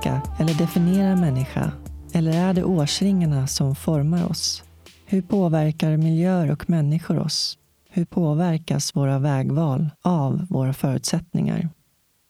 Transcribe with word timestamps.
påverka 0.00 0.22
eller 0.38 0.54
definiera 0.54 1.16
människa? 1.16 1.72
Eller 2.12 2.32
är 2.32 2.54
det 2.54 2.64
årsringarna 2.64 3.46
som 3.46 3.74
formar 3.74 4.30
oss? 4.30 4.62
Hur 5.06 5.22
påverkar 5.22 5.96
miljöer 5.96 6.50
och 6.50 6.70
människor 6.70 7.18
oss? 7.18 7.58
Hur 7.90 8.04
påverkas 8.04 8.96
våra 8.96 9.18
vägval 9.18 9.90
av 10.02 10.46
våra 10.50 10.72
förutsättningar? 10.72 11.68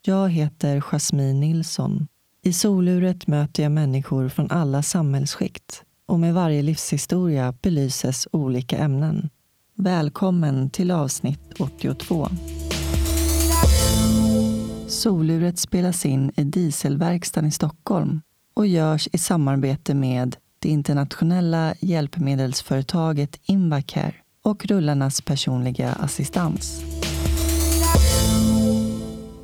Jag 0.02 0.28
heter 0.30 0.80
Jasmine 0.80 1.41
Nilsson. 1.41 2.06
I 2.42 2.52
soluret 2.52 3.27
möter 3.27 3.62
jag 3.62 3.73
människor 3.73 4.28
från 4.28 4.50
alla 4.50 4.83
samhällsskikt 4.83 5.83
och 6.06 6.20
med 6.20 6.34
varje 6.34 6.62
livshistoria 6.62 7.55
belyses 7.62 8.28
olika 8.33 8.78
ämnen. 8.78 9.30
Välkommen 9.77 10.70
till 10.70 10.91
avsnitt 10.91 11.41
82. 11.59 12.28
Soluret 15.00 15.59
spelas 15.59 16.06
in 16.06 16.32
i 16.36 16.45
Dieselverkstan 16.45 17.46
i 17.46 17.50
Stockholm 17.50 18.20
och 18.54 18.66
görs 18.66 19.08
i 19.12 19.18
samarbete 19.18 19.95
med 19.95 20.36
det 20.58 20.68
internationella 20.68 21.74
hjälpmedelsföretaget 21.80 23.41
Invacare 23.42 24.14
och 24.44 24.66
rullarnas 24.66 25.20
personliga 25.20 25.92
assistans. 25.92 26.82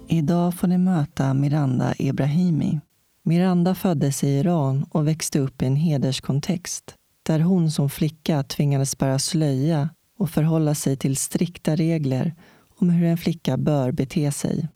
Idag 0.09 0.55
får 0.55 0.69
ni 0.69 0.79
möta 0.79 1.35
Miranda 1.35 1.95
Ebrahimi. 1.99 2.81
Miranda 3.23 3.75
föddes 3.75 4.25
i 4.25 4.29
Iran 4.29 4.87
och 4.91 5.09
växte 5.09 5.39
upp 5.39 5.63
i 5.63 5.67
en 5.67 5.77
hederskontext 5.77 6.95
där 7.23 7.41
hon 7.41 7.71
som 7.71 7.91
flicka 7.91 8.43
tvingades 8.43 8.99
bära 8.99 9.19
slöja 9.19 9.89
och 10.19 10.31
förhålla 10.31 10.75
sig 10.75 10.97
till 10.97 11.17
strikta 11.17 11.77
regler 11.77 12.35
om 12.79 12.91
hur 12.91 13.07
en 13.07 13.19
flicka 13.19 13.57
bör 13.57 13.93
bete 13.93 14.33
sig. 14.33 14.69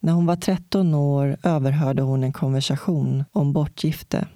När 0.00 0.12
hon 0.12 0.26
var 0.26 0.36
13 0.36 0.94
år 0.94 1.36
överhörde 1.42 2.02
hon 2.02 2.24
en 2.24 2.32
konversation 2.32 3.24
om 3.32 3.52
bortgifte. 3.52 4.28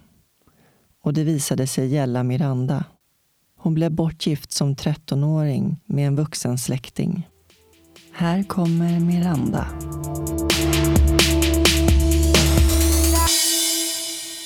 Och 1.03 1.15
det 1.15 1.25
visade 1.25 1.67
sig 1.67 1.89
gälla 1.89 2.23
Miranda. 2.23 2.85
Hon 3.57 3.75
blev 3.75 3.91
bortgift 3.91 4.53
som 4.53 4.75
13-åring 4.75 5.81
med 5.87 6.07
en 6.07 6.17
vuxen 6.17 6.59
släkting. 6.59 7.29
Här 8.13 8.43
kommer 8.43 9.01
Miranda. 9.01 9.67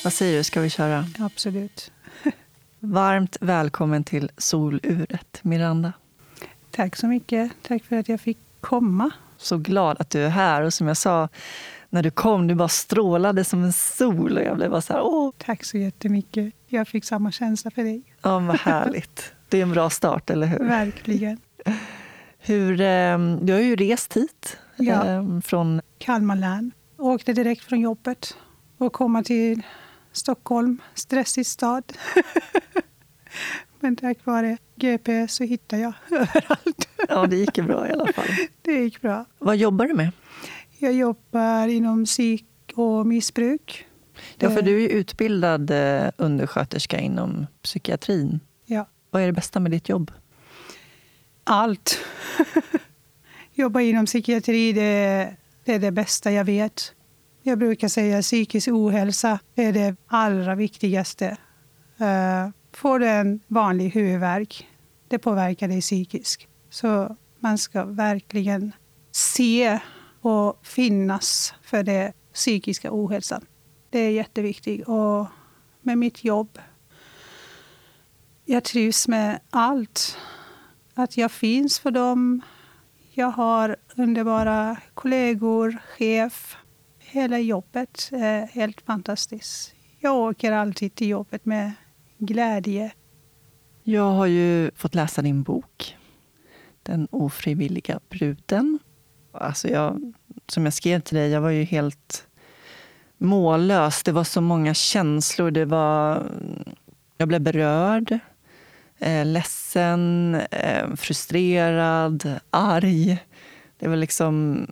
Vad 0.04 0.12
säger 0.12 0.38
du, 0.38 0.44
ska 0.44 0.60
vi 0.60 0.70
köra? 0.70 1.04
Absolut. 1.18 1.92
Varmt 2.80 3.36
välkommen 3.40 4.04
till 4.04 4.30
Soluret, 4.36 5.38
Miranda. 5.42 5.92
Tack 6.70 6.96
så 6.96 7.06
mycket. 7.06 7.52
Tack 7.62 7.84
för 7.84 7.96
att 7.96 8.08
jag 8.08 8.20
fick 8.20 8.38
komma. 8.60 9.10
Så 9.46 9.58
glad 9.58 9.96
att 10.00 10.10
du 10.10 10.22
är 10.22 10.28
här. 10.28 10.62
Och 10.62 10.74
som 10.74 10.86
jag 10.86 10.96
sa, 10.96 11.28
när 11.90 12.02
du 12.02 12.10
kom, 12.10 12.46
du 12.46 12.54
bara 12.54 12.68
strålade 12.68 13.44
som 13.44 13.64
en 13.64 13.72
sol. 13.72 14.38
Och 14.38 14.44
jag 14.44 14.56
blev 14.56 14.70
bara 14.70 14.80
så 14.80 14.92
här, 14.92 15.02
åh. 15.02 15.32
Tack 15.38 15.64
så 15.64 15.78
jättemycket. 15.78 16.54
Jag 16.66 16.88
fick 16.88 17.04
samma 17.04 17.32
känsla 17.32 17.70
för 17.70 17.82
dig. 17.82 18.02
Ja, 18.22 18.38
vad 18.38 18.56
härligt. 18.56 19.32
Det 19.48 19.58
är 19.58 19.62
en 19.62 19.72
bra 19.72 19.90
start, 19.90 20.30
eller 20.30 20.46
hur? 20.46 20.58
Verkligen. 20.58 21.38
Hur, 22.38 22.80
eh, 22.80 23.18
du 23.18 23.52
har 23.52 23.60
ju 23.60 23.76
rest 23.76 24.16
hit 24.16 24.58
ja. 24.76 25.06
eh, 25.06 25.40
från... 25.40 25.80
Kalmar 25.98 26.36
län. 26.36 26.72
Åkte 26.98 27.32
direkt 27.32 27.64
från 27.64 27.80
jobbet 27.80 28.36
och 28.78 28.92
komma 28.92 29.22
till 29.22 29.62
Stockholm. 30.12 30.78
Stressig 30.94 31.46
stad. 31.46 31.92
Men 33.80 33.96
tack 33.96 34.18
vare 34.24 34.58
GPS 34.76 35.34
så 35.34 35.44
hittade 35.44 35.82
jag 35.82 35.92
överallt. 36.10 36.88
Ja, 37.08 37.26
det 37.26 37.36
gick 37.36 37.58
ju 37.58 37.64
bra 37.64 37.88
i 37.88 37.92
alla 37.92 38.12
fall. 38.12 38.26
Det 38.62 38.72
gick 38.72 39.00
bra. 39.00 39.24
Vad 39.38 39.56
jobbar 39.56 39.86
du 39.86 39.94
med? 39.94 40.10
Jag 40.78 40.92
jobbar 40.92 41.68
inom 41.68 42.04
psyk 42.04 42.46
och 42.74 43.06
missbruk. 43.06 43.86
Ja, 44.38 44.50
för 44.50 44.62
du 44.62 44.84
är 44.84 44.88
utbildad 44.88 45.70
eh, 45.70 46.10
undersköterska 46.16 46.98
inom 46.98 47.46
psykiatrin. 47.62 48.40
Ja. 48.66 48.88
Vad 49.10 49.22
är 49.22 49.26
det 49.26 49.32
bästa 49.32 49.60
med 49.60 49.70
ditt 49.70 49.88
jobb? 49.88 50.12
Allt. 51.44 51.98
Jobba 53.54 53.80
inom 53.80 54.06
psykiatri, 54.06 54.72
det, 54.72 55.36
det 55.64 55.74
är 55.74 55.78
det 55.78 55.90
bästa 55.90 56.32
jag 56.32 56.44
vet. 56.44 56.92
Jag 57.42 57.58
brukar 57.58 57.88
säga 57.88 58.18
att 58.18 58.24
psykisk 58.24 58.68
ohälsa 58.68 59.38
är 59.54 59.72
det 59.72 59.96
allra 60.06 60.54
viktigaste. 60.54 61.36
Får 62.76 62.98
du 62.98 63.06
en 63.06 63.40
vanlig 63.46 63.90
huvudvärk, 63.90 64.68
det 65.08 65.18
påverkar 65.18 65.68
dig 65.68 65.80
psykiskt. 65.80 66.46
Så 66.70 67.16
man 67.40 67.58
ska 67.58 67.84
verkligen 67.84 68.72
se 69.10 69.80
och 70.20 70.66
finnas 70.66 71.54
för 71.62 71.82
den 71.82 72.12
psykiska 72.34 72.88
ohälsan. 72.92 73.46
Det 73.90 73.98
är 73.98 74.10
jätteviktigt. 74.10 74.88
Och 74.88 75.26
med 75.82 75.98
mitt 75.98 76.24
jobb, 76.24 76.58
jag 78.44 78.64
trivs 78.64 79.08
med 79.08 79.40
allt. 79.50 80.18
Att 80.94 81.16
jag 81.16 81.32
finns 81.32 81.78
för 81.78 81.90
dem. 81.90 82.40
Jag 83.12 83.30
har 83.30 83.76
underbara 83.96 84.76
kollegor, 84.94 85.78
chef. 85.96 86.56
Hela 86.98 87.38
jobbet 87.38 88.08
är 88.12 88.46
helt 88.46 88.80
fantastiskt. 88.80 89.74
Jag 90.00 90.16
åker 90.16 90.52
alltid 90.52 90.94
till 90.94 91.08
jobbet 91.08 91.44
med 91.44 91.72
glädje. 92.18 92.92
Jag 93.82 94.10
har 94.10 94.26
ju 94.26 94.70
fått 94.74 94.94
läsa 94.94 95.22
din 95.22 95.42
bok 95.42 95.96
Den 96.82 97.08
ofrivilliga 97.10 98.00
bruden. 98.08 98.78
Alltså 99.32 99.68
jag, 99.68 100.12
som 100.48 100.64
jag 100.64 100.74
skrev 100.74 101.00
till 101.00 101.16
dig, 101.16 101.30
jag 101.30 101.40
var 101.40 101.50
ju 101.50 101.64
helt 101.64 102.28
mållös. 103.18 104.02
Det 104.02 104.12
var 104.12 104.24
så 104.24 104.40
många 104.40 104.74
känslor. 104.74 105.50
Det 105.50 105.64
var, 105.64 106.30
jag 107.16 107.28
blev 107.28 107.40
berörd, 107.40 108.18
eh, 108.98 109.26
ledsen, 109.26 110.34
eh, 110.50 110.94
frustrerad, 110.96 112.40
arg. 112.50 113.18
Det 113.78 113.88
var 113.88 113.96
liksom 113.96 114.66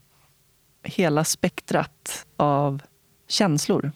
hela 0.83 1.25
spektrat 1.25 2.27
av 2.37 2.83
känslor. 3.28 3.93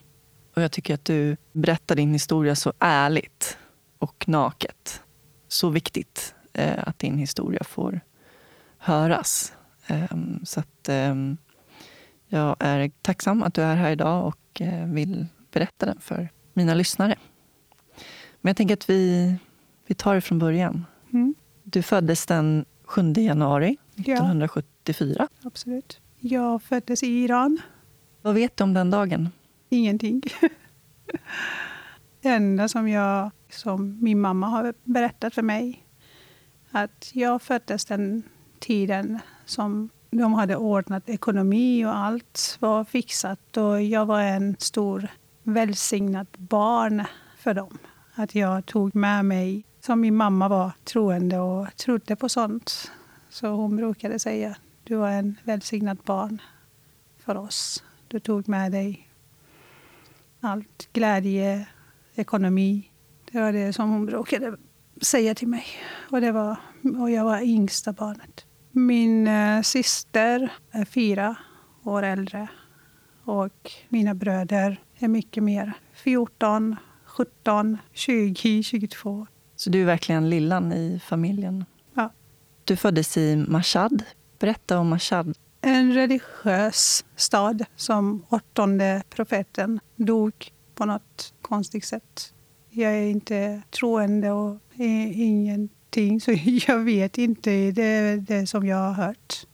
Och 0.59 0.65
jag 0.65 0.73
tycker 0.73 0.95
att 0.95 1.05
du 1.05 1.37
berättar 1.53 1.97
din 1.97 2.13
historia 2.13 2.57
så 2.57 2.73
ärligt 2.79 3.59
och 3.99 4.29
naket. 4.29 5.03
Så 5.49 5.69
viktigt 5.69 6.35
eh, 6.53 6.89
att 6.89 6.99
din 6.99 7.19
historia 7.19 7.65
får 7.65 8.01
höras. 8.79 9.53
Eh, 9.87 10.17
så 10.45 10.61
att 10.61 10.89
eh, 10.89 11.15
jag 12.29 12.57
är 12.59 12.91
tacksam 13.03 13.43
att 13.43 13.55
du 13.55 13.63
är 13.63 13.77
här 13.77 13.91
idag 13.91 14.27
och 14.27 14.61
eh, 14.61 14.87
vill 14.87 15.27
berätta 15.53 15.87
den 15.87 16.01
för 16.01 16.29
mina 16.53 16.75
lyssnare. 16.75 17.17
Men 18.41 18.51
jag 18.51 18.57
tänker 18.57 18.75
att 18.75 18.91
vi, 18.91 19.35
vi 19.87 19.95
tar 19.95 20.15
det 20.15 20.21
från 20.21 20.39
början. 20.39 20.87
Mm. 21.13 21.35
Du 21.63 21.83
föddes 21.83 22.27
den 22.27 22.65
7 22.85 23.13
januari 23.13 23.77
1974. 23.97 25.15
Ja, 25.19 25.49
absolut. 25.49 26.01
Jag 26.19 26.63
föddes 26.63 27.03
i 27.03 27.07
Iran. 27.07 27.61
Vad 28.23 28.35
vet 28.35 28.57
du 28.57 28.65
om 28.65 28.75
den 28.75 28.91
dagen? 28.91 29.29
Ingenting. 29.69 30.23
Det 32.21 32.29
enda 32.29 32.69
som, 32.69 32.89
jag, 32.89 33.31
som 33.51 33.99
min 34.03 34.21
mamma 34.21 34.47
har 34.47 34.75
berättat 34.85 35.35
för 35.35 35.43
mig 35.43 35.87
att 36.71 37.11
jag 37.13 37.43
föddes 37.43 37.85
den 37.85 38.23
tiden 38.59 39.19
som 39.45 39.91
de 40.11 40.35
hade 40.35 40.57
ordnat 40.57 41.09
ekonomi 41.09 41.85
och 41.85 41.97
allt 41.97 42.57
var 42.61 42.85
fixat. 42.85 43.57
Och 43.57 43.83
jag 43.83 44.07
var 44.07 44.21
en 44.21 44.57
stor 44.59 45.09
välsignat 45.43 46.39
barn 46.39 47.05
för 47.37 47.55
dem. 47.55 47.79
Att 48.15 48.35
jag 48.35 48.67
tog 48.67 48.95
med 48.95 49.25
mig, 49.25 49.65
som 49.81 50.01
min 50.01 50.17
mamma 50.17 50.49
var 50.49 50.73
troende 50.85 51.39
och 51.39 51.77
trodde 51.77 52.17
på 52.17 52.29
sånt. 52.29 52.91
Så 53.31 53.49
hon 53.49 53.77
brukade 53.77 54.19
säga, 54.19 54.57
du 54.85 54.97
var 54.97 55.11
en 55.11 55.37
välsignat 55.45 56.05
barn 56.05 56.43
för 57.19 57.37
oss. 57.37 57.85
Du 58.09 58.21
tog 58.21 58.49
med 58.49 58.73
dig 58.73 59.08
allt. 60.41 60.89
Glädje, 60.93 61.67
ekonomi. 62.15 62.91
Det 63.33 63.41
var 63.41 63.53
det 63.53 63.73
som 63.73 63.91
hon 63.91 64.07
brukade 64.07 64.57
säga 65.03 65.35
till 65.35 65.49
mig. 65.49 65.65
Och, 66.11 66.21
det 66.21 66.33
var, 66.33 66.57
och 67.01 67.11
jag 67.11 67.25
var 67.25 67.41
yngsta 67.41 67.93
barnet. 67.93 68.47
Min 68.71 69.29
eh, 69.29 69.63
syster 69.63 70.53
är 70.71 70.85
fyra 70.85 71.37
år 71.85 72.03
äldre. 72.03 72.49
Och 73.25 73.73
mina 73.89 74.15
bröder 74.15 74.81
är 74.99 75.09
mycket 75.09 75.43
mer. 75.43 75.73
14, 75.93 76.77
17, 77.05 77.79
20, 77.93 78.63
22. 78.63 79.27
Så 79.57 79.71
du 79.71 79.81
är 79.81 79.87
verkligen 79.87 80.31
lillan 80.31 80.73
i 80.73 81.01
familjen? 81.05 81.65
Ja. 81.95 82.13
Du 82.65 82.77
föddes 82.77 83.17
i 83.17 83.37
Mashhad. 83.37 84.03
Berätta 84.39 84.79
om 84.79 84.89
Mashhad. 84.89 85.35
En 85.61 85.95
religiös 85.95 87.05
stad 87.17 87.65
som 87.77 88.25
åttonde 88.29 89.03
profeten 89.11 89.81
dog 89.97 90.53
på 90.75 90.85
något 90.85 91.35
konstigt 91.43 91.85
sätt. 91.85 92.35
Jag 92.71 92.93
är 92.93 93.11
inte 93.11 93.63
troende 93.71 94.31
och 94.31 94.57
ingenting, 94.75 96.21
så 96.21 96.33
jag 96.69 96.79
vet 96.79 97.19
inte. 97.19 97.71
Det 97.71 97.83
är 97.83 98.17
det 98.17 98.47
som 98.47 98.67
jag 98.67 98.77
har 98.77 98.93
hört 98.93 99.47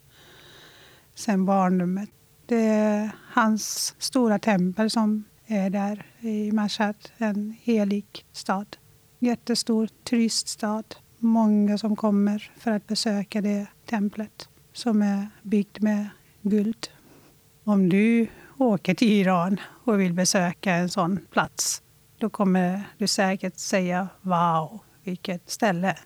sen 1.15 1.45
barndomen. 1.45 2.07
Det 2.47 2.65
är 2.65 3.11
hans 3.33 3.95
stora 3.99 4.39
tempel 4.39 4.91
som 4.91 5.25
är 5.47 5.71
där 5.71 6.07
i 6.21 6.53
Mashhad, 6.53 6.97
en 7.17 7.57
helig 7.61 8.27
stad. 8.33 8.77
Jättestor 9.19 9.89
turiststad. 10.05 10.85
Många 11.19 11.79
som 11.79 11.97
kommer 11.97 12.51
för 12.59 12.71
att 12.71 12.87
besöka 12.87 13.41
det 13.41 13.67
templet 13.87 14.49
som 14.75 15.03
är 15.03 15.29
byggt 15.43 15.81
med 15.81 16.09
guld. 16.43 16.89
Om 17.65 17.89
du 17.89 18.27
åker 18.59 18.95
till 18.95 19.13
Iran 19.13 19.61
och 19.85 20.01
vill 20.01 20.13
besöka 20.13 20.75
en 20.75 20.89
sån 20.89 21.21
plats 21.31 21.83
då 22.19 22.31
kommer 22.31 22.83
du 22.99 23.07
säkert 23.07 23.59
säga 23.59 24.09
wow, 24.21 24.81
vilket 25.03 25.51
ställe, 25.51 25.97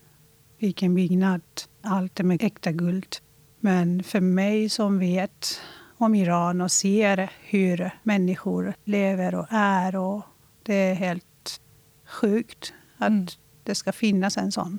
vilken 0.58 0.94
byggnad. 0.94 1.42
Allt 1.82 2.20
är 2.20 2.24
med 2.24 2.42
äkta 2.42 2.72
guld. 2.72 3.16
Men 3.60 4.02
för 4.02 4.20
mig 4.20 4.68
som 4.68 4.98
vet 4.98 5.60
om 5.96 6.14
Iran 6.14 6.60
och 6.60 6.72
ser 6.72 7.30
hur 7.40 7.90
människor 8.02 8.74
lever 8.84 9.34
och 9.34 9.46
är. 9.50 9.96
Och 9.96 10.22
det 10.62 10.74
är 10.74 10.94
helt 10.94 11.60
sjukt 12.06 12.72
att 12.96 13.08
mm. 13.08 13.26
det 13.62 13.74
ska 13.74 13.92
finnas 13.92 14.36
en 14.36 14.52
sån 14.52 14.78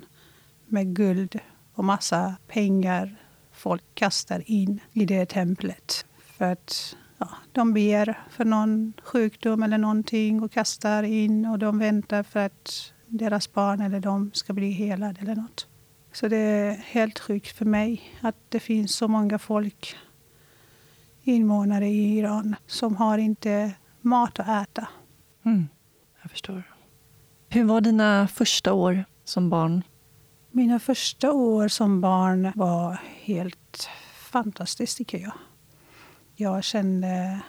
med 0.66 0.96
guld 0.96 1.38
och 1.74 1.84
massa 1.84 2.34
pengar 2.48 3.16
folk 3.60 3.82
kastar 3.94 4.42
in 4.46 4.80
i 4.92 5.04
det 5.04 5.26
templet. 5.26 6.06
För 6.18 6.52
att 6.52 6.96
ja, 7.18 7.28
de 7.52 7.74
ber 7.74 8.20
för 8.30 8.44
någon 8.44 8.92
sjukdom 9.02 9.62
eller 9.62 9.78
någonting 9.78 10.42
och 10.42 10.52
kastar 10.52 11.02
in 11.02 11.46
och 11.46 11.58
de 11.58 11.78
väntar 11.78 12.22
för 12.22 12.40
att 12.40 12.92
deras 13.06 13.52
barn 13.52 13.80
eller 13.80 14.00
de 14.00 14.30
ska 14.34 14.52
bli 14.52 14.70
helade 14.70 15.20
eller 15.20 15.34
något. 15.34 15.66
Så 16.12 16.28
det 16.28 16.36
är 16.36 16.74
helt 16.74 17.18
sjukt 17.18 17.56
för 17.56 17.64
mig 17.64 18.02
att 18.20 18.36
det 18.48 18.60
finns 18.60 18.96
så 18.96 19.08
många 19.08 19.38
folk, 19.38 19.96
invånare 21.22 21.86
i 21.88 22.18
Iran, 22.18 22.56
som 22.66 22.96
har 22.96 23.18
inte 23.18 23.72
mat 24.00 24.40
att 24.40 24.68
äta. 24.68 24.88
Mm, 25.44 25.68
jag 26.22 26.30
förstår. 26.30 26.62
Hur 27.48 27.64
var 27.64 27.80
dina 27.80 28.28
första 28.28 28.72
år 28.72 29.04
som 29.24 29.50
barn? 29.50 29.82
Mina 30.52 30.78
första 30.78 31.32
år 31.32 31.68
som 31.68 32.00
barn 32.00 32.52
var 32.54 33.00
helt 33.20 33.88
fantastiskt, 34.14 34.96
tycker 34.98 35.18
jag. 35.18 35.32
Jag 36.36 36.64
kände 36.64 37.40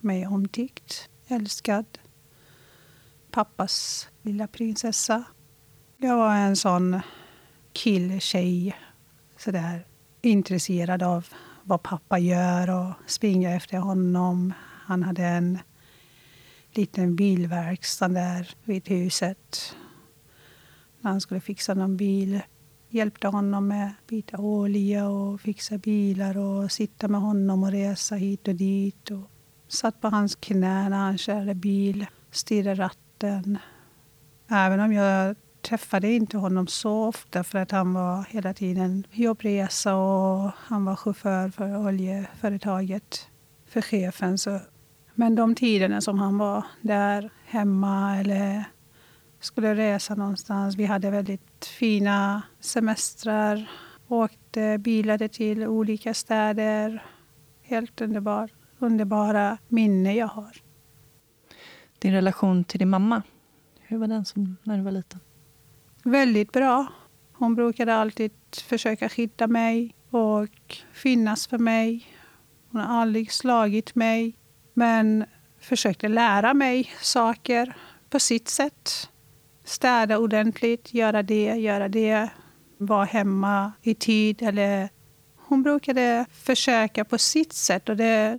mig 0.00 0.26
omtyckt, 0.26 1.08
älskad. 1.28 1.98
Pappas 3.30 4.08
lilla 4.22 4.46
prinsessa. 4.46 5.24
Jag 5.96 6.16
var 6.16 6.34
en 6.34 6.56
sån 6.56 7.00
killtjej. 7.72 8.76
Sådär 9.38 9.86
intresserad 10.22 11.02
av 11.02 11.26
vad 11.62 11.82
pappa 11.82 12.18
gör 12.18 12.70
och 12.70 12.92
springa 13.06 13.50
efter 13.54 13.78
honom. 13.78 14.52
Han 14.86 15.02
hade 15.02 15.24
en 15.24 15.58
liten 16.72 17.16
bilverkstad 17.16 18.08
där 18.08 18.54
vid 18.64 18.88
huset. 18.88 19.76
När 21.02 21.10
han 21.10 21.20
skulle 21.20 21.40
fixa 21.40 21.74
någon 21.74 21.96
bil 21.96 22.40
hjälpte 22.88 23.28
honom 23.28 23.68
med 23.68 23.86
att 23.86 24.06
byta 24.06 24.38
olja 24.38 25.08
och 25.08 25.40
fixa 25.40 25.78
bilar 25.78 26.38
och 26.38 26.72
sitta 26.72 27.08
med 27.08 27.20
honom 27.20 27.62
och 27.62 27.70
resa 27.70 28.14
hit 28.14 28.48
och 28.48 28.54
dit. 28.54 29.10
Och 29.10 29.30
satt 29.68 30.00
på 30.00 30.08
hans 30.08 30.34
knä 30.34 30.88
när 30.88 30.96
han 30.96 31.18
körde 31.18 31.54
bil, 31.54 32.06
styrde 32.30 32.74
ratten. 32.74 33.58
Även 34.48 34.80
om 34.80 34.92
jag 34.92 35.36
träffade 35.62 36.12
inte 36.12 36.38
honom 36.38 36.66
så 36.66 37.04
ofta 37.04 37.44
för 37.44 37.58
att 37.58 37.70
han 37.70 37.94
var 37.94 38.24
hela 38.30 38.54
tiden 38.54 39.06
jobbresa 39.12 39.94
och 39.94 40.50
han 40.56 40.84
var 40.84 40.96
chaufför 40.96 41.48
för 41.48 41.76
oljeföretaget, 41.76 43.28
för 43.66 43.80
chefen. 43.80 44.38
Så. 44.38 44.60
Men 45.14 45.34
de 45.34 45.54
tiderna 45.54 46.00
som 46.00 46.18
han 46.18 46.38
var 46.38 46.64
där 46.80 47.30
hemma 47.44 48.16
eller 48.16 48.64
skulle 49.42 49.74
resa 49.74 50.14
någonstans. 50.14 50.76
Vi 50.76 50.84
hade 50.84 51.10
väldigt 51.10 51.64
fina 51.64 52.42
semestrar. 52.60 53.70
Åkte 54.08 54.78
bilade 54.78 55.28
till 55.28 55.66
olika 55.66 56.14
städer. 56.14 57.06
Helt 57.62 58.00
underbar, 58.00 58.50
underbara 58.78 59.58
minne 59.68 60.14
jag 60.14 60.26
har. 60.26 60.56
Din 61.98 62.12
relation 62.12 62.64
till 62.64 62.78
din 62.78 62.88
mamma, 62.88 63.22
hur 63.80 63.98
var 63.98 64.06
den 64.06 64.24
som 64.24 64.56
när 64.62 64.76
du 64.76 64.82
var 64.82 64.90
liten? 64.90 65.20
Väldigt 66.02 66.52
bra. 66.52 66.86
Hon 67.32 67.54
brukade 67.54 67.94
alltid 67.94 68.32
försöka 68.64 69.08
skydda 69.08 69.46
mig 69.46 69.94
och 70.10 70.76
finnas 70.92 71.46
för 71.46 71.58
mig. 71.58 72.06
Hon 72.70 72.80
har 72.80 73.00
aldrig 73.00 73.32
slagit 73.32 73.94
mig, 73.94 74.38
men 74.74 75.24
försökte 75.60 76.08
lära 76.08 76.54
mig 76.54 76.90
saker 77.00 77.76
på 78.10 78.20
sitt 78.20 78.48
sätt 78.48 79.08
städa 79.64 80.18
ordentligt, 80.18 80.94
göra 80.94 81.22
det, 81.22 81.44
göra 81.44 81.88
det, 81.88 82.28
vara 82.78 83.04
hemma 83.04 83.72
i 83.82 83.94
tid. 83.94 84.42
Eller 84.42 84.88
hon 85.36 85.62
brukade 85.62 86.26
försöka 86.32 87.04
på 87.04 87.18
sitt 87.18 87.52
sätt. 87.52 87.88
Och 87.88 87.96
det, 87.96 88.38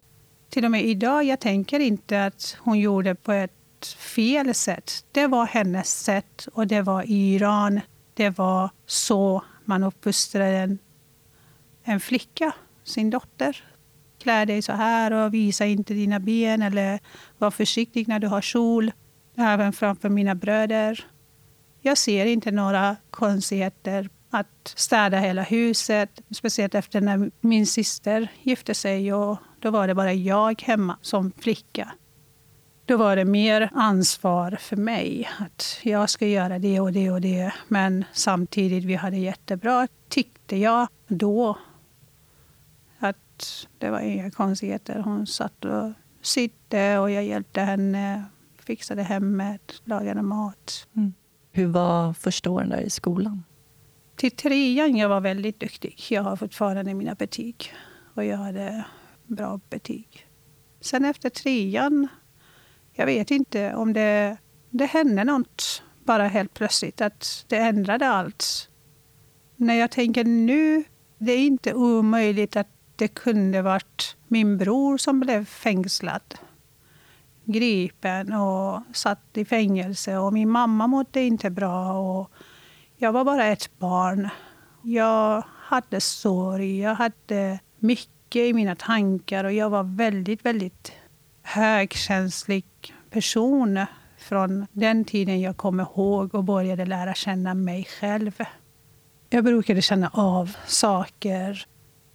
till 0.50 0.66
och 0.66 0.72
med 0.72 0.86
idag, 0.86 1.24
jag 1.24 1.40
tänker 1.40 1.80
inte 1.80 2.26
att 2.26 2.58
hon 2.60 2.80
gjorde 2.80 3.16
på 3.16 3.32
ett 3.32 3.86
fel 3.86 4.54
sätt. 4.54 5.06
Det 5.12 5.28
var 5.28 5.46
hennes 5.46 6.00
sätt 6.00 6.48
och 6.54 6.68
det 6.68 6.82
var 6.82 7.04
i 7.04 7.36
Iran. 7.36 7.82
Det 8.14 8.30
var 8.30 8.70
så 8.86 9.44
man 9.66 9.84
uppfostrade 9.84 10.58
en, 10.58 10.80
en 11.84 12.00
flicka, 12.00 12.52
sin 12.84 13.10
dotter. 13.10 13.64
Klä 14.20 14.46
dig 14.46 14.62
så 14.62 14.74
här 14.74 15.12
och 15.12 15.34
visa 15.34 15.66
inte 15.66 15.94
dina 15.94 16.20
ben 16.20 16.62
eller 16.62 17.00
var 17.38 17.52
försiktig 17.52 18.08
när 18.08 18.20
du 18.20 18.28
har 18.28 18.42
kjol. 18.42 18.92
Även 19.36 19.74
framför 19.74 20.10
mina 20.10 20.36
bröder. 20.36 21.06
Jag 21.86 21.98
ser 21.98 22.26
inte 22.26 22.52
några 22.52 22.96
konstigheter 23.10 24.10
att 24.30 24.74
städa 24.76 25.18
hela 25.18 25.42
huset. 25.42 26.22
Speciellt 26.30 26.76
efter 26.76 27.02
när 27.02 27.32
min 27.42 27.68
syster 27.68 28.28
gifte 28.44 28.74
sig. 28.74 29.14
Och 29.14 29.38
då 29.60 29.72
var 29.72 29.88
det 29.88 29.96
bara 29.96 30.14
jag 30.14 30.62
hemma 30.62 30.98
som 31.02 31.32
flicka. 31.38 31.92
Då 32.86 32.98
var 32.98 33.16
det 33.16 33.26
mer 33.26 33.70
ansvar 33.74 34.58
för 34.60 34.76
mig. 34.76 35.30
Att 35.40 35.80
jag 35.84 36.10
ska 36.10 36.28
göra 36.28 36.60
det 36.60 36.80
och 36.80 36.92
det 36.92 37.12
och 37.12 37.22
det. 37.22 37.54
Men 37.68 38.06
samtidigt, 38.14 38.84
vi 38.84 38.96
hade 38.96 39.18
jättebra, 39.18 39.88
tyckte 40.10 40.58
jag 40.58 40.88
då. 41.08 41.58
Att 43.00 43.68
det 43.78 43.90
var 43.90 44.00
inga 44.00 44.32
konstigheter. 44.32 45.00
Hon 45.00 45.28
satt 45.28 45.66
och 45.66 45.92
sydde 46.22 47.00
och 47.00 47.12
jag 47.12 47.24
hjälpte 47.24 47.62
henne. 47.62 48.24
Fixade 48.60 49.04
hemmet, 49.04 49.82
lagade 49.86 50.22
mat. 50.22 50.88
Mm. 50.96 51.14
Hur 51.56 51.68
var 51.68 52.14
första 52.14 52.50
åren 52.50 52.70
där 52.70 52.82
i 52.82 52.90
skolan? 52.90 53.44
Till 54.16 54.32
trean 54.32 54.96
jag 54.96 55.10
var 55.10 55.22
väldigt 55.22 55.60
duktig. 55.60 56.06
Jag 56.10 56.24
har 56.24 56.36
fortfarande 56.36 56.94
mina 56.94 57.16
betyg. 57.16 57.74
Och 58.16 58.26
jag 58.26 58.38
hade 58.38 58.86
bra 59.28 59.60
betyg. 59.70 60.28
Sen 60.82 61.06
efter 61.06 61.30
trean, 61.30 62.08
jag 62.94 63.06
vet 63.06 63.32
inte 63.32 63.76
om 63.76 63.94
det, 63.94 64.38
det 64.70 64.86
hände 64.86 65.24
något 65.24 65.84
bara 66.04 66.28
helt 66.28 66.54
plötsligt. 66.54 67.02
Att 67.02 67.46
det 67.48 67.58
ändrade 67.58 68.08
allt. 68.08 68.70
När 69.56 69.74
jag 69.74 69.92
tänker 69.92 70.24
nu, 70.24 70.84
det 71.18 71.32
är 71.32 71.46
inte 71.46 71.74
omöjligt 71.74 72.56
att 72.56 72.70
det 72.96 73.08
kunde 73.08 73.62
varit 73.62 74.18
min 74.28 74.58
bror 74.58 74.98
som 74.98 75.20
blev 75.20 75.46
fängslad 75.46 76.36
gripen 77.46 78.34
och 78.34 78.82
satt 78.94 79.38
i 79.38 79.46
fängelse. 79.46 80.18
Och 80.18 80.34
min 80.34 80.50
mamma 80.50 80.88
mådde 80.88 81.22
inte 81.22 81.50
bra. 81.50 81.94
Och 81.94 82.32
jag 82.98 83.12
var 83.12 83.26
bara 83.26 83.46
ett 83.46 83.80
barn. 83.80 84.30
Jag 84.82 85.44
hade 85.50 86.02
sorg, 86.02 86.80
jag 86.80 86.96
hade 86.96 87.60
mycket 87.80 88.42
i 88.42 88.54
mina 88.54 88.76
tankar 88.76 89.44
och 89.44 89.54
jag 89.54 89.70
var 89.70 89.84
väldigt, 89.84 90.46
väldigt 90.46 90.92
högkänslig 91.42 92.66
person 93.10 93.86
från 94.18 94.68
den 94.72 95.06
tiden 95.06 95.42
jag 95.42 95.58
kommer 95.58 95.84
ihåg 95.84 96.36
och 96.36 96.44
började 96.44 96.86
lära 96.86 97.14
känna 97.14 97.54
mig 97.54 97.88
själv. 98.00 98.44
Jag 99.30 99.44
brukade 99.44 99.82
känna 99.82 100.10
av 100.14 100.56
saker, 100.68 101.66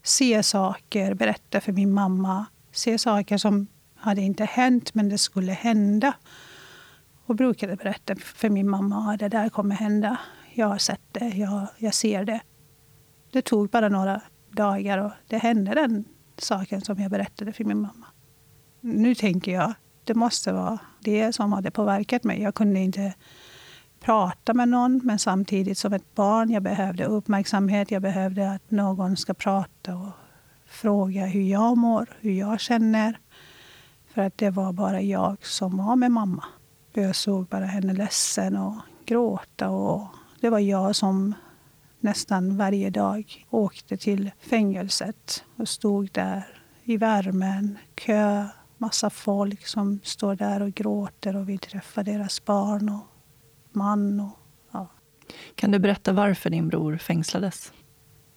se 0.03 0.43
saker, 0.43 1.15
berätta 1.15 1.61
för 1.61 1.73
min 1.73 1.93
mamma. 1.93 2.47
Se 2.73 2.99
saker 2.99 3.39
som 3.39 3.67
hade 3.99 4.21
inte 4.21 4.45
hänt, 4.45 4.95
men 4.95 5.09
det 5.09 5.19
skulle 5.19 5.53
hända. 5.53 6.15
Och 7.27 7.37
brukade 7.37 7.77
berätta 7.77 8.17
för 8.17 8.51
min 8.51 8.71
mamma 8.71 9.13
att 9.13 9.19
det 9.19 9.29
där 9.29 9.49
kommer 9.49 9.75
hända. 9.75 10.19
Jag 10.55 10.67
har 10.67 10.79
sett 10.79 11.01
det, 11.13 11.29
jag, 11.29 11.67
jag 11.79 11.95
ser 11.95 12.25
det. 12.25 12.41
Det 13.33 13.43
tog 13.43 13.69
bara 13.71 13.89
några 13.89 14.21
dagar 14.51 14.99
och 14.99 15.13
det 15.27 15.39
hände 15.39 15.75
den 15.75 16.05
saken 16.37 16.81
som 16.81 17.03
jag 17.03 17.11
berättade 17.11 17.53
för 17.53 17.65
min 17.65 17.81
mamma. 17.81 18.07
Nu 18.81 19.15
tänker 19.15 19.53
jag, 19.53 19.75
det 20.05 20.15
måste 20.15 20.53
vara 20.53 20.79
det 21.01 21.33
som 21.33 21.53
hade 21.53 21.71
påverkat 21.71 22.25
mig. 22.25 22.43
Jag 22.43 22.55
kunde 22.55 22.81
inte 22.81 23.15
prata 24.01 24.55
med 24.55 24.69
någon, 24.69 25.01
men 25.05 25.19
samtidigt 25.19 25.79
som 25.79 25.93
ett 25.93 26.15
barn, 26.15 26.51
jag 26.51 26.63
behövde 26.63 27.05
uppmärksamhet. 27.05 27.91
Jag 27.91 28.03
behövde 28.03 28.51
att 28.51 28.71
någon 28.71 29.17
ska 29.17 29.35
prata 29.35 29.97
och 29.97 30.13
fråga 30.67 31.27
hur 31.27 31.43
jag 31.43 31.79
mår, 31.79 32.07
hur 32.21 32.33
jag 32.33 32.61
känner. 32.61 33.19
För 34.19 34.23
att 34.23 34.39
det 34.39 34.51
var 34.51 34.73
bara 34.73 35.01
jag 35.01 35.47
som 35.47 35.77
var 35.77 35.97
med 35.97 36.11
mamma. 36.11 36.45
Jag 36.93 37.17
såg 37.17 37.47
bara 37.47 37.65
henne 37.65 37.93
ledsen 37.93 38.57
och 38.57 38.75
gråta. 39.07 39.69
Och 39.71 40.07
det 40.41 40.51
var 40.51 40.59
jag 40.59 40.97
som 40.97 41.35
nästan 42.01 42.57
varje 42.57 42.91
dag 42.91 43.47
åkte 43.51 43.97
till 43.97 44.31
fängelset 44.41 45.45
och 45.57 45.69
stod 45.69 46.11
där 46.13 46.63
i 46.85 46.97
värmen, 46.97 47.79
kö, 47.95 48.47
massa 48.79 49.11
folk 49.11 49.67
som 49.67 50.01
står 50.03 50.35
där 50.35 50.63
och 50.63 50.75
gråter 50.75 51.37
och 51.37 51.49
vill 51.49 51.59
träffa 51.59 52.03
deras 52.03 52.45
barn 52.45 52.89
och 52.89 53.07
man. 53.73 54.21
Och, 54.21 54.39
ja. 54.73 54.89
Kan 55.55 55.71
du 55.71 55.79
berätta 55.79 56.13
varför 56.13 56.51
din 56.51 56.69
bror 56.69 56.97
fängslades? 56.97 57.73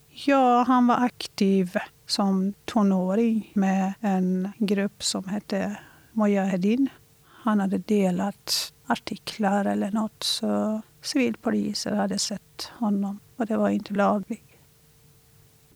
Ja, 0.08 0.64
han 0.66 0.86
var 0.86 1.04
aktiv 1.04 1.76
som 2.06 2.54
tonåring 2.64 3.50
med 3.54 3.92
en 4.00 4.52
grupp 4.58 5.02
som 5.02 5.24
hette 5.24 5.78
Mujahedin. 6.12 6.88
Han 7.24 7.60
hade 7.60 7.78
delat 7.78 8.72
artiklar 8.86 9.64
eller 9.64 9.90
nåt 9.90 10.22
så 10.22 10.82
civilpoliser 11.02 11.94
hade 11.94 12.18
sett 12.18 12.70
honom 12.78 13.18
och 13.36 13.46
det 13.46 13.56
var 13.56 13.68
inte 13.68 13.94
lagligt. 13.94 14.42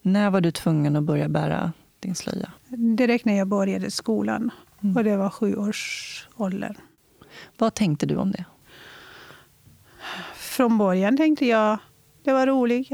När 0.03 0.31
var 0.31 0.41
du 0.41 0.51
tvungen 0.51 0.97
att 0.97 1.03
börja 1.05 1.29
bära 1.29 1.73
din 2.01 2.15
slöja? 2.15 2.53
Direkt 2.97 3.25
när 3.25 3.35
jag 3.35 3.49
började 3.49 3.91
skolan. 3.91 4.51
Mm. 4.83 4.97
Och 4.97 5.05
det 5.05 5.17
var 5.17 5.31
sju 5.31 5.57
års 5.57 6.29
ålder. 6.37 6.77
Vad 7.59 7.75
tänkte 7.75 8.07
du 8.07 8.17
om 8.17 8.31
det? 8.31 8.45
Från 10.35 10.79
början 10.79 11.17
tänkte 11.17 11.47
jag 11.47 11.79
det 12.23 12.33
var 12.33 12.47
roligt, 12.47 12.93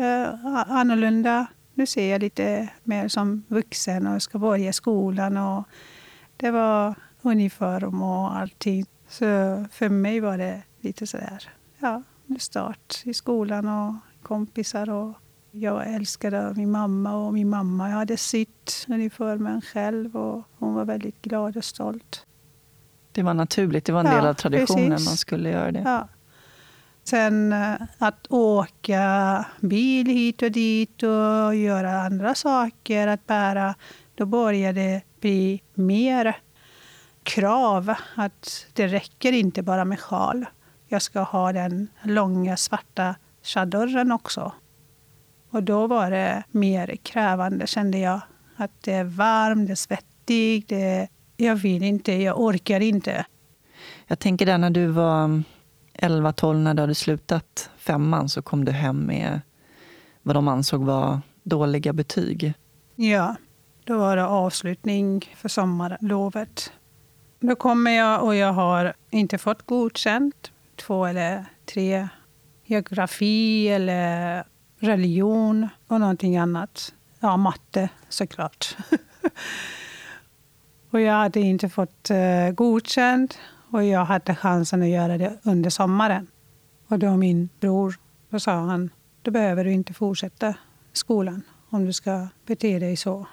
annorlunda. 0.69 1.47
Nu 1.75 1.87
ser 1.87 2.11
jag 2.11 2.21
lite 2.21 2.69
mer 2.83 3.09
som 3.09 3.45
vuxen 3.49 4.07
och 4.07 4.23
ska 4.23 4.39
börja 4.39 4.73
skolan. 4.73 5.37
Och 5.37 5.65
det 6.37 6.51
var 6.51 6.95
uniform 7.23 8.03
och 8.03 8.37
allting. 8.37 8.87
Så 9.09 9.25
för 9.73 9.89
mig 9.89 10.21
var 10.21 10.39
det 10.39 10.63
lite 10.81 11.07
sådär, 11.07 11.49
ja, 11.79 12.03
start 12.39 13.03
i 13.05 13.15
skolan 13.15 13.69
och 13.69 13.95
kompisar. 14.23 14.91
Och 14.91 15.15
jag 15.51 15.95
älskade 15.95 16.55
min 16.57 16.71
mamma 16.71 17.15
och 17.15 17.33
min 17.35 17.49
mamma 17.49 17.89
jag 17.89 17.97
hade 17.97 18.17
sytt 18.17 18.87
uniformen 18.89 19.63
själv 19.63 20.17
och 20.17 20.43
hon 20.59 20.75
var 20.75 20.85
väldigt 20.85 21.23
glad 21.23 21.57
och 21.57 21.65
stolt. 21.65 22.27
Det 23.13 23.23
var 23.23 23.35
naturligt, 23.35 23.85
det 23.85 23.93
var 23.93 24.01
en 24.01 24.07
ja, 24.07 24.17
del 24.17 24.27
av 24.27 24.35
traditionen, 24.35 24.91
precis. 24.91 25.09
man 25.09 25.17
skulle 25.17 25.51
göra 25.51 25.73
det. 25.73 25.83
Ja. 25.85 26.09
Sen 27.05 27.53
eh, 27.53 27.75
att 27.99 28.27
åka 28.29 29.45
bil 29.61 30.07
hit 30.07 30.43
och 30.43 30.51
dit 30.51 31.03
och 31.03 31.55
göra 31.55 32.01
andra 32.01 32.35
saker, 32.35 33.07
att 33.07 33.27
bära, 33.27 33.75
då 34.15 34.27
började 34.27 34.81
det 34.81 35.03
bli 35.21 35.63
mer 35.75 36.37
krav. 37.23 37.95
Att 38.15 38.67
det 38.73 38.87
räcker 38.87 39.33
inte 39.33 39.63
bara 39.63 39.85
med 39.85 40.01
sjal. 40.01 40.47
Jag 40.89 41.03
ska 41.03 41.21
ha 41.21 41.53
den 41.53 41.89
långa 42.03 42.57
svarta 42.57 43.15
chadorren 43.43 44.13
också. 44.13 44.53
Och 45.51 45.63
då 45.63 45.87
var 45.87 46.11
det 46.11 46.43
mer 46.51 46.97
krävande, 47.03 47.67
kände 47.67 47.99
jag. 47.99 48.21
Att 48.57 48.83
det 48.83 48.93
är 48.93 49.05
varmt, 49.05 49.67
det 49.67 49.73
är 49.73 49.75
svettigt, 49.75 50.69
det, 50.69 51.09
jag 51.37 51.57
vill 51.57 51.83
inte, 51.83 52.13
jag 52.13 52.41
orkar 52.41 52.81
inte. 52.81 53.25
Jag 54.07 54.19
tänker 54.19 54.47
där 54.47 54.59
när 54.59 54.71
du 54.71 54.87
var 54.87 55.43
11-12, 56.03 56.59
när 56.59 56.75
du 56.75 56.81
hade 56.81 56.95
slutat 56.95 57.71
femman, 57.77 58.29
så 58.29 58.43
kom 58.43 58.65
du 58.65 58.73
hem 58.73 58.99
med 58.99 59.41
vad 60.23 60.37
de 60.37 60.49
ansåg 60.49 60.85
var 60.85 61.21
dåliga 61.43 61.93
betyg. 61.93 62.55
Ja, 62.95 63.37
då 63.85 63.99
var 63.99 64.17
det 64.17 64.27
avslutning 64.27 65.35
för 65.37 65.49
sommarlovet. 65.49 66.73
Då 67.41 67.55
kommer 67.55 67.91
jag 67.91 68.23
och 68.23 68.35
jag 68.35 68.53
har 68.53 68.93
inte 69.11 69.39
fått 69.39 69.67
godkänt 69.67 70.51
två 70.77 71.07
eller 71.07 71.45
tre 71.75 72.09
geografi 72.65 73.69
eller 73.69 74.45
religion 74.79 75.69
och 75.87 76.01
någonting 76.01 76.37
annat. 76.37 76.95
Ja, 77.21 77.37
matte 77.37 77.89
såklart. 78.09 78.77
och 80.91 81.01
jag 81.01 81.13
hade 81.15 81.41
inte 81.41 81.69
fått 81.69 82.11
eh, 82.11 82.51
godkänt 82.55 83.39
och 83.73 83.85
jag 83.85 84.05
hade 84.05 84.35
chansen 84.35 84.83
att 84.83 84.89
göra 84.89 85.19
det 85.19 85.39
under 85.43 85.71
sommaren. 85.71 86.27
Och 86.89 86.99
då 86.99 87.17
min 87.17 87.49
bror, 87.61 87.95
då 88.31 88.41
sa 88.41 88.53
han, 88.53 88.91
då 89.23 89.31
behöver 89.31 89.65
du 89.65 89.73
inte 89.73 89.95
fortsätta 89.95 90.55
skolan 90.93 91.43
om 91.69 91.85
du 91.85 91.93
ska 91.93 92.29
bete 92.47 92.79
dig 92.79 92.97
så 92.97 93.27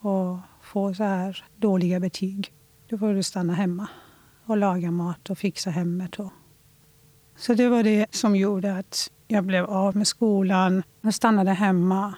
och 0.00 0.38
få 0.62 0.94
så 0.94 1.04
här 1.04 1.44
dåliga 1.56 2.00
betyg. 2.00 2.52
Då 2.88 2.98
får 2.98 3.14
du 3.14 3.22
stanna 3.22 3.54
hemma 3.54 3.86
och 4.44 4.56
laga 4.56 4.90
mat 4.90 5.30
och 5.30 5.38
fixa 5.38 5.70
hemmet. 5.70 6.18
Och. 6.18 6.32
Så 7.36 7.54
det 7.54 7.68
var 7.68 7.82
det 7.82 8.14
som 8.14 8.36
gjorde 8.36 8.78
att 8.78 9.10
jag 9.28 9.44
blev 9.44 9.64
av 9.64 9.96
med 9.96 10.06
skolan 10.06 10.82
och 11.02 11.14
stannade 11.14 11.50
hemma. 11.50 12.14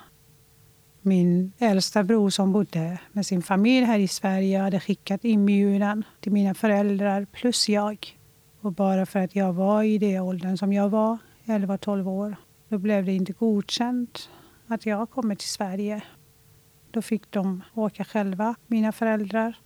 Min 1.07 1.53
äldsta 1.59 2.03
bror 2.03 2.31
som 2.31 2.53
bodde 2.53 2.99
med 3.13 3.27
sin 3.27 3.43
familj 3.43 3.87
här 3.87 3.99
i 3.99 4.09
Sverige 4.09 4.59
hade 4.59 4.81
skickat 4.81 5.25
inbjudan 5.25 6.05
till 6.21 6.33
mina 6.33 6.55
föräldrar 6.55 7.27
plus 7.33 7.69
jag. 7.69 8.19
Och 8.61 8.73
bara 8.73 9.07
för 9.07 9.19
att 9.19 9.37
jag 9.37 9.53
var 9.53 9.83
i 9.83 9.99
det 9.99 10.21
åldern 10.21 10.57
som 10.57 10.73
jag 10.73 10.89
var, 10.89 11.19
11-12 11.45 12.07
år, 12.09 12.37
då 12.69 12.79
blev 12.79 13.05
det 13.05 13.13
inte 13.13 13.33
godkänt 13.33 14.31
att 14.67 14.87
jag 14.87 15.11
kommer 15.11 15.35
till 15.35 15.49
Sverige. 15.49 16.03
Då 16.91 17.03
fick 17.03 17.31
de 17.31 17.63
åka 17.75 18.05
själva, 18.05 18.55
mina 18.67 18.93
föräldrar. 18.93 19.57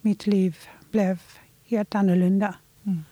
Mitt 0.00 0.26
liv 0.26 0.56
blev 0.90 1.22
helt 1.64 1.94
annorlunda. 1.94 2.54
Mm. 2.86 3.04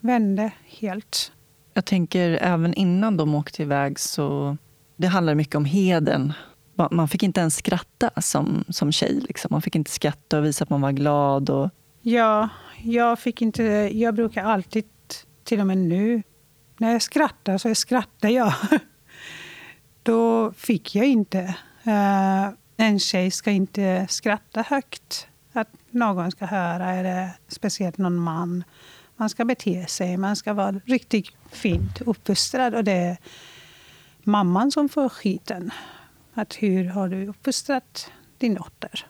Vände 0.00 0.52
helt. 0.64 1.32
Jag 1.74 1.84
tänker 1.84 2.30
även 2.30 2.74
innan 2.74 3.16
de 3.16 3.34
åkte 3.34 3.62
iväg 3.62 3.98
så 3.98 4.56
det 4.96 5.06
handlar 5.06 5.34
mycket 5.34 5.54
om 5.54 5.64
heden. 5.64 6.32
Man 6.90 7.08
fick 7.08 7.22
inte 7.22 7.40
ens 7.40 7.56
skratta 7.56 8.10
som, 8.20 8.64
som 8.68 8.92
tjej. 8.92 9.20
Liksom. 9.20 9.48
Man 9.50 9.62
fick 9.62 9.74
inte 9.74 9.90
skratta 9.90 10.38
och 10.38 10.44
visa 10.44 10.64
att 10.64 10.70
man 10.70 10.80
var 10.80 10.92
glad. 10.92 11.50
Och... 11.50 11.70
Ja, 12.00 12.48
jag 12.82 13.18
fick 13.18 13.42
inte... 13.42 13.62
Jag 13.92 14.14
brukar 14.14 14.44
alltid, 14.44 14.84
till 15.44 15.60
och 15.60 15.66
med 15.66 15.78
nu, 15.78 16.22
när 16.78 16.92
jag 16.92 17.02
skrattar 17.02 17.58
så 17.58 17.74
skrattar 17.74 18.28
jag. 18.28 18.52
Då 20.02 20.52
fick 20.52 20.94
jag 20.94 21.06
inte. 21.06 21.54
Eh, 21.82 22.48
en 22.76 22.98
tjej 22.98 23.30
ska 23.30 23.50
inte 23.50 24.06
skratta 24.10 24.62
högt. 24.62 25.28
Att 25.52 25.68
någon 25.90 26.30
ska 26.30 26.46
höra, 26.46 26.94
eller 26.94 27.28
speciellt 27.48 27.98
någon 27.98 28.16
man. 28.16 28.64
Man 29.16 29.30
ska 29.30 29.44
bete 29.44 29.86
sig, 29.86 30.16
man 30.16 30.36
ska 30.36 30.52
vara 30.52 30.80
riktigt 30.84 31.26
fint 31.50 32.00
uppfostrad. 32.00 32.74
Och 32.74 32.84
det 32.84 32.92
är 32.92 33.16
mamman 34.22 34.70
som 34.70 34.88
får 34.88 35.08
skiten. 35.08 35.70
Att 36.38 36.54
hur 36.54 36.84
har 36.84 37.08
du 37.08 37.26
uppfostrat 37.26 38.10
din 38.38 38.54
dotter? 38.54 39.06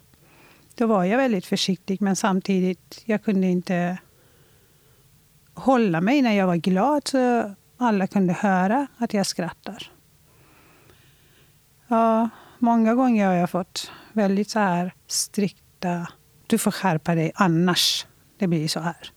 Då 0.74 0.86
var 0.86 1.04
jag 1.04 1.18
väldigt 1.18 1.46
försiktig, 1.46 2.02
men 2.02 2.16
samtidigt 2.16 3.02
jag 3.04 3.24
kunde 3.24 3.46
inte 3.46 3.98
hålla 5.54 6.00
mig 6.00 6.22
när 6.22 6.32
jag 6.32 6.46
var 6.46 6.56
glad 6.56 7.08
så 7.08 7.54
alla 7.76 8.06
kunde 8.06 8.32
höra 8.32 8.86
att 8.96 9.14
jag 9.14 9.26
skrattar. 9.26 9.90
Ja, 11.88 12.28
många 12.58 12.94
gånger 12.94 13.26
har 13.26 13.34
jag 13.34 13.50
fått 13.50 13.92
väldigt 14.12 14.50
så 14.50 14.58
här 14.58 14.94
strikta... 15.06 16.06
Du 16.46 16.58
får 16.58 16.70
skärpa 16.70 17.14
dig, 17.14 17.32
annars 17.34 18.06
det 18.38 18.46
blir 18.46 18.68
så 18.68 18.80
här. 18.80 19.10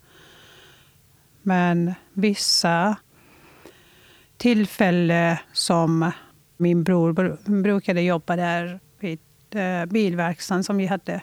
Men 1.42 1.94
vissa 2.12 2.96
tillfällen 4.36 5.36
som 5.52 6.12
min 6.62 6.84
bror 6.84 7.38
brukade 7.62 8.02
jobba 8.02 8.36
där 8.36 8.80
vid 9.00 9.18
eh, 9.50 9.86
bilverkstaden 9.86 10.64
som 10.64 10.76
vi 10.76 10.86
hade. 10.86 11.22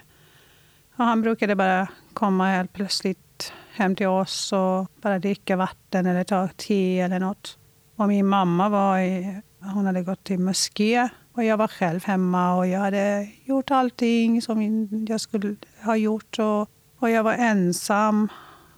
Och 0.96 1.04
han 1.04 1.22
brukade 1.22 1.56
bara 1.56 1.88
komma 2.12 2.46
helt 2.46 2.72
plötsligt 2.72 3.52
hem 3.72 3.96
till 3.96 4.06
oss 4.06 4.52
och 4.52 4.90
bara 5.02 5.18
dricka 5.18 5.56
vatten 5.56 6.06
eller 6.06 6.24
ta 6.24 6.48
te 6.48 7.00
eller 7.00 7.20
något. 7.20 7.58
Och 7.96 8.08
min 8.08 8.26
mamma 8.26 8.68
var 8.68 8.98
i, 8.98 9.40
hon 9.58 9.86
hade 9.86 10.02
gått 10.02 10.24
till 10.24 10.38
moské 10.38 11.08
och 11.32 11.44
jag 11.44 11.56
var 11.56 11.68
själv 11.68 12.04
hemma 12.04 12.56
och 12.56 12.66
jag 12.66 12.80
hade 12.80 13.28
gjort 13.44 13.70
allting 13.70 14.42
som 14.42 14.88
jag 15.08 15.20
skulle 15.20 15.56
ha 15.84 15.96
gjort. 15.96 16.38
Och, 16.38 16.70
och 16.98 17.10
jag 17.10 17.22
var 17.22 17.32
ensam. 17.32 18.28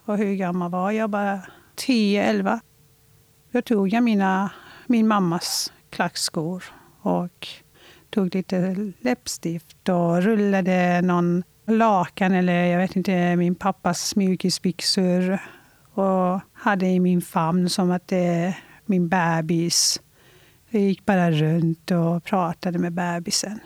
Och 0.05 0.19
hur 0.19 0.35
gammal 0.35 0.71
var 0.71 0.91
jag? 0.91 1.11
Bara 1.11 1.41
10, 1.75 2.23
11. 2.23 2.61
Då 3.53 3.63
tog 3.63 3.89
jag 3.89 4.03
mina, 4.03 4.51
min 4.87 5.09
mammas 5.09 5.72
klackskor 5.93 6.65
och 7.01 7.49
tog 8.11 8.35
lite 8.35 8.93
läppstift 9.01 9.89
och 9.89 10.23
rullade 10.23 11.01
någon 11.03 11.43
lakan 11.67 12.33
eller 12.33 12.65
jag 12.65 12.79
vet 12.79 12.97
inte, 12.97 13.37
min 13.37 13.55
pappas 13.55 14.17
mjukisbyxor 14.17 15.39
och 15.95 16.41
hade 16.53 16.87
i 16.87 17.01
min 17.01 17.23
famn 17.23 17.69
som 17.69 17.91
att 17.91 18.09
det 18.09 18.27
är 18.27 18.59
min 18.85 19.09
bebis. 19.09 20.01
Jag 20.69 20.83
gick 20.83 21.05
bara 21.05 21.31
runt 21.31 21.91
och 21.91 22.25
pratade 22.25 22.79
med 22.79 22.93
bebisen. 22.93 23.59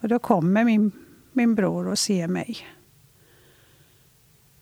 Och 0.00 0.08
då 0.08 0.18
kommer 0.18 0.64
min, 0.64 0.92
min 1.32 1.54
bror 1.54 1.88
och 1.88 1.98
ser 1.98 2.28
mig. 2.28 2.56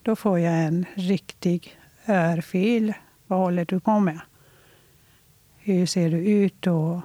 Då 0.02 0.16
får 0.16 0.38
jag 0.38 0.54
en 0.54 0.86
riktig 0.94 1.78
örfil. 2.08 2.94
Vad 3.26 3.38
håller 3.38 3.64
du 3.64 3.80
på 3.80 4.00
med? 4.00 4.20
Hur 5.62 5.86
ser 5.86 6.10
du 6.10 6.16
ut 6.16 6.66
och 6.66 7.00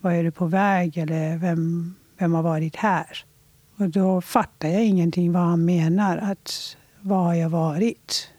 vad 0.00 0.14
är 0.14 0.24
du 0.24 0.30
på 0.30 0.46
väg? 0.46 0.98
Eller 0.98 1.36
vem, 1.36 1.94
vem 2.18 2.34
har 2.34 2.42
varit 2.42 2.76
här? 2.76 3.24
Och 3.76 3.90
då 3.90 4.20
fattar 4.20 4.68
jag 4.68 4.84
ingenting 4.84 5.32
vad 5.32 5.42
han 5.42 5.64
menar. 5.64 6.16
Att 6.16 6.76
var 7.00 7.24
har 7.24 7.34
jag 7.34 7.48
varit? 7.48 8.30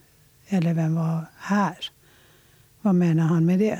Eller 0.48 0.74
vem 0.74 0.96
var 0.96 1.26
här? 1.38 1.78
Vad 2.82 2.96
menar 2.96 3.24
han 3.24 3.46
med 3.46 3.60
det? 3.60 3.80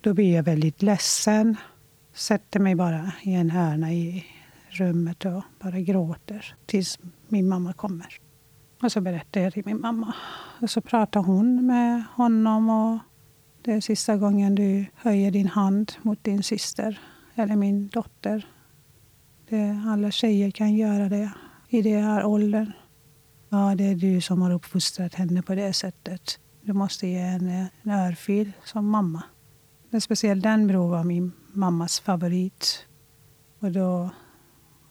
Då 0.00 0.14
blir 0.14 0.34
jag 0.34 0.42
väldigt 0.42 0.82
ledsen. 0.82 1.56
Sätter 2.14 2.60
mig 2.60 2.74
bara 2.74 3.12
i 3.22 3.34
en 3.34 3.50
hörna 3.50 3.92
i 3.92 4.24
rummet 4.68 5.24
och 5.24 5.42
bara 5.62 5.80
gråter 5.80 6.54
tills 6.66 6.98
min 7.28 7.48
mamma 7.48 7.72
kommer. 7.72 8.18
Och 8.82 8.92
så 8.92 9.00
berättar 9.00 9.40
jag 9.40 9.52
till 9.52 9.62
min 9.66 9.80
mamma. 9.80 10.14
Och 10.60 10.70
så 10.70 10.80
pratar 10.80 11.20
hon 11.20 11.66
med 11.66 12.04
honom. 12.14 12.70
och 12.70 12.98
det 13.64 13.72
är 13.72 13.80
sista 13.80 14.16
gången 14.16 14.54
du 14.54 14.86
höjer 14.94 15.30
din 15.30 15.46
hand 15.46 15.92
mot 16.02 16.24
din 16.24 16.42
syster 16.42 17.00
eller 17.34 17.56
min 17.56 17.88
dotter. 17.88 18.46
Det, 19.48 19.82
alla 19.86 20.10
tjejer 20.10 20.50
kan 20.50 20.74
göra 20.74 21.08
det 21.08 21.30
i 21.68 21.82
den 21.82 22.04
här 22.04 22.24
åldern. 22.24 22.72
Ja, 23.48 23.74
det 23.74 23.84
är 23.84 23.94
du 23.94 24.20
som 24.20 24.42
har 24.42 24.50
uppfostrat 24.50 25.14
henne 25.14 25.42
på 25.42 25.54
det 25.54 25.72
sättet. 25.72 26.38
Du 26.62 26.72
måste 26.72 27.06
ge 27.06 27.18
henne 27.18 27.68
en 27.82 27.90
örfil 27.90 28.52
som 28.64 28.88
mamma. 28.88 29.22
Men 29.90 30.00
speciellt 30.00 30.42
den 30.42 30.66
bror 30.66 30.88
var 30.88 31.04
min 31.04 31.32
mammas 31.52 32.00
favorit. 32.00 32.86
Och 33.58 33.72
då 33.72 34.10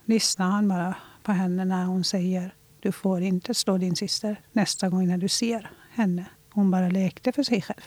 lyssnar 0.05 0.49
han 0.49 0.67
bara 0.67 0.95
på 1.23 1.31
henne 1.31 1.65
när 1.65 1.85
hon 1.85 2.03
säger 2.03 2.55
du 2.79 2.91
får 2.91 3.21
inte 3.21 3.53
slå 3.53 3.77
din 3.77 3.95
syster 3.95 4.41
nästa 4.51 4.89
gång 4.89 5.07
när 5.07 5.17
du 5.17 5.27
ser 5.27 5.71
henne. 5.91 6.25
Hon 6.49 6.71
bara 6.71 6.89
lekte 6.89 7.31
för 7.31 7.43
sig 7.43 7.61
själv. 7.61 7.83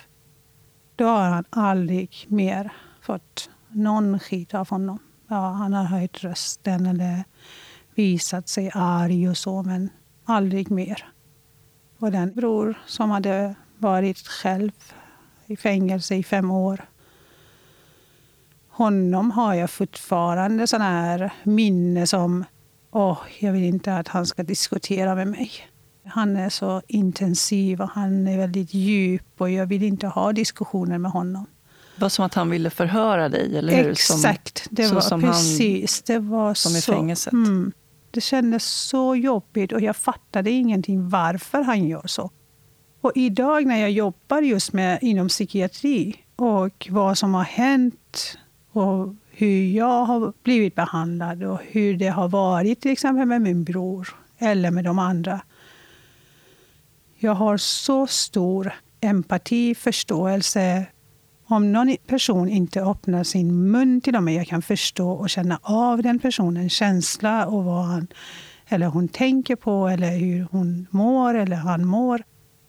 Då 0.96 1.04
har 1.04 1.30
han 1.30 1.44
aldrig 1.50 2.26
mer 2.28 2.72
fått 3.02 3.50
någon 3.68 4.18
skit 4.18 4.54
av 4.54 4.68
honom. 4.68 4.98
Ja, 5.28 5.50
han 5.50 5.72
har 5.72 5.84
höjt 5.84 6.24
rösten 6.24 6.86
eller 6.86 7.24
visat 7.94 8.48
sig 8.48 8.70
arg 8.74 9.28
och 9.28 9.36
så, 9.36 9.62
men 9.62 9.90
aldrig 10.24 10.70
mer. 10.70 11.08
Och 11.98 12.12
den 12.12 12.34
bror 12.34 12.78
som 12.86 13.10
hade 13.10 13.54
varit 13.78 14.18
själv 14.18 14.72
i 15.46 15.56
fängelse 15.56 16.14
i 16.14 16.24
fem 16.24 16.50
år. 16.50 16.84
Honom 18.68 19.30
har 19.30 19.54
jag 19.54 19.70
fortfarande 19.70 20.66
sådana 20.66 20.90
här 20.90 21.32
minne 21.42 22.06
som 22.06 22.44
åh, 22.90 23.18
jag 23.38 23.52
vill 23.52 23.64
inte 23.64 23.96
att 23.96 24.08
han 24.08 24.26
ska 24.26 24.42
diskutera 24.42 25.14
med 25.14 25.28
mig. 25.28 25.50
Han 26.06 26.36
är 26.36 26.48
så 26.48 26.82
intensiv 26.88 27.80
och 27.80 27.88
han 27.88 28.28
är 28.28 28.38
väldigt 28.38 28.74
djup 28.74 29.40
och 29.40 29.50
jag 29.50 29.66
vill 29.66 29.82
inte 29.82 30.06
ha 30.06 30.32
diskussioner 30.32 30.98
med 30.98 31.10
honom. 31.10 31.46
Det 31.96 32.02
var 32.02 32.08
som 32.08 32.24
att 32.24 32.34
han 32.34 32.50
ville 32.50 32.70
förhöra 32.70 33.28
dig, 33.28 33.58
eller 33.58 33.76
hur? 33.76 33.90
Exakt, 33.90 34.58
som, 34.58 34.74
det 34.74 34.92
var 34.92 35.00
som 35.00 35.22
precis. 35.22 36.02
Han, 36.08 36.14
det 36.14 36.28
var 36.28 36.54
som 36.54 36.76
i 36.76 36.80
så, 36.80 36.92
fängelset. 36.92 37.32
Mm, 37.32 37.72
det 38.10 38.20
kändes 38.20 38.64
så 38.64 39.16
jobbigt 39.16 39.72
och 39.72 39.80
jag 39.80 39.96
fattade 39.96 40.50
ingenting 40.50 41.08
varför 41.08 41.62
han 41.62 41.88
gör 41.88 42.06
så. 42.06 42.30
Och 43.00 43.12
idag 43.14 43.66
när 43.66 43.76
jag 43.80 43.90
jobbar 43.90 44.42
just 44.42 44.72
med 44.72 44.98
inom 45.02 45.28
psykiatri 45.28 46.16
och 46.36 46.88
vad 46.90 47.18
som 47.18 47.34
har 47.34 47.44
hänt 47.44 48.38
och 48.72 49.14
hur 49.30 49.72
jag 49.72 50.04
har 50.04 50.32
blivit 50.42 50.74
behandlad 50.74 51.42
och 51.42 51.60
hur 51.62 51.96
det 51.96 52.08
har 52.08 52.28
varit 52.28 52.80
till 52.80 52.90
exempel 52.90 53.26
med 53.26 53.42
min 53.42 53.64
bror 53.64 54.08
eller 54.38 54.70
med 54.70 54.84
de 54.84 54.98
andra. 54.98 55.40
Jag 57.18 57.34
har 57.34 57.56
så 57.56 58.06
stor 58.06 58.72
empati, 59.00 59.74
förståelse. 59.74 60.86
Om 61.46 61.72
någon 61.72 61.96
person 62.06 62.48
inte 62.48 62.82
öppnar 62.82 63.24
sin 63.24 63.70
mun 63.70 64.00
till 64.00 64.20
mig, 64.20 64.34
jag 64.34 64.46
kan 64.46 64.62
förstå 64.62 65.10
och 65.10 65.30
känna 65.30 65.58
av 65.62 66.02
den 66.02 66.18
personens 66.18 66.72
känsla 66.72 67.46
och 67.46 67.64
vad 67.64 67.84
han 67.84 68.06
eller 68.68 68.86
hon 68.86 69.08
tänker 69.08 69.56
på 69.56 69.88
eller 69.88 70.16
hur 70.16 70.46
hon 70.50 70.86
mår 70.90 71.34
eller 71.34 71.56
han 71.56 71.84
mår. 71.86 72.22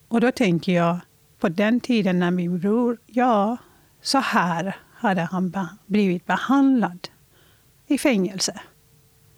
Och 0.07 0.21
då 0.21 0.31
tänker 0.31 0.71
jag 0.71 0.99
på 1.39 1.49
den 1.49 1.79
tiden 1.79 2.19
när 2.19 2.31
min 2.31 2.59
bror, 2.59 2.97
ja, 3.05 3.57
så 4.01 4.17
här 4.17 4.75
hade 4.93 5.21
han 5.21 5.53
blivit 5.85 6.25
behandlad 6.25 7.07
i 7.87 7.97
fängelse. 7.97 8.59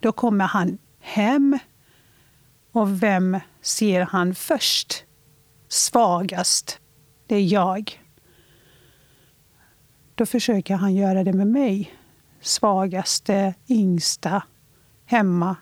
Då 0.00 0.12
kommer 0.12 0.44
han 0.44 0.78
hem 1.00 1.58
och 2.72 3.02
vem 3.02 3.38
ser 3.62 4.00
han 4.00 4.34
först? 4.34 5.04
Svagast. 5.68 6.80
Det 7.26 7.36
är 7.36 7.52
jag. 7.52 8.00
Då 10.14 10.26
försöker 10.26 10.74
han 10.74 10.94
göra 10.94 11.24
det 11.24 11.32
med 11.32 11.46
mig. 11.46 11.94
Svagaste, 12.40 13.54
yngsta, 13.68 14.42
hemma 15.04 15.56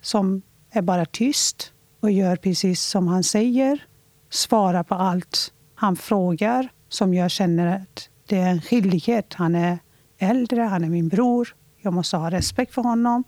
som 0.00 0.42
är 0.70 0.82
bara 0.82 1.06
tyst 1.06 1.72
och 2.00 2.10
gör 2.10 2.36
precis 2.36 2.82
som 2.82 3.08
han 3.08 3.24
säger. 3.24 3.86
Svarar 4.30 4.82
på 4.82 4.94
allt 4.94 5.52
han 5.74 5.96
frågar 5.96 6.68
som 6.88 7.14
jag 7.14 7.30
känner 7.30 7.76
att 7.76 8.08
det 8.26 8.38
är 8.38 8.50
en 8.50 8.62
skyldighet. 8.62 9.34
Han 9.34 9.54
är 9.54 9.78
äldre, 10.18 10.62
han 10.62 10.84
är 10.84 10.88
min 10.88 11.08
bror. 11.08 11.56
Jag 11.80 11.92
måste 11.92 12.16
ha 12.16 12.30
respekt 12.30 12.74
för 12.74 12.82
honom. 12.82 13.24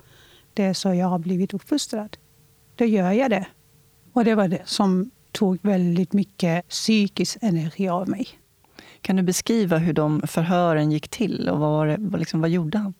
Det 0.54 0.64
är 0.64 0.74
så 0.74 0.94
jag 0.94 1.06
har 1.06 1.18
blivit 1.18 1.54
uppfostrad. 1.54 2.16
Då 2.74 2.84
gör 2.84 3.12
jag 3.12 3.30
det. 3.30 3.46
Och 4.16 4.24
det 4.24 4.34
var 4.34 4.48
det 4.48 4.62
som 4.64 5.10
tog 5.32 5.58
väldigt 5.62 6.12
mycket 6.12 6.68
psykisk 6.68 7.38
energi 7.40 7.88
av 7.88 8.08
mig. 8.08 8.28
Kan 9.00 9.16
du 9.16 9.22
beskriva 9.22 9.78
hur 9.78 9.92
de 9.92 10.22
förhören 10.26 10.92
gick 10.92 11.08
till 11.08 11.48
och 11.48 11.58
vad, 11.58 11.88
det, 11.88 12.18
liksom, 12.18 12.40
vad 12.40 12.50
gjorde 12.50 12.78
han? 12.78 12.94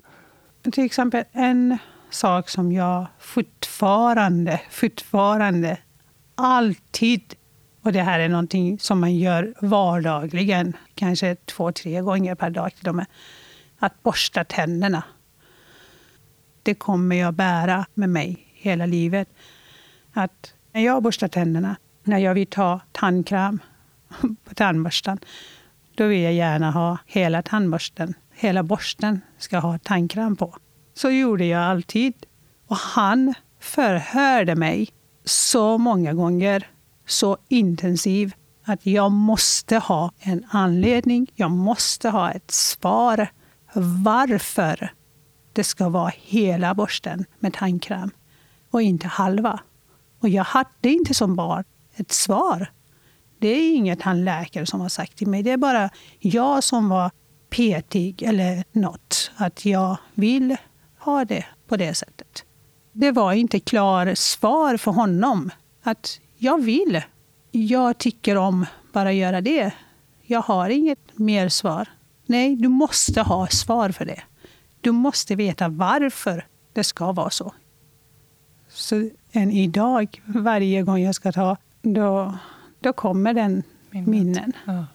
Till 0.73 0.85
exempel 0.85 1.25
en 1.33 1.79
sak 2.11 2.49
som 2.49 2.73
jag 2.73 3.07
fortfarande, 3.19 4.61
fortfarande, 4.71 5.79
alltid 6.35 7.35
och 7.83 7.93
det 7.93 8.03
här 8.03 8.21
är 8.21 8.29
någonting 8.29 8.79
som 8.79 9.01
man 9.01 9.17
gör 9.17 9.55
vardagligen, 9.61 10.77
kanske 10.95 11.35
två, 11.35 11.73
tre 11.73 12.01
gånger 12.01 12.35
per 12.35 12.51
dag 12.51 12.75
till 12.75 12.89
och 12.89 12.95
med. 12.95 13.07
Att 13.79 14.03
borsta 14.03 14.45
tänderna. 14.45 15.03
Det 16.63 16.75
kommer 16.75 17.17
jag 17.17 17.35
bära 17.35 17.87
med 17.95 18.09
mig 18.09 18.47
hela 18.53 18.87
livet. 18.87 19.29
Att 20.13 20.53
när 20.77 20.83
jag 20.83 21.03
borstar 21.03 21.29
tänderna, 21.29 21.77
när 22.05 22.19
jag 22.19 22.35
vill 22.35 22.47
ta 22.47 22.81
tandkräm 22.93 23.61
på 24.45 24.55
tandborsten, 24.55 25.19
då 25.95 26.07
vill 26.07 26.23
jag 26.23 26.33
gärna 26.33 26.71
ha 26.71 26.99
hela 27.07 27.43
tandborsten. 27.43 28.15
Hela 28.35 28.63
borsten 28.63 29.21
ska 29.39 29.59
ha 29.59 29.79
tandkräm 29.79 30.37
på. 30.37 30.57
Så 30.95 31.11
gjorde 31.11 31.45
jag 31.45 31.63
alltid. 31.63 32.15
Och 32.67 32.77
han 32.77 33.35
förhörde 33.61 34.55
mig 34.55 34.89
så 35.25 35.79
många 35.79 36.13
gånger 36.13 36.67
så 37.07 37.39
intensivt, 37.49 38.35
att 38.65 38.87
jag 38.87 39.13
måste 39.13 39.79
ha 39.79 40.13
en 40.19 40.47
anledning, 40.51 41.27
jag 41.35 41.51
måste 41.51 42.11
ha 42.11 42.31
ett 42.31 42.51
svar 42.51 43.29
varför 44.05 44.93
det 45.53 45.65
ska 45.65 45.89
vara 45.89 46.13
hela 46.17 46.75
borsten 46.75 47.25
med 47.39 47.53
tandkräm 47.53 48.11
och 48.71 48.83
inte 48.83 49.07
halva. 49.07 49.61
Och 50.27 50.31
jag 50.31 50.45
hade 50.45 50.89
inte 50.89 51.15
som 51.15 51.37
barn 51.37 51.65
ett 51.95 52.13
svar. 52.13 52.73
Det 53.39 53.49
är 53.49 53.77
inget 53.77 54.01
tandläkare 54.01 54.67
som 54.67 54.81
har 54.81 54.89
sagt 54.89 55.17
till 55.17 55.27
mig. 55.27 55.43
Det 55.43 55.51
är 55.51 55.57
bara 55.57 55.91
jag 56.19 56.65
som 56.65 56.89
var 56.89 57.11
petig 57.51 58.23
eller 58.23 58.65
något. 58.73 59.31
Att 59.37 59.65
jag 59.65 59.97
vill 60.15 60.57
ha 60.99 61.25
det 61.25 61.45
på 61.69 61.77
det 61.77 61.95
sättet. 61.95 62.45
Det 62.93 63.13
var 63.13 63.33
inte 63.33 63.61
klart 63.61 64.19
svar 64.19 64.77
för 64.77 64.91
honom. 64.91 65.51
Att 65.83 66.21
jag 66.37 66.63
vill. 66.63 67.03
Jag 67.51 67.99
tycker 67.99 68.37
om 68.37 68.67
bara 68.93 69.13
göra 69.13 69.41
det. 69.41 69.73
Jag 70.23 70.43
har 70.43 70.71
inget 70.71 71.19
mer 71.19 71.49
svar. 71.49 71.89
Nej, 72.27 72.57
du 72.57 72.69
måste 72.69 73.23
ha 73.23 73.47
svar 73.47 73.91
för 73.91 74.05
det. 74.05 74.23
Du 74.81 74.93
måste 74.93 75.35
veta 75.35 75.69
varför 75.69 76.47
det 76.73 76.85
ska 76.85 77.13
vara 77.13 77.31
så. 77.31 77.55
Så 78.69 79.11
än 79.37 79.51
idag, 79.51 80.23
varje 80.27 80.83
gång 80.83 80.99
jag 80.99 81.15
ska 81.15 81.33
ta, 81.33 81.57
då, 81.83 82.35
då 82.81 82.93
kommer 82.93 83.35
den 83.35 83.63
Minnet. 83.91 84.09
minnen. 84.09 84.53
Ja. 84.67 84.87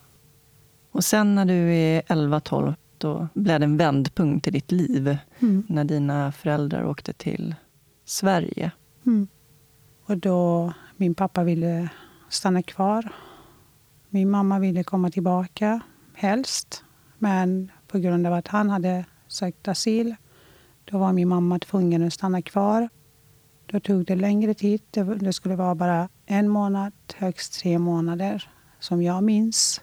Och 0.92 1.04
sen 1.04 1.36
när 1.36 1.46
du 1.46 1.74
är 1.74 2.02
11-12, 2.02 2.76
då 2.98 3.28
blev 3.34 3.60
det 3.60 3.66
en 3.66 3.78
vändpunkt 3.78 4.48
i 4.48 4.52
ditt 4.52 4.72
liv. 4.72 5.18
Mm. 5.40 5.64
När 5.68 5.84
dina 5.84 6.32
föräldrar 6.32 6.86
åkte 6.86 7.14
till 7.14 7.56
Sverige. 8.06 8.72
Mm. 9.06 9.28
Och 10.06 10.18
då 10.18 10.74
min 10.98 11.16
pappa 11.16 11.44
ville 11.44 11.90
stanna 12.30 12.64
kvar. 12.64 13.12
Min 14.10 14.30
mamma 14.30 14.60
ville 14.60 14.84
komma 14.84 15.10
tillbaka, 15.10 15.80
helst. 16.14 16.84
Men 17.18 17.72
på 17.88 18.00
grund 18.00 18.28
av 18.28 18.34
att 18.34 18.48
han 18.48 18.70
hade 18.70 19.06
sökt 19.28 19.68
asyl 19.68 20.16
Då 20.86 20.98
var 20.98 21.14
min 21.14 21.28
mamma 21.28 21.60
tvungen 21.60 22.08
att 22.08 22.14
stanna 22.14 22.42
kvar. 22.42 22.90
Då 23.72 23.80
tog 23.80 24.06
det 24.06 24.16
längre 24.16 24.54
tid. 24.54 24.82
Det 25.20 25.34
skulle 25.34 25.56
vara 25.56 25.76
bara 25.76 26.10
en 26.26 26.50
månad, 26.50 26.94
högst 27.16 27.60
tre 27.62 27.80
månader, 27.80 28.50
som 28.80 29.04
jag 29.04 29.24
minns. 29.24 29.82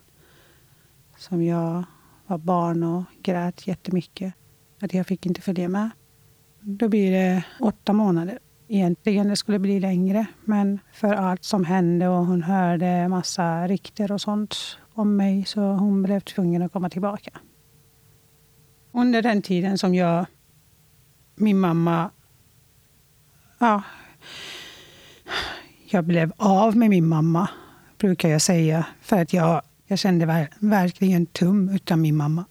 Som 1.16 1.42
jag 1.42 1.84
var 2.26 2.38
barn 2.38 2.82
och 2.82 3.04
grät 3.22 3.66
jättemycket. 3.66 4.34
Att 4.80 4.94
jag 4.94 5.06
fick 5.06 5.26
inte 5.26 5.40
följa 5.40 5.68
med. 5.68 5.90
Då 6.60 6.88
blir 6.88 7.12
det 7.12 7.44
åtta 7.60 7.92
månader. 7.92 8.38
Egentligen 8.68 9.28
det 9.28 9.36
skulle 9.36 9.58
bli 9.58 9.80
längre, 9.80 10.26
men 10.44 10.78
för 10.92 11.14
allt 11.14 11.44
som 11.44 11.64
hände 11.64 12.08
och 12.08 12.26
hon 12.26 12.42
hörde 12.42 13.08
massa 13.08 13.68
rykten 13.68 14.10
och 14.10 14.20
sånt 14.20 14.56
om 14.94 15.16
mig 15.16 15.44
så 15.44 15.60
hon 15.60 16.02
blev 16.02 16.20
tvungen 16.20 16.62
att 16.62 16.72
komma 16.72 16.90
tillbaka. 16.90 17.30
Under 18.92 19.22
den 19.22 19.42
tiden 19.42 19.78
som 19.78 19.94
jag, 19.94 20.26
min 21.34 21.60
mamma, 21.60 22.10
ja, 23.58 23.82
jag 25.84 26.04
blev 26.04 26.32
av 26.36 26.76
med 26.76 26.90
min 26.90 27.06
mamma, 27.06 27.48
brukar 27.98 28.28
jag 28.28 28.42
säga. 28.42 28.86
För 29.00 29.22
att 29.22 29.32
jag, 29.32 29.62
jag 29.86 29.98
kände 29.98 30.48
verkligen 30.58 31.26
tum 31.26 31.68
utan 31.68 32.00
min 32.00 32.16
mamma. 32.16 32.44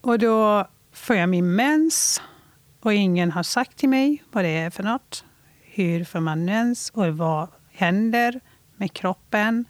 Och 0.00 0.18
då 0.18 0.66
får 0.92 1.16
jag 1.16 1.28
min 1.28 1.54
mens 1.54 2.22
och 2.80 2.92
ingen 2.92 3.32
har 3.32 3.42
sagt 3.42 3.76
till 3.76 3.88
mig 3.88 4.22
vad 4.32 4.44
det 4.44 4.48
är 4.48 4.70
för 4.70 4.82
något. 4.82 5.24
Hur 5.62 6.04
får 6.04 6.20
man 6.20 6.44
mens 6.44 6.90
och 6.90 7.16
vad 7.16 7.48
händer 7.72 8.40
med 8.76 8.92
kroppen? 8.92 9.64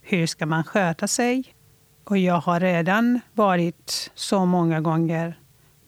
Hur 0.00 0.26
ska 0.26 0.46
man 0.46 0.64
sköta 0.64 1.08
sig? 1.08 1.54
Och 2.04 2.18
jag 2.18 2.40
har 2.40 2.60
redan 2.60 3.20
varit 3.32 4.10
så 4.14 4.44
många 4.44 4.80
gånger 4.80 5.38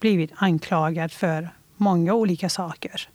blivit 0.01 0.33
anklagad 0.37 1.13
för 1.13 1.51
många 1.81 2.15
olika 2.15 2.49
saker. 2.49 3.09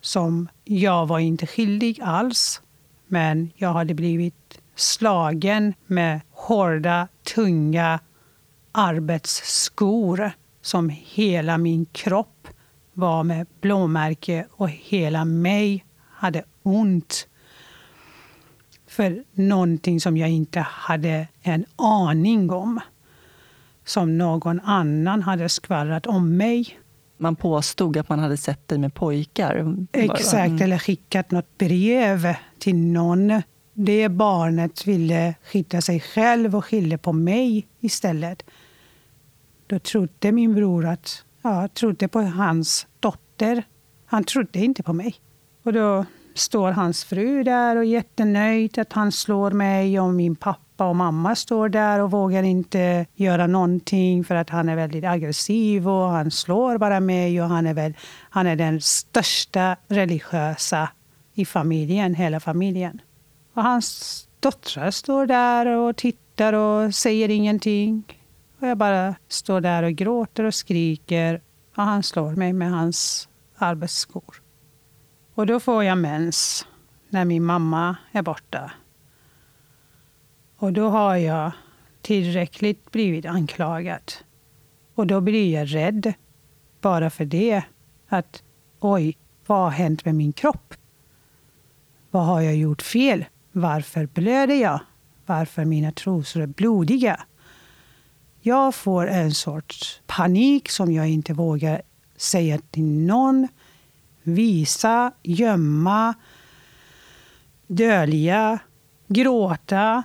Som 0.00 0.48
jag 0.64 1.06
var 1.06 1.18
inte 1.18 1.46
skyldig 1.46 2.00
alls, 2.02 2.62
men 3.06 3.50
jag 3.56 3.72
hade 3.72 3.94
blivit 3.94 4.60
slagen 4.74 5.74
med 5.86 6.20
hårda, 6.30 7.08
tunga 7.34 8.00
arbetsskor 8.72 10.30
som 10.62 10.88
hela 10.88 11.58
min 11.58 11.86
kropp 11.86 12.48
var 12.92 13.24
med 13.24 13.46
blåmärke 13.60 14.46
och 14.50 14.70
hela 14.70 15.24
mig 15.24 15.84
hade 16.10 16.44
ont 16.62 17.28
för 18.86 19.24
någonting 19.32 20.00
som 20.00 20.16
jag 20.16 20.30
inte 20.30 20.60
hade 20.60 21.28
en 21.42 21.64
aning 21.76 22.50
om. 22.50 22.80
Som 23.84 24.18
någon 24.18 24.60
annan 24.60 25.22
hade 25.22 25.48
skvallrat 25.48 26.06
om 26.06 26.36
mig. 26.36 26.78
Man 27.18 27.36
påstod 27.36 27.96
att 27.96 28.08
man 28.08 28.18
hade 28.18 28.36
sett 28.36 28.68
dig 28.68 28.78
med 28.78 28.94
pojkar? 28.94 29.76
Exakt, 29.92 30.48
mm. 30.48 30.62
eller 30.62 30.78
skickat 30.78 31.30
något 31.30 31.58
brev 31.58 32.34
till 32.58 32.76
någon. 32.76 33.42
Det 33.74 34.08
barnet 34.08 34.86
ville 34.86 35.34
skydda 35.42 35.80
sig 35.80 36.00
själv 36.00 36.56
och 36.56 36.64
skyllde 36.64 36.98
på 36.98 37.12
mig 37.12 37.68
istället. 37.80 38.42
Då 39.66 39.78
trodde 39.78 40.32
min 40.32 40.54
bror 40.54 40.86
att, 40.86 41.24
ja, 41.42 41.68
trodde 41.68 42.08
på 42.08 42.20
hans 42.20 42.86
dotter. 43.00 43.62
Han 44.06 44.24
trodde 44.24 44.58
inte 44.58 44.82
på 44.82 44.92
mig. 44.92 45.14
Och 45.62 45.72
då 45.72 46.04
står 46.38 46.70
hans 46.70 47.04
fru 47.04 47.42
där 47.42 47.76
och 47.76 47.82
är 47.82 47.86
jättenöjd 47.86 48.78
att 48.78 48.92
han 48.92 49.12
slår 49.12 49.50
mig 49.50 50.00
och 50.00 50.14
min 50.14 50.36
pappa 50.36 50.88
och 50.88 50.96
mamma 50.96 51.34
står 51.34 51.68
där 51.68 52.00
och 52.00 52.10
vågar 52.10 52.42
inte 52.42 53.06
göra 53.14 53.46
någonting 53.46 54.24
för 54.24 54.34
att 54.34 54.50
han 54.50 54.68
är 54.68 54.76
väldigt 54.76 55.04
aggressiv 55.04 55.88
och 55.88 56.08
han 56.08 56.30
slår 56.30 56.78
bara 56.78 57.00
mig 57.00 57.42
och 57.42 57.48
han 57.48 57.66
är, 57.66 57.74
väl, 57.74 57.94
han 58.30 58.46
är 58.46 58.56
den 58.56 58.80
största 58.80 59.76
religiösa 59.88 60.88
i 61.34 61.44
familjen, 61.44 62.14
hela 62.14 62.40
familjen. 62.40 63.00
Och 63.54 63.62
hans 63.62 64.28
döttrar 64.40 64.90
står 64.90 65.26
där 65.26 65.66
och 65.66 65.96
tittar 65.96 66.52
och 66.52 66.94
säger 66.94 67.28
ingenting. 67.28 68.04
Och 68.60 68.68
jag 68.68 68.78
bara 68.78 69.14
står 69.28 69.60
där 69.60 69.82
och 69.82 69.92
gråter 69.92 70.44
och 70.44 70.54
skriker 70.54 71.40
och 71.76 71.82
han 71.82 72.02
slår 72.02 72.32
mig 72.32 72.52
med 72.52 72.70
hans 72.70 73.28
arbetsskor. 73.58 74.47
Och 75.38 75.46
då 75.46 75.60
får 75.60 75.84
jag 75.84 75.98
mens 75.98 76.66
när 77.08 77.24
min 77.24 77.44
mamma 77.44 77.96
är 78.12 78.22
borta. 78.22 78.72
Och 80.56 80.72
då 80.72 80.88
har 80.88 81.16
jag 81.16 81.52
tillräckligt 82.02 82.90
blivit 82.90 83.26
anklagad. 83.26 84.12
Och 84.94 85.06
då 85.06 85.20
blir 85.20 85.54
jag 85.54 85.74
rädd 85.74 86.12
bara 86.80 87.10
för 87.10 87.24
det. 87.24 87.62
Att 88.08 88.42
oj, 88.80 89.18
vad 89.46 89.58
har 89.58 89.70
hänt 89.70 90.04
med 90.04 90.14
min 90.14 90.32
kropp? 90.32 90.74
Vad 92.10 92.24
har 92.26 92.40
jag 92.40 92.56
gjort 92.56 92.82
fel? 92.82 93.24
Varför 93.52 94.06
blöder 94.06 94.54
jag? 94.54 94.80
Varför 95.26 95.64
mina 95.64 95.92
trosor 95.92 96.42
är 96.42 96.46
blodiga? 96.46 97.20
Jag 98.40 98.74
får 98.74 99.06
en 99.08 99.34
sorts 99.34 100.00
panik 100.06 100.68
som 100.68 100.92
jag 100.92 101.08
inte 101.08 101.34
vågar 101.34 101.82
säga 102.16 102.58
till 102.70 102.84
någon 102.84 103.48
visa, 104.34 105.12
gömma, 105.22 106.14
dölja, 107.66 108.58
gråta. 109.08 110.02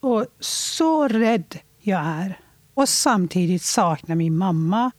Och 0.00 0.26
så 0.40 1.08
rädd 1.08 1.58
jag 1.80 2.00
är. 2.00 2.38
Och 2.74 2.88
samtidigt 2.88 3.62
saknar 3.62 4.14
min 4.14 4.36
mamma. 4.36 4.90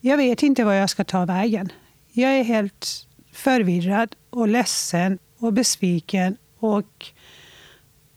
Jag 0.00 0.16
vet 0.16 0.42
inte 0.42 0.64
vad 0.64 0.80
jag 0.80 0.90
ska 0.90 1.04
ta 1.04 1.24
vägen. 1.24 1.72
Jag 2.12 2.30
är 2.30 2.44
helt 2.44 3.08
förvirrad 3.32 4.16
och 4.30 4.48
ledsen 4.48 5.18
och 5.38 5.52
besviken 5.52 6.36
och 6.58 7.06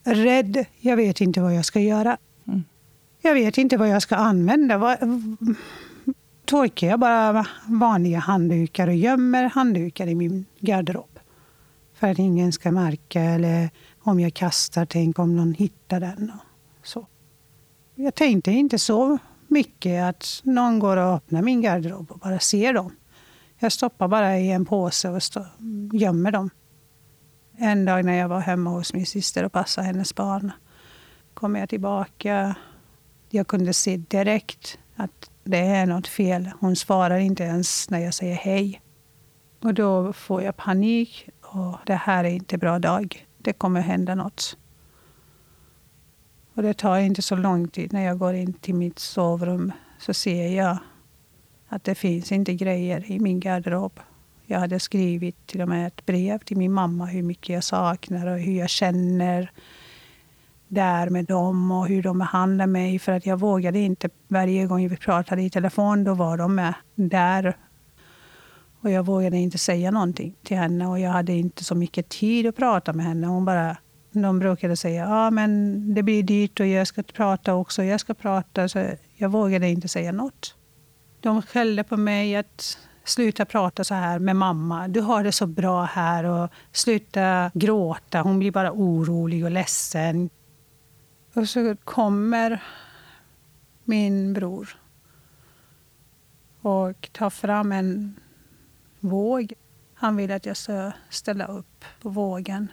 rädd. 0.04 0.66
Jag 0.80 0.96
vet 0.96 1.22
inte 1.22 1.42
vad 1.42 1.56
jag 1.56 1.66
ska 1.66 1.80
göra. 1.80 2.18
Mm. 2.48 2.64
Jag 3.22 3.34
vet 3.34 3.58
inte 3.58 3.78
vad 3.78 3.90
jag 3.90 4.02
ska 4.02 4.16
använda 4.16 4.98
torkar 6.48 6.88
jag 6.88 7.00
bara 7.00 7.48
vanliga 7.68 8.20
handdukar 8.20 8.88
och 8.88 8.96
gömmer 8.96 9.44
handdukar 9.44 10.08
i 10.08 10.16
min 10.16 10.46
garderob. 10.60 11.20
För 11.94 12.08
att 12.08 12.20
ingen 12.20 12.52
ska 12.52 12.72
märka 12.72 13.22
eller 13.22 13.70
om 14.00 14.20
jag 14.20 14.34
kastar, 14.34 14.86
tänk 14.86 15.20
om 15.20 15.36
någon 15.36 15.54
hittar 15.54 16.00
den. 16.00 16.32
Och 16.80 16.88
så. 16.88 17.08
Jag 17.96 18.16
tänkte 18.16 18.52
inte 18.52 18.80
så 18.80 19.18
mycket 19.48 20.04
att 20.04 20.42
någon 20.44 20.80
går 20.80 20.98
och 20.98 21.16
öppnar 21.16 21.42
min 21.42 21.62
garderob 21.62 22.12
och 22.12 22.20
bara 22.20 22.40
ser 22.40 22.74
dem. 22.74 22.96
Jag 23.60 23.72
stoppar 23.72 24.08
bara 24.08 24.40
i 24.40 24.52
en 24.52 24.66
påse 24.66 25.10
och 25.10 25.24
stå, 25.24 25.46
gömmer 25.94 26.32
dem. 26.32 26.50
En 27.58 27.86
dag 27.86 28.06
när 28.06 28.14
jag 28.14 28.28
var 28.28 28.40
hemma 28.40 28.70
hos 28.70 28.94
min 28.94 29.06
syster 29.06 29.44
och 29.44 29.52
passade 29.52 29.88
hennes 29.88 30.16
barn 30.16 30.52
kom 31.38 31.56
jag 31.56 31.70
tillbaka. 31.70 32.56
Jag 33.30 33.48
kunde 33.48 33.74
se 33.74 33.98
direkt 33.98 34.80
att 34.96 35.30
det 35.48 35.58
är 35.58 35.86
något 35.86 36.08
fel. 36.08 36.52
Hon 36.60 36.76
svarar 36.76 37.20
inte 37.20 37.44
ens 37.44 37.90
när 37.90 38.00
jag 38.00 38.14
säger 38.14 38.36
hej. 38.36 38.82
Och 39.62 39.74
då 39.74 40.14
får 40.14 40.44
jag 40.44 40.58
panik. 40.58 41.30
Och 41.42 41.78
det 41.86 41.96
här 41.96 42.24
är 42.24 42.30
inte 42.30 42.58
bra 42.58 42.80
dag. 42.80 43.28
Det 43.38 43.54
kommer 43.54 43.82
hända 43.82 44.16
något. 44.16 44.58
Och 46.54 46.64
det 46.64 46.74
tar 46.74 46.98
inte 46.98 47.22
så 47.22 47.36
lång 47.36 47.68
tid. 47.68 47.94
När 47.94 48.06
jag 48.06 48.20
går 48.20 48.34
in 48.34 48.54
till 48.54 48.76
mitt 48.76 49.00
sovrum 49.00 49.72
så 50.00 50.14
ser 50.14 50.48
jag 50.48 50.78
att 51.68 51.84
det 51.84 51.96
finns 51.96 52.32
inte 52.32 52.54
grejer 52.54 53.12
i 53.12 53.20
min 53.20 53.40
garderob. 53.40 54.00
Jag 54.46 54.60
hade 54.60 54.80
skrivit 54.80 55.48
till 55.48 55.62
och 55.62 55.70
med 55.70 55.88
ett 55.88 56.06
brev 56.06 56.40
till 56.40 56.58
min 56.58 56.74
mamma 56.74 57.06
hur 57.06 57.24
mycket 57.24 57.50
jag 57.50 57.64
saknar 57.64 58.28
och 58.28 58.40
hur 58.40 58.60
jag 58.60 58.70
känner 58.70 59.52
där 60.68 61.10
med 61.10 61.26
dem 61.26 61.72
och 61.72 61.88
hur 61.88 62.04
de 62.04 62.20
behandlade 62.20 62.72
mig. 62.72 63.00
För 63.00 63.12
att 63.12 63.26
jag 63.26 63.40
vågade 63.40 63.80
inte, 63.80 64.10
varje 64.28 64.66
gång 64.66 64.90
vi 64.90 64.98
pratade 64.98 65.42
i 65.42 65.50
telefon, 65.50 66.04
då 66.04 66.14
var 66.14 66.38
de 66.38 66.56
med 66.56 66.74
där. 66.96 67.58
Och 68.82 68.92
jag 68.92 69.06
vågade 69.06 69.38
inte 69.38 69.58
säga 69.58 69.92
någonting 69.92 70.36
till 70.44 70.58
henne 70.58 70.88
och 70.88 71.00
jag 71.00 71.12
hade 71.12 71.34
inte 71.34 71.64
så 71.64 71.76
mycket 71.76 72.10
tid 72.10 72.48
att 72.48 72.56
prata 72.56 72.94
med 72.94 73.06
henne. 73.06 73.28
Hon 73.28 73.46
bara, 73.46 73.78
de 74.12 74.40
brukade 74.40 74.78
säga, 74.78 75.04
ja 75.04 75.30
men 75.30 75.94
det 75.94 76.04
blir 76.04 76.24
dyrt 76.24 76.60
och 76.60 76.68
jag 76.68 76.88
ska 76.88 77.04
prata 77.04 77.54
också, 77.54 77.84
jag 77.84 78.00
ska 78.00 78.14
prata. 78.14 78.70
Så 78.70 78.86
jag 79.16 79.30
vågade 79.30 79.70
inte 79.70 79.88
säga 79.88 80.12
något. 80.12 80.56
De 81.20 81.42
skällde 81.42 81.84
på 81.84 81.98
mig 81.98 82.36
att 82.36 82.78
sluta 83.04 83.46
prata 83.46 83.84
så 83.84 83.94
här 83.94 84.20
med 84.20 84.36
mamma. 84.36 84.88
Du 84.88 85.02
har 85.02 85.24
det 85.24 85.32
så 85.32 85.48
bra 85.48 85.84
här 85.84 86.24
och 86.24 86.50
sluta 86.72 87.52
gråta. 87.54 88.22
Hon 88.22 88.40
blir 88.40 88.52
bara 88.52 88.72
orolig 88.72 89.46
och 89.46 89.52
ledsen. 89.52 90.30
Och 91.38 91.50
så 91.50 91.76
kommer 91.76 92.64
min 93.84 94.34
bror 94.34 94.78
och 96.62 97.10
tar 97.12 97.30
fram 97.30 97.72
en 97.72 98.20
våg. 99.00 99.54
Han 99.94 100.16
vill 100.16 100.32
att 100.32 100.46
jag 100.46 100.58
ska 100.58 100.92
ställa 101.10 101.46
upp 101.46 101.86
på 102.02 102.10
vågen. 102.10 102.72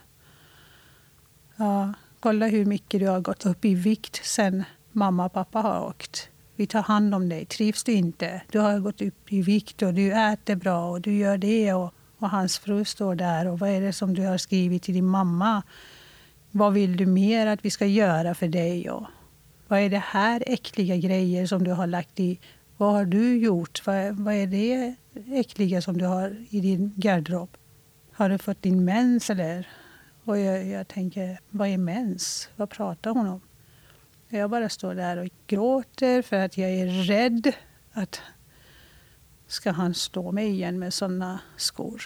Ja, 1.56 1.92
kolla 2.20 2.46
hur 2.46 2.64
mycket 2.64 3.00
du 3.00 3.08
har 3.08 3.20
gått 3.20 3.46
upp 3.46 3.64
i 3.64 3.74
vikt 3.74 4.20
sen 4.24 4.64
mamma 4.92 5.24
och 5.24 5.32
pappa 5.32 5.58
har 5.60 5.86
åkt 5.88 6.28
Vi 6.56 6.66
tar 6.66 6.82
hand 6.82 7.14
om 7.14 7.28
dig. 7.28 7.46
Trivs 7.46 7.84
du 7.84 7.92
inte? 7.92 8.42
Du 8.50 8.58
har 8.58 8.78
gått 8.78 9.02
upp 9.02 9.32
i 9.32 9.42
vikt 9.42 9.82
och 9.82 9.94
du 9.94 10.12
äter 10.12 10.56
bra 10.56 10.90
och 10.90 11.00
du 11.00 11.16
gör 11.16 11.38
det. 11.38 11.72
Och, 11.72 11.94
och 12.18 12.30
hans 12.30 12.58
fru 12.58 12.84
står 12.84 13.14
där. 13.14 13.48
Och 13.48 13.58
vad 13.58 13.70
är 13.70 13.80
det 13.80 13.92
som 13.92 14.14
du 14.14 14.26
har 14.26 14.38
skrivit 14.38 14.82
till 14.82 14.94
din 14.94 15.06
mamma? 15.06 15.62
Vad 16.56 16.72
vill 16.72 16.96
du 16.96 17.06
mer 17.06 17.46
att 17.46 17.64
vi 17.64 17.70
ska 17.70 17.86
göra 17.86 18.34
för 18.34 18.48
dig? 18.48 18.90
Och 18.90 19.06
vad 19.68 19.80
är 19.80 19.90
det 19.90 20.02
här 20.06 20.42
äckliga 20.46 20.96
grejer 20.96 21.46
som 21.46 21.64
du 21.64 21.70
har 21.70 21.86
lagt 21.86 22.20
i? 22.20 22.40
Vad 22.76 22.92
har 22.92 23.04
du 23.04 23.38
gjort? 23.38 23.86
Vad, 23.86 24.12
vad 24.12 24.34
är 24.34 24.46
det 24.46 24.94
äckliga 25.26 25.82
som 25.82 25.98
du 25.98 26.04
har 26.04 26.36
i 26.50 26.60
din 26.60 26.92
garderob? 26.96 27.56
Har 28.12 28.28
du 28.28 28.38
fått 28.38 28.62
din 28.62 28.84
mens 28.84 29.30
eller? 29.30 29.68
Och 30.24 30.38
jag, 30.38 30.66
jag 30.66 30.88
tänker, 30.88 31.38
vad 31.50 31.68
är 31.68 31.78
mens? 31.78 32.48
Vad 32.56 32.70
pratar 32.70 33.10
hon 33.10 33.26
om? 33.26 33.40
Jag 34.28 34.50
bara 34.50 34.68
står 34.68 34.94
där 34.94 35.16
och 35.16 35.28
gråter 35.46 36.22
för 36.22 36.36
att 36.36 36.58
jag 36.58 36.70
är 36.70 36.86
rädd 36.86 37.52
att 37.92 38.22
ska 39.46 39.70
han 39.70 39.94
slå 39.94 40.32
mig 40.32 40.48
igen 40.48 40.78
med 40.78 40.94
såna 40.94 41.40
skor. 41.56 42.02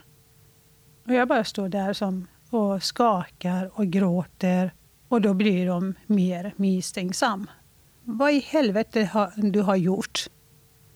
Och 1.06 1.14
jag 1.14 1.28
bara 1.28 1.44
står 1.44 1.68
där 1.68 1.92
som, 1.92 2.26
och 2.50 2.82
skakar 2.82 3.70
och 3.74 3.86
gråter 3.86 4.72
och 5.08 5.20
då 5.20 5.34
blir 5.34 5.66
de 5.66 5.94
mer 6.06 6.54
misstänksam. 6.56 7.50
Vad 8.04 8.32
i 8.32 8.38
helvete 8.38 9.04
har 9.04 9.32
du 9.36 9.60
har 9.60 9.76
gjort? 9.76 10.26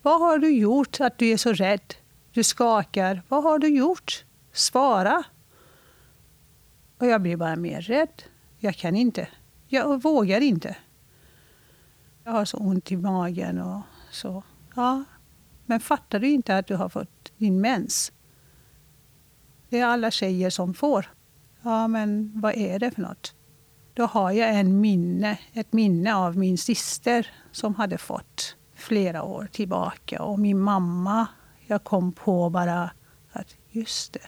Vad 0.01 0.19
har 0.19 0.37
du 0.37 0.55
gjort 0.55 1.01
att 1.01 1.17
du 1.17 1.27
är 1.27 1.37
så 1.37 1.53
rädd? 1.53 1.95
Du 2.31 2.43
skakar. 2.43 3.21
Vad 3.27 3.43
har 3.43 3.59
du 3.59 3.67
gjort? 3.67 4.25
Svara! 4.51 5.23
Och 6.97 7.07
jag 7.07 7.21
blir 7.21 7.37
bara 7.37 7.55
mer 7.55 7.81
rädd. 7.81 8.23
Jag 8.59 8.75
kan 8.75 8.95
inte. 8.95 9.27
Jag 9.67 10.03
vågar 10.03 10.41
inte. 10.41 10.75
Jag 12.23 12.31
har 12.31 12.45
så 12.45 12.57
ont 12.57 12.91
i 12.91 12.97
magen 12.97 13.61
och 13.61 13.81
så. 14.11 14.43
Ja, 14.75 15.03
men 15.65 15.79
fattar 15.79 16.19
du 16.19 16.29
inte 16.29 16.57
att 16.57 16.67
du 16.67 16.75
har 16.75 16.89
fått 16.89 17.31
din 17.37 17.61
mens? 17.61 18.11
Det 19.69 19.79
är 19.79 19.85
alla 19.85 20.11
tjejer 20.11 20.49
som 20.49 20.73
får. 20.73 21.09
Ja, 21.63 21.87
men 21.87 22.31
vad 22.35 22.55
är 22.55 22.79
det 22.79 22.91
för 22.91 23.01
något? 23.01 23.35
Då 23.93 24.05
har 24.05 24.31
jag 24.31 24.59
en 24.59 24.81
minne, 24.81 25.39
ett 25.53 25.73
minne 25.73 26.15
av 26.15 26.37
min 26.37 26.57
syster 26.57 27.27
som 27.51 27.75
hade 27.75 27.97
fått 27.97 28.55
flera 28.75 29.23
år 29.23 29.49
tillbaka. 29.51 30.21
Och 30.23 30.39
min 30.39 30.59
mamma, 30.59 31.27
jag 31.67 31.83
kom 31.83 32.11
på 32.11 32.49
bara 32.49 32.91
att 33.31 33.55
just 33.69 34.13
det. 34.13 34.27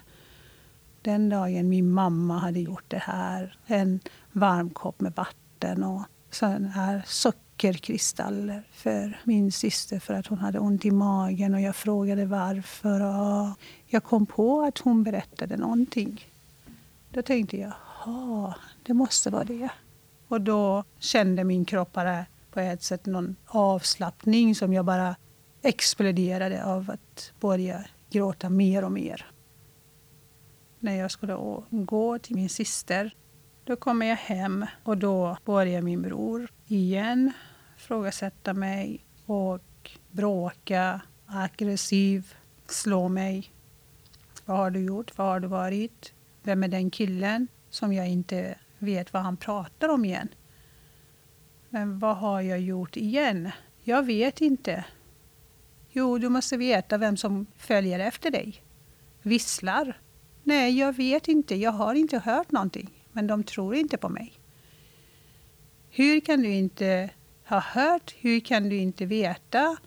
Den 1.02 1.30
dagen 1.30 1.70
min 1.70 1.92
mamma 1.92 2.40
hade 2.40 2.60
gjort 2.60 2.84
det 2.88 2.98
här, 3.04 3.58
en 3.66 4.00
varm 4.32 4.70
kopp 4.70 5.02
med 5.02 5.14
vatten 5.16 5.84
och 5.84 6.02
sådana 6.32 6.68
här 6.68 7.04
sockerkristaller 7.06 8.64
för 8.72 9.22
min 9.24 9.52
syster 9.52 10.00
för 10.00 10.14
att 10.14 10.28
hon 10.28 10.38
hade 10.38 10.60
ont 10.60 10.86
i 10.86 10.92
magen. 10.92 11.54
Och 11.54 11.62
Jag 11.62 11.76
frågade 11.76 12.26
varför. 12.26 13.02
Och 13.02 13.60
jag 13.86 14.04
kom 14.04 14.26
på 14.26 14.62
att 14.62 14.78
hon 14.78 15.04
berättade 15.04 15.58
någonting. 15.58 16.35
Då 17.16 17.22
tänkte 17.22 17.58
jag, 17.58 17.74
ja, 18.06 18.54
det 18.84 18.94
måste 18.94 19.30
vara 19.30 19.44
det. 19.44 19.70
Och 20.28 20.42
då 20.42 20.84
kände 21.00 21.44
min 21.44 21.66
kropp 21.66 21.94
bara 21.94 22.26
på 22.52 22.60
ett 22.60 22.84
sätt 22.84 23.06
någon 23.06 23.36
avslappning 23.46 24.56
som 24.56 24.74
jag 24.74 24.86
bara 24.86 25.16
exploderade 25.62 26.66
av 26.66 26.92
att 26.92 27.34
börja 27.40 27.86
gråta 28.10 28.50
mer 28.50 28.84
och 28.84 28.92
mer. 28.92 29.26
När 30.80 30.96
jag 30.96 31.12
skulle 31.12 31.38
gå 31.70 32.20
till 32.20 32.36
min 32.36 32.50
syster, 32.50 33.16
då 33.64 33.76
kommer 33.76 34.06
jag 34.06 34.16
hem 34.16 34.66
och 34.84 34.98
då 34.98 35.38
börjar 35.46 35.82
min 35.82 36.02
bror 36.02 36.48
igen 36.68 37.32
frågasätta 37.78 38.54
mig 38.54 39.06
och 39.26 39.92
bråka, 40.12 41.02
aggressiv, 41.26 42.34
slå 42.68 43.08
mig. 43.08 43.52
Vad 44.46 44.58
har 44.58 44.70
du 44.70 44.80
gjort? 44.80 45.18
Var 45.18 45.26
har 45.26 45.40
du 45.40 45.48
varit? 45.48 46.14
Vem 46.46 46.64
är 46.64 46.68
den 46.68 46.92
killen 46.92 47.48
som 47.70 47.94
jag 47.94 48.08
inte 48.08 48.56
vet 48.80 49.14
vad 49.14 49.22
han 49.22 49.38
pratar 49.38 49.90
om 49.90 50.06
igen? 50.06 50.28
Men 51.70 52.00
vad 52.00 52.18
har 52.18 52.42
jag 52.42 52.60
gjort 52.60 52.98
igen? 52.98 53.52
Jag 53.84 54.06
vet 54.06 54.42
inte. 54.42 54.86
Jo, 55.92 56.18
du 56.18 56.30
måste 56.30 56.58
veta 56.58 56.98
vem 56.98 57.18
som 57.18 57.46
följer 57.58 58.00
efter 58.00 58.32
dig. 58.32 58.64
Visslar. 59.22 60.00
Nej, 60.44 60.80
jag 60.80 60.94
vet 60.96 61.28
inte. 61.28 61.56
Jag 61.56 61.72
har 61.72 61.96
inte 61.96 62.20
hört 62.20 62.52
någonting. 62.52 63.06
Men 63.12 63.28
de 63.28 63.44
tror 63.44 63.76
inte 63.76 63.98
på 63.98 64.10
mig. 64.10 64.34
Hur 65.90 66.20
kan 66.20 66.42
du 66.42 66.50
inte 66.50 67.10
ha 67.46 67.60
hört? 67.60 68.16
Hur 68.20 68.40
kan 68.40 68.70
du 68.70 68.78
inte 68.78 69.06
veta? 69.06 69.78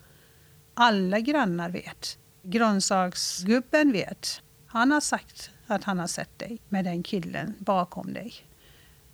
Alla 0.73 1.19
grannar 1.19 1.69
vet. 1.69 2.17
Grönsaksgubben 2.41 3.91
vet. 3.91 4.41
Han 4.65 4.91
har 4.91 5.01
sagt 5.01 5.51
att 5.73 5.83
han 5.83 5.99
har 5.99 6.07
sett 6.07 6.39
dig 6.39 6.61
med 6.69 6.85
den 6.85 7.03
killen 7.03 7.55
bakom 7.59 8.13
dig. 8.13 8.33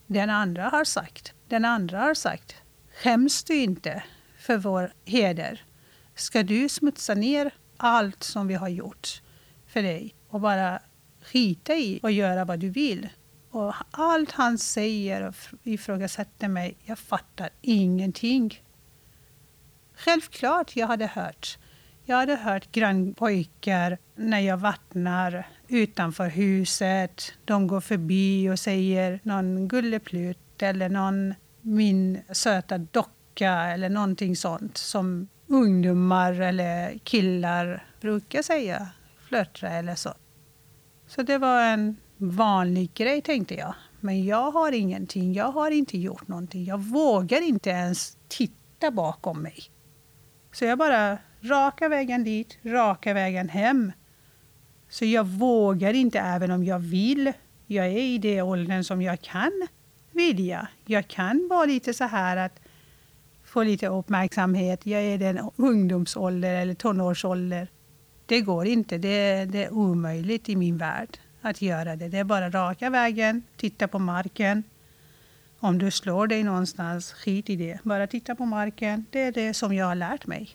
Den 0.08 0.30
andra 0.30 0.64
har 0.64 0.84
sagt. 0.84 1.34
Den 1.48 1.66
andra 1.66 2.00
har 2.00 2.14
sagt. 2.14 2.56
Skäms 3.04 3.44
du 3.44 3.56
inte 3.56 4.04
för 4.38 4.58
vår 4.58 4.94
heder? 5.06 5.66
Ska 6.16 6.44
du 6.44 6.70
smutsa 6.70 7.14
ner 7.14 7.52
allt 7.78 8.24
som 8.24 8.48
vi 8.48 8.54
har 8.54 8.70
gjort 8.70 9.22
för 9.68 9.82
dig 9.82 10.16
och 10.30 10.42
bara 10.42 10.80
skita 11.22 11.76
i 11.76 12.00
och 12.04 12.12
göra 12.12 12.46
vad 12.46 12.60
du 12.60 12.70
vill? 12.70 13.10
Och 13.52 13.74
allt 13.92 14.32
han 14.32 14.58
säger 14.58 15.22
och 15.22 15.36
ifrågasätter 15.64 16.48
mig, 16.48 16.78
jag 16.86 17.00
fattar 17.00 17.50
ingenting. 17.62 18.64
Självklart 19.96 20.76
jag 20.76 20.88
hade 20.88 21.08
hört. 21.08 21.58
Jag 22.04 22.16
hade 22.16 22.36
hört 22.36 22.72
grannpojkar 22.72 23.98
när 24.16 24.40
jag 24.40 24.58
vattnar 24.58 25.48
utanför 25.68 26.28
huset. 26.28 27.34
De 27.46 27.68
går 27.68 27.82
förbi 27.82 28.50
och 28.50 28.60
säger 28.60 29.20
någon 29.24 29.68
gulleplutt 29.68 30.62
eller 30.62 30.90
någon 30.90 31.34
min 31.62 32.22
söta 32.32 32.78
docka 32.78 33.52
eller 33.52 33.90
någonting 33.90 34.36
sånt 34.36 34.78
som 34.78 35.28
ungdomar 35.48 36.42
eller 36.42 36.98
killar 36.98 37.86
brukar 38.02 38.42
säga. 38.42 38.90
Flörtra 39.28 39.70
eller 39.70 39.96
så. 39.96 40.14
Så 41.08 41.24
det 41.24 41.38
var 41.38 41.62
en 41.62 41.96
vanlig 42.18 42.94
grej 42.94 43.22
tänkte 43.22 43.56
jag. 43.56 43.74
Men 44.00 44.26
jag 44.26 44.52
har 44.52 44.72
ingenting, 44.72 45.34
jag 45.34 45.52
har 45.52 45.72
inte 45.72 45.98
gjort 45.98 46.28
någonting. 46.28 46.66
Jag 46.66 46.80
vågar 46.80 47.42
inte 47.42 47.70
ens 47.70 48.18
titta 48.28 48.92
bakom 48.92 49.42
mig. 49.42 49.58
Så 50.52 50.66
jag 50.66 50.78
bara 50.78 51.18
raka 51.42 51.90
vägen 51.90 52.24
dit, 52.24 52.58
raka 52.64 53.14
vägen 53.14 53.50
hem. 53.50 53.92
Så 54.90 55.06
jag 55.06 55.24
vågar 55.24 55.94
inte 55.94 56.20
även 56.20 56.52
om 56.52 56.64
jag 56.64 56.80
vill. 56.80 57.34
Jag 57.68 57.86
är 57.86 57.98
i 57.98 58.18
det 58.18 58.42
åldern 58.42 58.84
som 58.84 59.02
jag 59.02 59.22
kan 59.22 59.68
vilja. 60.12 60.68
Jag 60.86 61.08
kan 61.08 61.48
vara 61.50 61.66
lite 61.66 61.94
så 61.94 62.04
här 62.04 62.38
att 62.38 62.60
få 63.44 63.64
lite 63.64 63.88
uppmärksamhet. 63.88 64.86
Jag 64.86 65.02
är 65.02 65.18
den 65.18 65.40
ungdomsålder 65.56 66.54
eller 66.54 66.74
tonårsålder. 66.74 67.68
Det 68.26 68.42
går 68.42 68.66
inte. 68.66 68.98
Det, 68.98 69.46
det 69.46 69.64
är 69.64 69.74
omöjligt 69.74 70.50
i 70.50 70.56
min 70.56 70.78
värld 70.78 71.18
att 71.42 71.62
göra 71.62 71.96
det. 71.96 72.08
Det 72.08 72.18
är 72.18 72.24
bara 72.24 72.50
raka 72.50 72.90
vägen, 72.90 73.44
titta 73.58 73.88
på 73.88 74.00
marken. 74.00 74.64
Om 75.60 75.78
du 75.78 75.92
slår 75.92 76.28
dig 76.28 76.44
någonstans, 76.44 77.14
skit 77.14 77.50
i 77.50 77.56
det. 77.56 77.80
Bara 77.84 78.08
titta 78.08 78.36
på 78.36 78.46
marken. 78.46 79.06
Det 79.12 79.22
är 79.22 79.32
det 79.32 79.54
som 79.54 79.74
jag 79.74 79.86
har 79.86 79.96
lärt 79.96 80.28
mig. 80.28 80.50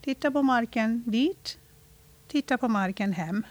Titta 0.00 0.30
på 0.30 0.42
marken 0.42 1.02
dit, 1.06 1.58
titta 2.34 2.58
på 2.58 2.68
marken 2.68 3.12
hem. 3.12 3.46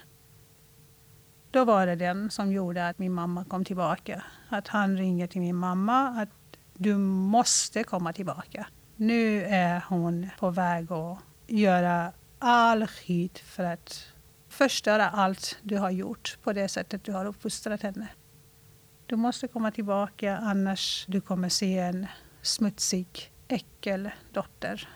Då 1.51 1.65
var 1.65 1.87
det 1.87 1.95
den 1.95 2.31
som 2.31 2.51
gjorde 2.51 2.87
att 2.87 2.99
min 2.99 3.13
mamma 3.13 3.45
kom 3.45 3.65
tillbaka. 3.65 4.23
Att 4.49 4.67
han 4.67 4.97
ringer 4.97 5.27
till 5.27 5.41
min 5.41 5.55
mamma 5.55 6.07
att 6.07 6.29
du 6.73 6.97
måste 6.97 7.83
komma 7.83 8.13
tillbaka. 8.13 8.67
Nu 8.95 9.43
är 9.43 9.83
hon 9.89 10.29
på 10.39 10.49
väg 10.49 10.91
att 10.91 11.19
göra 11.47 12.11
all 12.39 12.87
skit 12.87 13.39
för 13.39 13.63
att 13.63 14.07
förstöra 14.49 15.09
allt 15.09 15.57
du 15.61 15.77
har 15.77 15.91
gjort 15.91 16.37
på 16.43 16.53
det 16.53 16.67
sättet 16.67 17.03
du 17.03 17.11
har 17.11 17.25
uppfostrat 17.25 17.81
henne. 17.81 18.07
Du 19.05 19.15
måste 19.15 19.47
komma 19.47 19.71
tillbaka 19.71 20.37
annars 20.37 21.05
du 21.07 21.21
kommer 21.21 21.49
se 21.49 21.77
en 21.77 22.07
smutsig 22.41 23.31
äckeldotter 23.47 24.89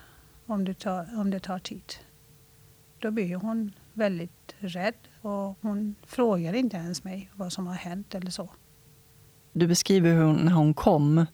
om, 0.45 0.65
du 0.65 0.73
tar, 0.73 1.19
om 1.19 1.31
det 1.31 1.39
tar 1.39 1.59
tid. 1.59 1.93
Då 2.99 3.11
blir 3.11 3.35
hon 3.35 3.71
väldigt 3.93 4.55
rädd 4.59 4.93
och 5.21 5.57
hon 5.61 5.95
frågar 6.07 6.53
inte 6.53 6.77
ens 6.77 7.03
mig 7.03 7.29
vad 7.35 7.53
som 7.53 7.67
har 7.67 7.75
hänt 7.75 8.15
eller 8.15 8.31
så. 8.31 8.49
Du 9.53 9.67
beskriver 9.67 10.13
hur 10.13 10.23
hon, 10.23 10.35
när 10.35 10.51
hon 10.51 10.73
kom, 10.73 11.25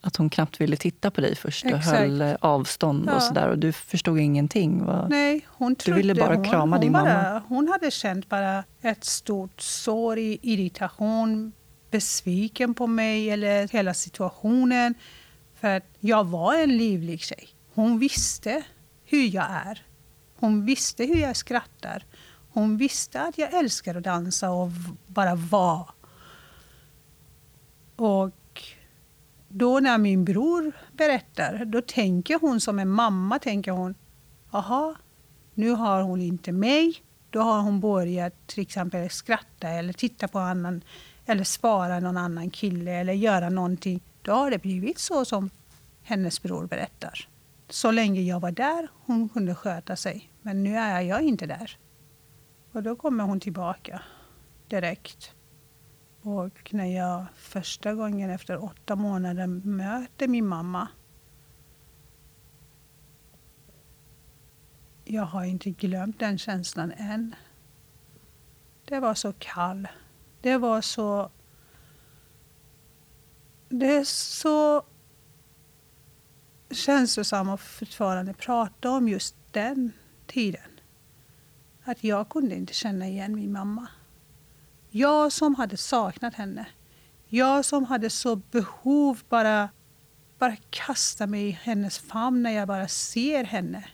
att 0.00 0.16
hon 0.16 0.30
knappt 0.30 0.60
ville 0.60 0.76
titta 0.76 1.10
på 1.10 1.20
dig 1.20 1.34
först 1.36 1.64
och 1.64 1.70
Exakt. 1.70 1.98
höll 1.98 2.20
eh, 2.20 2.34
avstånd 2.40 3.04
Ja. 3.08 3.14
och 3.16 3.22
sådär. 3.22 3.48
Och 3.48 3.58
du 3.58 3.72
förstod 3.72 4.18
ingenting. 4.18 4.84
Vad... 4.84 5.10
Nej, 5.10 5.46
hon 5.48 5.76
Du 5.84 5.92
ville 5.94 6.14
trodde- 6.14 6.26
bara 6.28 6.36
hon, 6.36 6.44
krama 6.44 6.76
hon 6.76 6.80
din 6.84 6.92
bara, 6.92 7.04
mamma. 7.04 7.42
Hon 7.48 7.68
hade 7.68 7.90
känt 7.90 8.28
bara 8.28 8.64
ett 8.80 9.04
stort 9.04 9.60
sorg, 9.60 10.38
irritation, 10.42 11.52
besviken 11.90 12.74
på 12.74 12.86
mig 12.86 13.30
eller 13.30 13.68
hela 13.68 13.94
situationen. 13.94 14.94
För 15.54 15.76
att 15.76 15.84
jag 16.00 16.24
var 16.24 16.54
en 16.62 16.76
livlig 16.76 17.20
tjej. 17.20 17.48
Hon 17.74 17.98
visste 17.98 18.62
hur 19.04 19.34
jag 19.34 19.46
är. 19.66 19.82
Hon 20.40 20.64
visste 20.64 21.04
hur 21.04 21.16
jag 21.16 21.36
skrattar. 21.36 22.04
Hon 22.52 22.76
visste 22.76 23.22
att 23.22 23.38
jag 23.38 23.54
älskar 23.54 23.94
att 23.94 24.04
dansa 24.04 24.50
och 24.50 24.70
bara 25.06 25.34
vara. 25.34 25.86
Och 27.96 28.62
då 29.48 29.80
när 29.80 29.98
min 29.98 30.24
bror 30.24 30.72
berättar, 30.92 31.64
då 31.64 31.80
tänker 31.80 32.38
hon 32.40 32.60
som 32.60 32.78
en 32.78 32.88
mamma. 32.88 33.38
tänker 33.38 33.72
hon, 33.72 33.94
Aha, 34.50 34.94
nu 35.54 35.70
har 35.70 36.02
hon 36.02 36.20
inte 36.20 36.52
mig. 36.52 37.02
Då 37.30 37.40
har 37.40 37.60
hon 37.60 37.80
börjat 37.80 38.46
till 38.46 38.62
exempel 38.62 39.10
skratta 39.10 39.68
eller 39.68 39.92
titta 39.92 40.28
på 40.28 40.38
annan 40.38 40.82
eller 41.26 41.44
svara 41.44 42.00
någon 42.00 42.16
annan 42.16 42.50
kille 42.50 42.92
eller 42.92 43.12
göra 43.12 43.48
någonting. 43.48 44.00
Då 44.22 44.32
har 44.32 44.50
det 44.50 44.58
blivit 44.58 44.98
så 44.98 45.24
som 45.24 45.50
hennes 46.02 46.42
bror 46.42 46.66
berättar. 46.66 47.28
Så 47.70 47.90
länge 47.90 48.20
jag 48.20 48.40
var 48.40 48.52
där 48.52 48.88
hon 49.06 49.28
kunde 49.28 49.54
sköta 49.54 49.96
sig. 49.96 50.30
Men 50.42 50.62
nu 50.62 50.76
är 50.76 51.00
jag 51.00 51.22
inte 51.22 51.46
där. 51.46 51.78
Och 52.72 52.82
då 52.82 52.96
kommer 52.96 53.24
hon 53.24 53.40
tillbaka 53.40 54.02
direkt. 54.68 55.34
Och 56.22 56.74
när 56.74 56.84
jag 56.84 57.24
första 57.34 57.94
gången 57.94 58.30
efter 58.30 58.64
åtta 58.64 58.96
månader 58.96 59.46
möter 59.46 60.28
min 60.28 60.46
mamma. 60.46 60.88
Jag 65.04 65.24
har 65.24 65.44
inte 65.44 65.70
glömt 65.70 66.18
den 66.18 66.38
känslan 66.38 66.92
än. 66.96 67.34
Det 68.84 69.00
var 69.00 69.14
så 69.14 69.32
kall. 69.38 69.88
Det 70.40 70.56
var 70.56 70.80
så... 70.80 71.30
Det 73.68 73.96
är 73.96 74.04
så 74.04 74.82
känslosam 76.70 77.48
att 77.48 77.60
fortfarande 77.60 78.34
prata 78.34 78.90
om 78.90 79.08
just 79.08 79.34
den 79.50 79.92
tiden. 80.26 80.80
Att 81.84 82.04
jag 82.04 82.28
kunde 82.28 82.54
inte 82.54 82.74
känna 82.74 83.06
igen 83.06 83.34
min 83.34 83.52
mamma. 83.52 83.86
Jag 84.90 85.32
som 85.32 85.54
hade 85.54 85.76
saknat 85.76 86.34
henne. 86.34 86.66
Jag 87.28 87.64
som 87.64 87.84
hade 87.84 88.10
så 88.10 88.36
behov 88.36 89.22
bara 89.28 89.68
bara 90.40 90.56
kasta 90.70 91.26
mig 91.26 91.48
i 91.48 91.50
hennes 91.50 91.98
famn 91.98 92.42
när 92.42 92.50
jag 92.50 92.68
bara 92.68 92.88
ser 92.88 93.44
henne. 93.44 93.84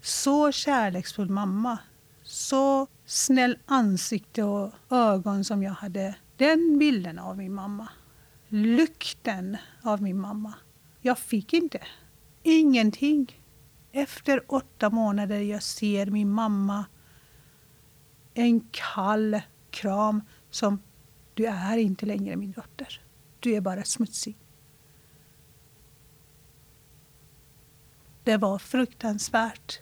Så 0.00 0.52
kärleksfull 0.52 1.28
mamma. 1.30 1.78
Så 2.22 2.86
snäll 3.06 3.58
ansikte 3.66 4.42
och 4.42 4.72
ögon 4.90 5.44
som 5.44 5.62
jag 5.62 5.72
hade. 5.72 6.14
Den 6.36 6.78
bilden 6.78 7.18
av 7.18 7.36
min 7.36 7.54
mamma. 7.54 7.88
Lukten 8.48 9.56
av 9.82 10.02
min 10.02 10.20
mamma. 10.20 10.52
Jag 11.04 11.18
fick 11.18 11.52
inte. 11.52 11.82
Ingenting. 12.42 13.42
Efter 13.92 14.52
åtta 14.52 14.90
månader 14.90 15.40
jag 15.40 15.62
ser 15.62 16.06
min 16.06 16.30
mamma. 16.30 16.84
En 18.34 18.60
kall 18.70 19.40
kram 19.70 20.22
som 20.50 20.82
du 21.34 21.46
är 21.46 21.76
inte 21.76 22.06
längre 22.06 22.36
min 22.36 22.52
dotter. 22.52 23.00
Du 23.40 23.54
är 23.54 23.60
bara 23.60 23.84
smutsig. 23.84 24.36
Det 28.24 28.36
var 28.36 28.58
fruktansvärt. 28.58 29.80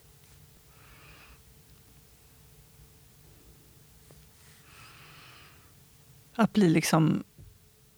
Att 6.34 6.52
bli 6.52 6.70
liksom 6.70 7.24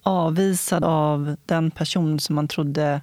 avvisad 0.01 0.83
av 0.83 1.37
den 1.45 1.71
person 1.71 2.19
som 2.19 2.35
man 2.35 2.47
trodde 2.47 3.01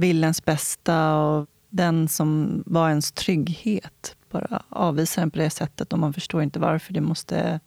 ville 0.00 0.26
ens 0.26 0.44
bästa 0.44 1.16
och 1.16 1.48
den 1.70 2.08
som 2.08 2.62
var 2.66 2.88
ens 2.88 3.12
trygghet. 3.12 4.16
Bara 4.30 4.62
avvisa 4.68 5.20
den 5.20 5.30
på 5.30 5.38
det 5.38 5.50
sättet 5.50 5.92
och 5.92 5.98
man 5.98 6.12
förstår 6.12 6.42
inte 6.42 6.58
varför. 6.58 6.92
Det 6.92 7.00
måste, 7.00 7.60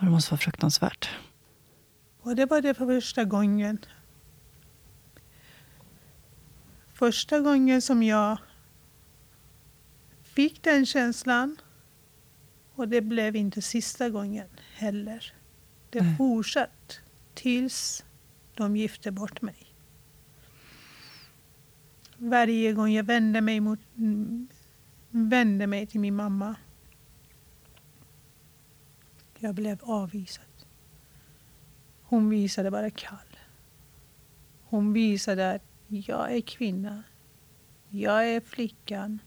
det 0.00 0.06
måste 0.06 0.30
vara 0.30 0.40
fruktansvärt. 0.40 1.10
Och 2.20 2.36
det 2.36 2.46
var 2.46 2.60
det 2.60 2.74
för 2.74 2.86
första 2.86 3.24
gången. 3.24 3.78
Första 6.92 7.40
gången 7.40 7.82
som 7.82 8.02
jag 8.02 8.38
fick 10.22 10.62
den 10.62 10.86
känslan. 10.86 11.56
Och 12.74 12.88
det 12.88 13.00
blev 13.00 13.36
inte 13.36 13.62
sista 13.62 14.10
gången 14.10 14.48
heller. 14.74 15.32
Det 15.90 16.14
fortsatte 16.18 16.94
tills 17.34 18.04
de 18.54 18.76
gifte 18.76 19.10
bort 19.10 19.42
mig. 19.42 19.73
Varje 22.24 22.72
gång 22.72 22.92
jag 22.92 23.04
vände 23.04 23.40
mig, 23.40 23.60
mot, 23.60 23.80
vände 25.10 25.66
mig 25.66 25.86
till 25.86 26.00
min 26.00 26.16
mamma. 26.16 26.56
Jag 29.38 29.54
blev 29.54 29.78
avvisad. 29.82 30.44
Hon 32.02 32.28
visade 32.28 32.70
bara 32.70 32.90
kall. 32.90 33.38
Hon 34.62 34.92
visade 34.92 35.50
att 35.50 35.62
jag 35.86 36.36
är 36.36 36.40
kvinna. 36.40 37.02
Jag 37.88 38.28
är 38.28 38.40
flickan. 38.40 39.18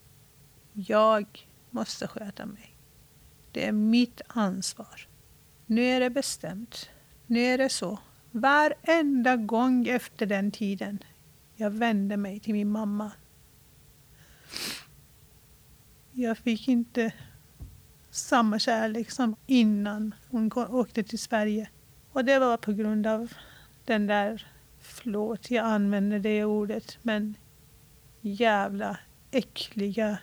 Jag 0.74 1.48
måste 1.70 2.08
sköta 2.08 2.46
mig. 2.46 2.76
Det 3.52 3.68
är 3.68 3.72
mitt 3.72 4.22
ansvar. 4.28 5.08
Nu 5.66 5.82
är 5.82 6.00
det 6.00 6.10
bestämt. 6.10 6.90
Nu 7.26 7.40
är 7.40 7.58
det 7.58 7.70
så. 7.70 8.00
Varenda 8.32 9.36
gång 9.36 9.88
efter 9.88 10.26
den 10.26 10.52
tiden 10.52 11.00
jag 11.58 11.70
vände 11.70 12.17
mig 12.17 12.39
till 12.39 12.54
min 12.54 12.72
mamma. 12.72 13.12
Jag 16.12 16.38
fick 16.38 16.67
inte 16.67 17.13
samma 18.10 18.60
kärlek 18.60 19.12
som 19.12 19.36
innan 19.46 20.15
hon 20.30 20.52
åkte 20.54 21.04
till 21.04 21.20
Sverige. 21.20 21.70
Och 22.12 22.26
det 22.26 22.39
var 22.39 22.58
på 22.58 22.74
grund 22.74 23.08
av 23.08 23.34
den 23.86 24.08
där, 24.08 24.48
förlåt 24.80 25.52
jag 25.52 25.65
använder 25.65 26.20
det 26.20 26.46
ordet, 26.46 26.98
men 27.02 27.38
jävla 28.22 28.98
äckliga 29.32 30.17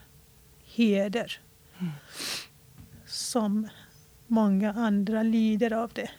heder. 0.64 1.40
Mm. 1.79 1.92
Som 3.07 3.68
många 4.27 4.73
andra 4.73 5.23
lider 5.23 5.73
av 5.73 5.90
det. 5.92 6.11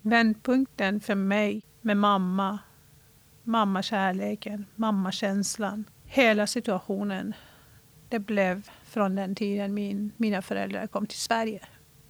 Vändpunkten 0.00 1.00
för 1.00 1.14
mig 1.14 1.62
med 1.80 1.96
mamma, 1.96 2.58
mammakärleken, 3.44 4.66
mammakänslan, 4.76 5.84
hela 6.04 6.46
situationen. 6.46 7.34
Det 8.08 8.18
blev 8.18 8.70
från 8.84 9.14
den 9.14 9.34
tiden 9.34 9.74
min, 9.74 10.12
mina 10.16 10.42
föräldrar 10.42 10.86
kom 10.86 11.06
till 11.06 11.18
Sverige. 11.18 11.60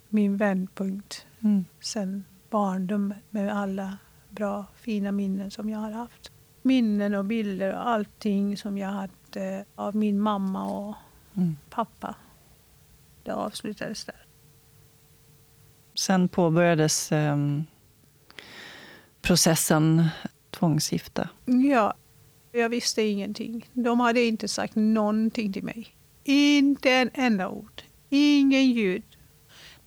Min 0.09 0.37
vändpunkt. 0.37 1.25
Mm. 1.39 1.65
Sen 1.79 2.23
barndom 2.49 3.13
med 3.29 3.57
alla 3.57 3.97
bra, 4.29 4.65
fina 4.75 5.11
minnen 5.11 5.51
som 5.51 5.69
jag 5.69 5.79
har 5.79 5.91
haft. 5.91 6.31
Minnen 6.61 7.15
och 7.15 7.25
bilder 7.25 7.73
och 7.73 7.87
allting 7.87 8.57
som 8.57 8.77
jag 8.77 8.89
hade 8.89 9.65
av 9.75 9.95
min 9.95 10.19
mamma 10.19 10.65
och 10.65 10.95
mm. 11.35 11.57
pappa. 11.69 12.15
Det 13.23 13.31
avslutades 13.31 14.05
där. 14.05 14.25
Sen 15.95 16.27
påbörjades 16.27 17.11
eh, 17.11 17.37
processen 19.21 20.09
tvångsgifta. 20.61 21.29
Ja, 21.45 21.93
jag 22.51 22.69
visste 22.69 23.01
ingenting. 23.01 23.69
De 23.73 23.99
hade 23.99 24.23
inte 24.23 24.47
sagt 24.47 24.75
någonting 24.75 25.53
till 25.53 25.63
mig. 25.63 25.95
Inte 26.23 26.91
en 26.91 27.09
enda 27.13 27.49
ord. 27.49 27.81
Ingen 28.09 28.71
ljud. 28.71 29.03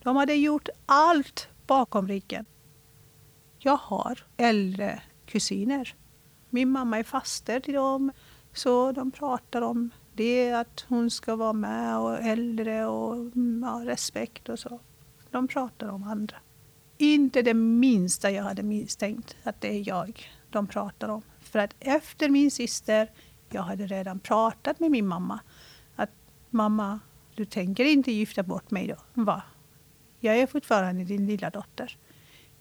De 0.02 0.16
hade 0.16 0.34
gjort 0.34 0.68
allt 0.86 1.48
bakom 1.66 2.08
ryggen. 2.08 2.44
Jag 3.58 3.76
har 3.76 4.24
äldre 4.36 5.02
kusiner. 5.26 5.94
Min 6.50 6.70
mamma 6.70 6.98
är 6.98 7.04
faster 7.04 7.60
till 7.60 7.74
dem. 7.74 8.12
Så 8.52 8.92
de 8.92 9.10
pratar 9.10 9.62
om 9.62 9.90
det, 10.12 10.52
att 10.52 10.84
hon 10.88 11.10
ska 11.10 11.36
vara 11.36 11.52
med 11.52 11.98
och 11.98 12.22
äldre 12.22 12.86
och 12.86 13.14
mm, 13.14 13.62
ja, 13.62 13.82
respekt 13.84 14.48
och 14.48 14.58
så. 14.58 14.80
De 15.30 15.48
pratar 15.48 15.88
om 15.88 16.02
andra. 16.02 16.36
Inte 16.98 17.42
det 17.42 17.54
minsta 17.54 18.30
jag 18.30 18.42
hade 18.42 18.62
misstänkt 18.62 19.36
att 19.42 19.60
det 19.60 19.68
är 19.68 19.88
jag 19.88 20.28
de 20.54 20.66
pratar 20.66 21.08
om. 21.08 21.22
För 21.40 21.58
att 21.58 21.74
efter 21.80 22.28
min 22.28 22.50
syster, 22.50 23.10
jag 23.50 23.62
hade 23.62 23.86
redan 23.86 24.20
pratat 24.20 24.80
med 24.80 24.90
min 24.90 25.06
mamma. 25.06 25.40
Att 25.96 26.10
mamma, 26.50 27.00
du 27.34 27.44
tänker 27.44 27.84
inte 27.84 28.12
gifta 28.12 28.42
bort 28.42 28.70
mig 28.70 28.86
då? 28.86 29.22
Va? 29.22 29.42
Jag 30.20 30.38
är 30.38 30.46
fortfarande 30.46 31.04
din 31.04 31.26
lilla 31.26 31.50
dotter. 31.50 31.96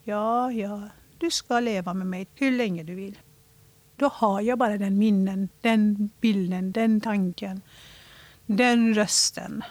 Ja, 0.03 0.51
ja, 0.51 0.89
du 1.17 1.31
ska 1.31 1.59
leva 1.59 1.93
med 1.93 2.07
mig 2.07 2.27
hur 2.35 2.51
länge 2.51 2.83
du 2.83 2.95
vill. 2.95 3.19
Då 3.95 4.07
har 4.07 4.41
jag 4.41 4.59
bara 4.59 4.77
den 4.77 4.97
minnen, 4.97 5.49
den 5.61 6.09
bilden, 6.21 6.71
den 6.71 7.01
tanken, 7.01 7.61
den 8.45 8.93
rösten. 8.93 9.63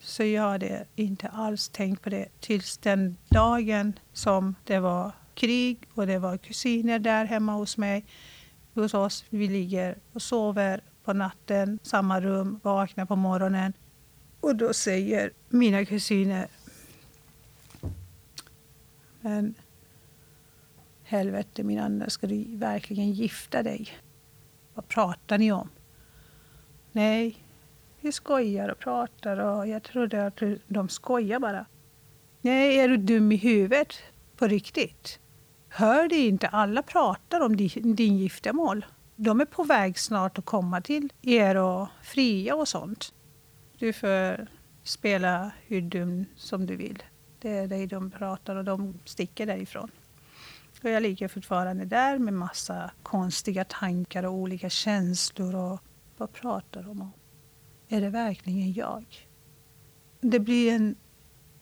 Så 0.00 0.24
jag 0.24 0.42
hade 0.42 0.86
inte 0.94 1.28
alls 1.28 1.68
tänkt 1.68 2.02
på 2.02 2.10
det 2.10 2.28
tills 2.40 2.78
den 2.78 3.16
dagen 3.28 3.98
som 4.12 4.54
det 4.64 4.78
var 4.78 5.12
krig 5.38 5.88
och 5.94 6.06
det 6.06 6.18
var 6.18 6.36
kusiner 6.36 6.98
där 6.98 7.24
hemma 7.24 7.52
hos 7.52 7.76
mig. 7.76 8.04
hos 8.74 8.94
oss. 8.94 9.24
Vi 9.28 9.48
ligger 9.48 9.98
och 10.12 10.22
sover 10.22 10.80
på 11.04 11.12
natten, 11.12 11.78
samma 11.82 12.20
rum, 12.20 12.60
vaknar 12.62 13.06
på 13.06 13.16
morgonen. 13.16 13.72
Och 14.40 14.56
då 14.56 14.72
säger 14.72 15.30
mina 15.48 15.84
kusiner... 15.84 16.48
Men 19.20 19.54
helvete 21.02 21.62
min 21.62 21.78
Anna, 21.78 22.10
ska 22.10 22.26
du 22.26 22.44
verkligen 22.56 23.12
gifta 23.12 23.62
dig? 23.62 23.88
Vad 24.74 24.88
pratar 24.88 25.38
ni 25.38 25.52
om? 25.52 25.68
Nej, 26.92 27.36
vi 28.00 28.12
skojar 28.12 28.68
och 28.68 28.78
pratar 28.78 29.36
och 29.36 29.68
jag 29.68 29.82
trodde 29.82 30.26
att 30.26 30.42
de 30.66 30.88
skojar 30.88 31.38
bara. 31.40 31.66
Nej, 32.40 32.78
är 32.78 32.88
du 32.88 32.96
dum 32.96 33.32
i 33.32 33.36
huvudet? 33.36 33.94
På 34.36 34.46
riktigt? 34.46 35.20
Hör 35.78 36.08
du 36.08 36.16
inte? 36.16 36.48
Alla 36.48 36.82
pratar 36.82 37.40
om 37.40 37.56
din, 37.56 37.94
din 37.96 38.18
giftermål. 38.18 38.86
De 39.16 39.40
är 39.40 39.44
på 39.44 39.64
väg 39.64 39.98
snart 39.98 40.38
att 40.38 40.44
komma 40.44 40.80
till 40.80 41.12
er 41.22 41.54
och 41.54 41.88
fria 42.02 42.54
och 42.54 42.68
sånt. 42.68 43.14
Du 43.78 43.92
får 43.92 44.46
spela 44.82 45.50
hur 45.66 45.80
dum 45.82 46.24
som 46.36 46.66
du 46.66 46.76
vill. 46.76 47.02
Det 47.40 47.50
är 47.50 47.68
dig 47.68 47.86
de 47.86 48.10
pratar 48.10 48.56
och 48.56 48.64
de 48.64 48.98
sticker 49.04 49.46
därifrån. 49.46 49.90
Och 50.82 50.90
jag 50.90 51.02
ligger 51.02 51.28
fortfarande 51.28 51.84
där 51.84 52.18
med 52.18 52.34
massa 52.34 52.90
konstiga 53.02 53.64
tankar 53.64 54.22
och 54.22 54.32
olika 54.32 54.70
känslor. 54.70 55.54
Och 55.54 55.80
vad 56.16 56.32
pratar 56.32 56.82
de 56.82 57.02
om? 57.02 57.12
Är 57.88 58.00
det 58.00 58.10
verkligen 58.10 58.72
jag? 58.72 59.04
Det 60.20 60.40
blir 60.40 60.72
en 60.72 60.96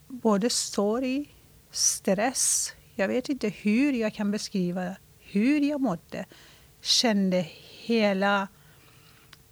både 0.09 0.51
sorg, 0.51 1.35
stress. 1.71 2.76
Jag 2.99 3.09
vet 3.09 3.29
inte 3.29 3.49
hur 3.49 3.93
jag 3.93 4.15
kan 4.15 4.31
beskriva 4.31 4.97
hur 5.19 5.61
jag 5.61 5.81
mådde. 5.81 6.27
Kände 6.81 7.47
hela, 7.85 8.49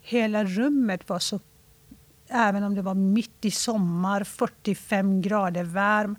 hela 0.01 0.45
rummet 0.45 1.09
var 1.09 1.19
så... 1.19 1.39
Även 2.27 2.63
om 2.63 2.75
det 2.75 2.81
var 2.81 2.93
mitt 2.93 3.45
i 3.45 3.51
sommar, 3.51 4.23
45 4.23 5.21
grader 5.21 5.63
varm. 5.63 6.15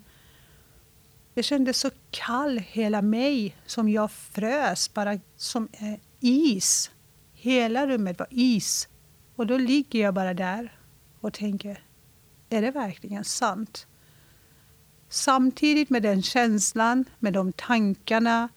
Det 1.33 1.43
kände 1.43 1.73
så 1.73 1.89
kall 2.11 2.57
hela 2.57 3.01
mig, 3.01 3.55
som 3.65 3.89
jag 3.89 4.11
frös, 4.11 4.93
bara 4.93 5.19
som 5.35 5.67
eh, 5.71 5.99
is. 6.19 6.91
Hela 7.33 7.87
rummet 7.87 8.19
var 8.19 8.27
is. 8.31 8.87
Och 9.35 9.47
då 9.47 9.57
ligger 9.57 9.99
jag 9.99 10.13
bara 10.13 10.33
där 10.33 10.79
och 11.19 11.33
tänker, 11.33 11.83
är 12.49 12.61
det 12.61 12.71
verkligen 12.71 13.23
sant? 13.23 13.87
Samtidigt 15.17 15.89
med 15.89 16.03
den 16.03 16.21
känslan, 16.21 17.05
med 17.19 17.33
de 17.33 17.53
tankarna 17.53 18.49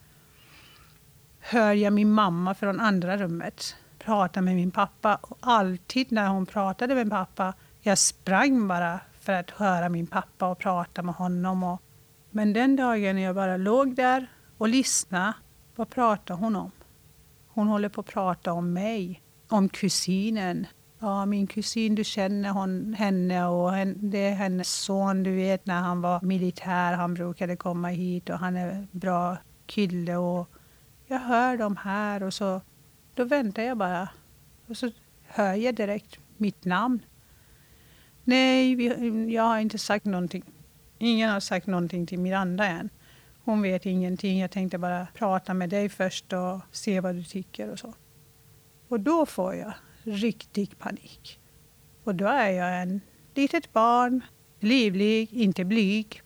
hör 1.38 1.72
jag 1.72 1.92
min 1.92 2.12
mamma 2.12 2.54
från 2.54 2.80
andra 2.80 3.16
rummet 3.16 3.76
prata 3.98 4.40
med 4.40 4.54
min 4.54 4.70
pappa. 4.70 5.18
Och 5.22 5.38
alltid 5.40 6.12
när 6.12 6.28
hon 6.28 6.46
pratade 6.46 6.94
med 6.94 7.10
pappa, 7.10 7.54
jag 7.80 7.98
sprang 7.98 8.68
bara 8.68 9.00
för 9.20 9.32
att 9.32 9.50
höra 9.50 9.88
min 9.88 10.06
pappa 10.06 10.46
och 10.46 10.58
prata 10.58 11.02
med 11.02 11.14
honom. 11.14 11.62
Och, 11.62 11.82
men 12.30 12.52
den 12.52 12.76
dagen 12.76 13.18
jag 13.18 13.34
bara 13.34 13.56
låg 13.56 13.94
där 13.94 14.26
och 14.58 14.68
lyssnade, 14.68 15.32
vad 15.76 15.90
pratade 15.90 16.40
hon 16.40 16.56
om? 16.56 16.70
Hon 17.48 17.68
håller 17.68 17.88
på 17.88 18.00
att 18.00 18.06
prata 18.06 18.52
om 18.52 18.72
mig, 18.72 19.22
om 19.48 19.68
kusinen, 19.68 20.66
Ja, 21.02 21.26
min 21.26 21.46
kusin, 21.46 21.94
du 21.94 22.04
känner 22.04 22.50
hon, 22.50 22.94
henne 22.94 23.46
och 23.46 23.72
det 23.96 24.18
är 24.18 24.34
hennes 24.34 24.68
son. 24.68 25.22
Du 25.22 25.34
vet 25.34 25.66
när 25.66 25.80
han 25.80 26.00
var 26.00 26.20
militär, 26.22 26.92
han 26.92 27.14
brukade 27.14 27.56
komma 27.56 27.88
hit 27.88 28.30
och 28.30 28.38
han 28.38 28.56
är 28.56 28.68
en 28.68 28.88
bra 28.92 29.36
kille. 29.66 30.16
Och 30.16 30.48
jag 31.06 31.18
hör 31.18 31.56
dem 31.56 31.76
här 31.76 32.22
och 32.22 32.34
så 32.34 32.60
då 33.14 33.24
väntar 33.24 33.62
jag 33.62 33.76
bara. 33.76 34.08
Och 34.66 34.76
så 34.76 34.90
hör 35.26 35.54
jag 35.54 35.74
direkt 35.74 36.18
mitt 36.36 36.64
namn. 36.64 37.00
Nej, 38.24 38.74
vi, 38.74 39.34
jag 39.34 39.42
har 39.42 39.58
inte 39.58 39.78
sagt 39.78 40.04
någonting. 40.04 40.44
Ingen 40.98 41.30
har 41.30 41.40
sagt 41.40 41.66
någonting 41.66 42.06
till 42.06 42.18
Miranda 42.18 42.66
än. 42.66 42.90
Hon 43.44 43.62
vet 43.62 43.86
ingenting. 43.86 44.38
Jag 44.38 44.50
tänkte 44.50 44.78
bara 44.78 45.06
prata 45.14 45.54
med 45.54 45.70
dig 45.70 45.88
först 45.88 46.32
och 46.32 46.60
se 46.70 47.00
vad 47.00 47.14
du 47.14 47.24
tycker 47.24 47.70
och 47.70 47.78
så. 47.78 47.94
Och 48.88 49.00
då 49.00 49.26
får 49.26 49.54
jag 49.54 49.72
riktig 50.10 50.78
panik. 50.78 51.40
Och 52.04 52.14
då 52.14 52.26
är 52.26 52.50
jag 52.50 52.82
en 52.82 53.00
litet 53.34 53.72
barn, 53.72 54.24
livlig, 54.60 55.32
inte 55.32 55.64
blyg. 55.64 56.22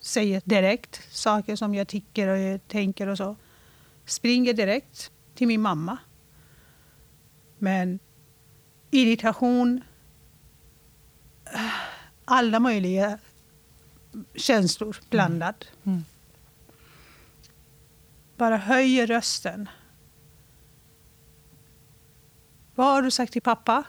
Säger 0.00 0.42
direkt 0.44 1.02
saker 1.10 1.56
som 1.56 1.74
jag 1.74 1.88
tycker 1.88 2.28
och 2.28 2.68
tänker 2.68 3.06
och 3.06 3.16
så. 3.16 3.36
Springer 4.04 4.52
direkt 4.52 5.10
till 5.34 5.46
min 5.46 5.60
mamma. 5.60 5.98
Men 7.58 7.98
irritation, 8.90 9.80
alla 12.24 12.60
möjliga 12.60 13.18
känslor 14.34 14.96
blandad. 15.10 15.66
Mm. 15.84 15.94
Mm. 15.96 16.04
Bara 18.36 18.56
höjer 18.56 19.06
rösten 19.06 19.68
vad 22.76 22.86
har 22.86 23.02
du 23.02 23.10
sagt 23.10 23.32
till 23.32 23.42
pappa? 23.42 23.84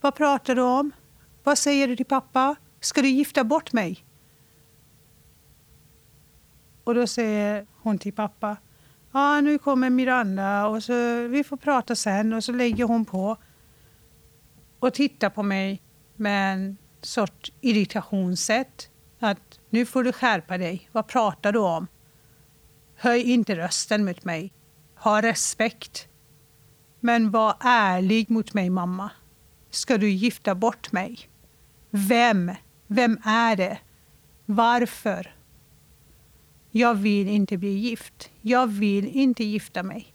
Vad 0.00 0.14
pratar 0.14 0.54
du 0.54 0.62
om? 0.62 0.92
Vad 1.44 1.58
säger 1.58 1.88
du 1.88 1.96
till 1.96 2.06
pappa? 2.06 2.56
Ska 2.80 3.02
du 3.02 3.08
gifta 3.08 3.44
bort 3.44 3.72
mig? 3.72 4.04
Och 6.84 6.94
då 6.94 7.06
säger 7.06 7.66
hon 7.82 7.98
till 7.98 8.12
pappa. 8.12 8.56
Ja, 9.12 9.40
nu 9.40 9.58
kommer 9.58 9.90
Miranda 9.90 10.66
och 10.66 10.82
så, 10.82 11.28
vi 11.28 11.44
får 11.44 11.56
prata 11.56 11.94
sen. 11.94 12.32
Och 12.32 12.44
så 12.44 12.52
lägger 12.52 12.84
hon 12.84 13.04
på 13.04 13.36
och 14.78 14.94
tittar 14.94 15.30
på 15.30 15.42
mig 15.42 15.82
med 16.16 16.52
en 16.52 16.76
sorts 17.02 17.52
irritationssätt. 17.60 18.90
Att 19.18 19.60
nu 19.70 19.86
får 19.86 20.04
du 20.04 20.12
skärpa 20.12 20.58
dig. 20.58 20.88
Vad 20.92 21.06
pratar 21.06 21.52
du 21.52 21.58
om? 21.58 21.86
Höj 22.96 23.22
inte 23.32 23.56
rösten 23.56 24.04
mot 24.04 24.24
mig. 24.24 24.52
Ha 24.94 25.22
respekt. 25.22 26.08
Men 27.00 27.30
var 27.30 27.56
ärlig 27.60 28.30
mot 28.30 28.54
mig, 28.54 28.70
mamma. 28.70 29.10
Ska 29.70 29.98
du 29.98 30.10
gifta 30.10 30.54
bort 30.54 30.92
mig? 30.92 31.18
Vem? 31.90 32.52
Vem 32.86 33.18
är 33.24 33.56
det? 33.56 33.78
Varför? 34.46 35.34
Jag 36.70 36.94
vill 36.94 37.28
inte 37.28 37.58
bli 37.58 37.70
gift. 37.70 38.30
Jag 38.40 38.66
vill 38.66 39.06
inte 39.06 39.44
gifta 39.44 39.82
mig. 39.82 40.14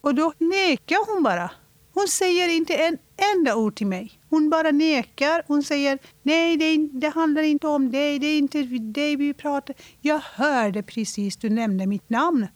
Och 0.00 0.14
då 0.14 0.32
nekar 0.38 1.14
hon 1.14 1.22
bara. 1.22 1.50
Hon 1.94 2.08
säger 2.08 2.48
inte 2.48 2.74
en 2.74 2.98
enda 3.36 3.56
ord 3.56 3.74
till 3.74 3.86
mig. 3.86 4.12
Hon 4.28 4.50
bara 4.50 4.70
nekar. 4.70 5.42
Hon 5.46 5.62
säger 5.62 5.98
nej, 6.22 6.56
det, 6.56 6.88
det 6.92 7.08
handlar 7.08 7.42
inte 7.42 7.66
om 7.66 7.90
dig. 7.90 8.18
Det 8.18 8.26
är 8.26 8.38
inte 8.38 8.62
dig 8.78 9.16
vi 9.16 9.34
pratar. 9.34 9.76
Jag 10.00 10.18
hörde 10.18 10.82
precis 10.82 11.36
du 11.36 11.50
nämnde 11.50 11.86
mitt 11.86 12.10
namn. 12.10 12.46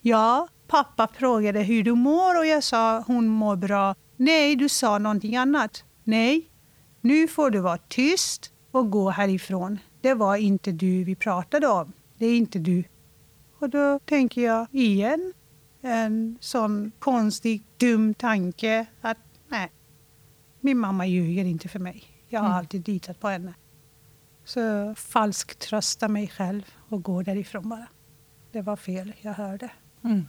Ja, 0.00 0.48
Pappa 0.68 1.08
frågade 1.08 1.60
hur 1.60 1.82
du 1.82 1.94
mår 1.94 2.38
och 2.38 2.46
jag 2.46 2.64
sa 2.64 3.00
hon 3.06 3.28
mår 3.28 3.56
bra. 3.56 3.94
Nej, 4.16 4.56
du 4.56 4.68
sa 4.68 4.98
någonting 4.98 5.36
annat. 5.36 5.84
Nej, 6.04 6.50
nu 7.00 7.28
får 7.28 7.50
du 7.50 7.58
vara 7.58 7.78
tyst 7.78 8.52
och 8.70 8.90
gå 8.90 9.10
härifrån. 9.10 9.78
Det 10.00 10.14
var 10.14 10.36
inte 10.36 10.72
du 10.72 11.04
vi 11.04 11.14
pratade 11.14 11.66
om. 11.66 11.92
Det 12.18 12.26
är 12.26 12.36
inte 12.36 12.58
du. 12.58 12.84
Och 13.58 13.70
då 13.70 13.98
tänker 13.98 14.42
jag 14.42 14.66
igen 14.70 15.32
en 15.80 16.38
sån 16.40 16.92
konstig, 16.98 17.62
dum 17.76 18.14
tanke 18.14 18.86
att 19.00 19.18
nej, 19.48 19.72
min 20.60 20.78
mamma 20.78 21.06
ljuger 21.06 21.44
inte 21.44 21.68
för 21.68 21.78
mig. 21.78 22.04
Jag 22.28 22.40
har 22.40 22.46
mm. 22.46 22.58
alltid 22.58 22.88
litat 22.88 23.20
på 23.20 23.28
henne. 23.28 23.54
Så 24.44 24.94
falskt 24.94 25.58
trösta 25.58 26.08
mig 26.08 26.28
själv 26.28 26.62
och 26.88 27.02
gå 27.02 27.22
därifrån 27.22 27.68
bara. 27.68 27.86
Det 28.52 28.62
var 28.62 28.76
fel 28.76 29.12
jag 29.20 29.34
hörde. 29.34 29.70
Mm. 30.04 30.26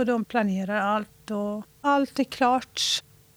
Och 0.00 0.06
de 0.06 0.24
planerar 0.24 0.80
allt 0.80 1.30
och 1.30 1.64
allt 1.80 2.18
är 2.18 2.24
klart. 2.24 2.80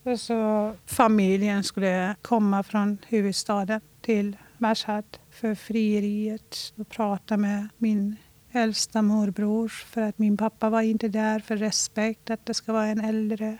Och 0.03 0.19
så 0.19 0.73
familjen 0.85 1.63
skulle 1.63 2.15
komma 2.21 2.63
från 2.63 2.97
huvudstaden 3.07 3.81
till 4.01 4.37
Mashhad 4.57 5.17
för 5.31 5.55
frieriet 5.55 6.73
och 6.75 6.89
prata 6.89 7.37
med 7.37 7.67
min 7.77 8.15
äldsta 8.51 9.01
morbror 9.01 9.67
för 9.67 10.01
att 10.01 10.17
min 10.17 10.37
pappa 10.37 10.69
var 10.69 10.81
inte 10.81 11.07
där 11.07 11.39
för 11.39 11.57
respekt 11.57 12.29
att 12.29 12.45
det 12.45 12.53
ska 12.53 12.73
vara 12.73 12.85
en 12.85 13.01
äldre. 13.01 13.57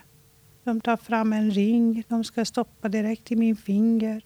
De 0.64 0.80
tar 0.80 0.96
fram 0.96 1.32
en 1.32 1.50
ring, 1.50 2.04
de 2.08 2.24
ska 2.24 2.44
stoppa 2.44 2.88
direkt 2.88 3.32
i 3.32 3.36
min 3.36 3.56
finger. 3.56 4.24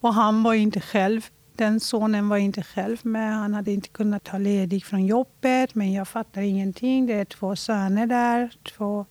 Och 0.00 0.14
han 0.14 0.42
var 0.42 0.54
inte 0.54 0.80
själv 0.80 1.26
den 1.60 1.80
sonen 1.80 2.28
var 2.28 2.36
inte 2.36 2.62
själv 2.62 2.98
med. 3.02 3.34
Han 3.34 3.54
hade 3.54 3.72
inte 3.72 3.88
kunnat 3.88 4.24
ta 4.24 4.38
ledigt 4.38 4.84
från 4.84 5.06
jobbet. 5.06 5.74
Men 5.74 5.92
jag 5.92 6.08
fattar 6.08 6.42
ingenting. 6.42 7.06
Det 7.06 7.14
är 7.14 7.24
två 7.24 7.56
söner 7.56 8.06
där. 8.06 8.52
Två 8.76 9.06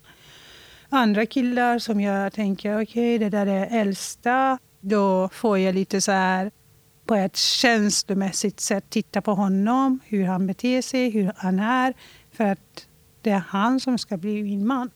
andra 0.90 1.26
killar 1.26 1.80
som 1.80 2.02
jag 2.02 2.34
tänker, 2.34 2.82
okej, 2.82 3.16
okay, 3.16 3.18
det 3.18 3.30
där 3.30 3.46
är 3.46 3.82
äldsta. 3.82 4.58
Då 4.80 5.30
får 5.30 5.58
jag 5.58 5.76
lite 5.76 6.02
så 6.02 6.12
här 6.12 6.52
på 7.06 7.16
ett 7.16 7.36
känslomässigt 7.36 8.60
sätt 8.60 8.90
titta 8.90 9.22
på 9.22 9.34
honom, 9.34 10.00
hur 10.06 10.26
han 10.26 10.48
beter 10.48 10.82
sig, 10.82 11.10
hur 11.10 11.32
han 11.36 11.60
är. 11.60 11.94
För 12.32 12.44
att 12.44 12.88
det 13.22 13.32
är 13.32 13.44
han 13.48 13.80
som 13.80 13.98
ska 13.98 14.18
bli 14.18 14.44
min 14.44 14.68
man. 14.68 14.90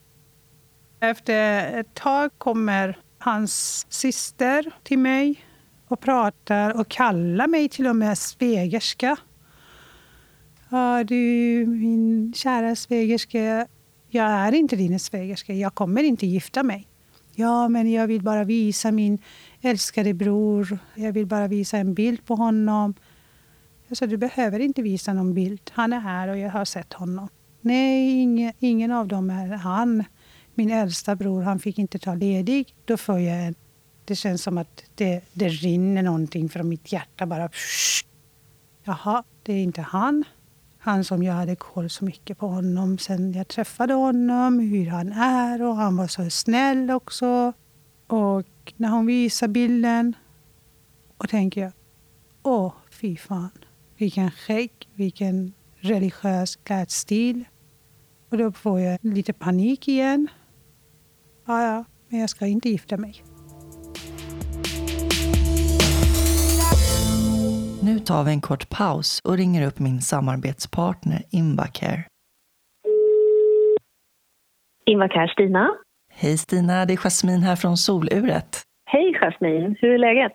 Efter 0.99 1.79
ett 1.79 1.93
tag 1.93 2.31
kommer 2.37 2.97
hans 3.17 3.85
syster 3.89 4.71
till 4.83 4.99
mig 4.99 5.45
och 5.93 5.99
pratar 5.99 6.79
och 6.79 6.87
kallar 6.87 7.47
mig 7.47 7.69
till 7.69 7.87
och 7.87 7.95
med 7.95 8.17
svägerska. 8.17 9.17
Ja, 10.69 11.03
du, 11.03 11.15
min 11.67 12.33
kära 12.35 12.75
svägerska, 12.75 13.67
jag 14.09 14.25
är 14.25 14.51
inte 14.51 14.75
din 14.75 14.99
svägerska. 14.99 15.53
Jag 15.53 15.75
kommer 15.75 16.03
inte 16.03 16.25
gifta 16.25 16.63
mig. 16.63 16.87
Ja, 17.35 17.69
men 17.69 17.91
jag 17.91 18.07
vill 18.07 18.21
bara 18.21 18.43
visa 18.43 18.91
min 18.91 19.17
älskade 19.61 20.13
bror. 20.13 20.79
Jag 20.95 21.11
vill 21.13 21.25
bara 21.25 21.47
visa 21.47 21.77
en 21.77 21.93
bild 21.93 22.25
på 22.25 22.35
honom. 22.35 22.93
Jag 23.87 23.97
sa, 23.97 24.07
du 24.07 24.17
behöver 24.17 24.59
inte 24.59 24.81
visa 24.81 25.13
någon 25.13 25.33
bild. 25.33 25.71
Han 25.71 25.93
är 25.93 25.99
här 25.99 26.27
och 26.27 26.37
jag 26.37 26.49
har 26.49 26.65
sett 26.65 26.93
honom. 26.93 27.27
Nej, 27.61 28.21
ingen, 28.21 28.53
ingen 28.59 28.91
av 28.91 29.07
dem 29.07 29.29
är 29.29 29.47
han. 29.47 30.03
Min 30.55 30.71
äldsta 30.71 31.15
bror, 31.15 31.41
han 31.41 31.59
fick 31.59 31.79
inte 31.79 31.99
ta 31.99 32.13
ledig. 32.13 32.75
Då 32.85 32.97
får 32.97 33.19
jag 33.19 33.53
det 34.05 34.15
känns 34.15 34.43
som 34.43 34.57
att 34.57 34.83
det, 34.95 35.21
det 35.33 35.47
rinner 35.47 36.03
någonting 36.03 36.49
från 36.49 36.69
mitt 36.69 36.91
hjärta. 36.91 37.25
bara. 37.25 37.49
Psh. 37.49 38.05
Jaha, 38.83 39.23
det 39.43 39.53
är 39.53 39.63
inte 39.63 39.81
han. 39.81 40.23
Han 40.77 41.03
som 41.03 41.23
jag 41.23 41.33
hade 41.33 41.55
koll 41.55 41.89
så 41.89 42.05
mycket 42.05 42.37
på 42.37 42.47
honom 42.47 42.97
sen 42.97 43.33
jag 43.33 43.47
träffade 43.47 43.93
honom, 43.93 44.59
hur 44.59 44.87
han 44.87 45.11
är 45.11 45.61
och 45.61 45.75
han 45.75 45.97
var 45.97 46.07
så 46.07 46.29
snäll 46.29 46.91
också. 46.91 47.53
Och 48.07 48.73
när 48.77 48.89
hon 48.89 49.05
visar 49.05 49.47
bilden 49.47 50.15
och 51.17 51.29
tänker 51.29 51.61
jag, 51.61 51.71
åh 52.43 52.73
fy 52.91 53.17
fan, 53.17 53.49
vilken 53.97 54.31
skägg, 54.31 54.71
vilken 54.93 55.53
religiös 55.79 56.55
klädstil. 56.55 57.45
Och 58.29 58.37
då 58.37 58.51
får 58.51 58.79
jag 58.79 58.99
lite 59.01 59.33
panik 59.33 59.87
igen. 59.87 60.27
Ja, 61.45 61.63
ja, 61.63 61.85
men 62.09 62.19
jag 62.19 62.29
ska 62.29 62.45
inte 62.45 62.69
gifta 62.69 62.97
mig. 62.97 63.32
Nu 67.86 67.99
tar 67.99 68.23
vi 68.23 68.31
en 68.31 68.41
kort 68.41 68.69
paus 68.69 69.19
och 69.23 69.38
ringer 69.38 69.67
upp 69.67 69.79
min 69.79 70.01
samarbetspartner 70.01 71.21
Invacare. 71.31 72.03
Invacare 74.86 75.27
Stina. 75.27 75.69
Hej 76.13 76.38
Stina, 76.38 76.86
det 76.86 76.93
är 76.93 76.97
Jasmin 76.97 77.41
här 77.41 77.55
från 77.55 77.77
Soluret. 77.77 78.61
Hej 78.86 79.13
Jasmin, 79.21 79.75
hur 79.79 79.93
är 79.93 79.97
läget? 79.97 80.31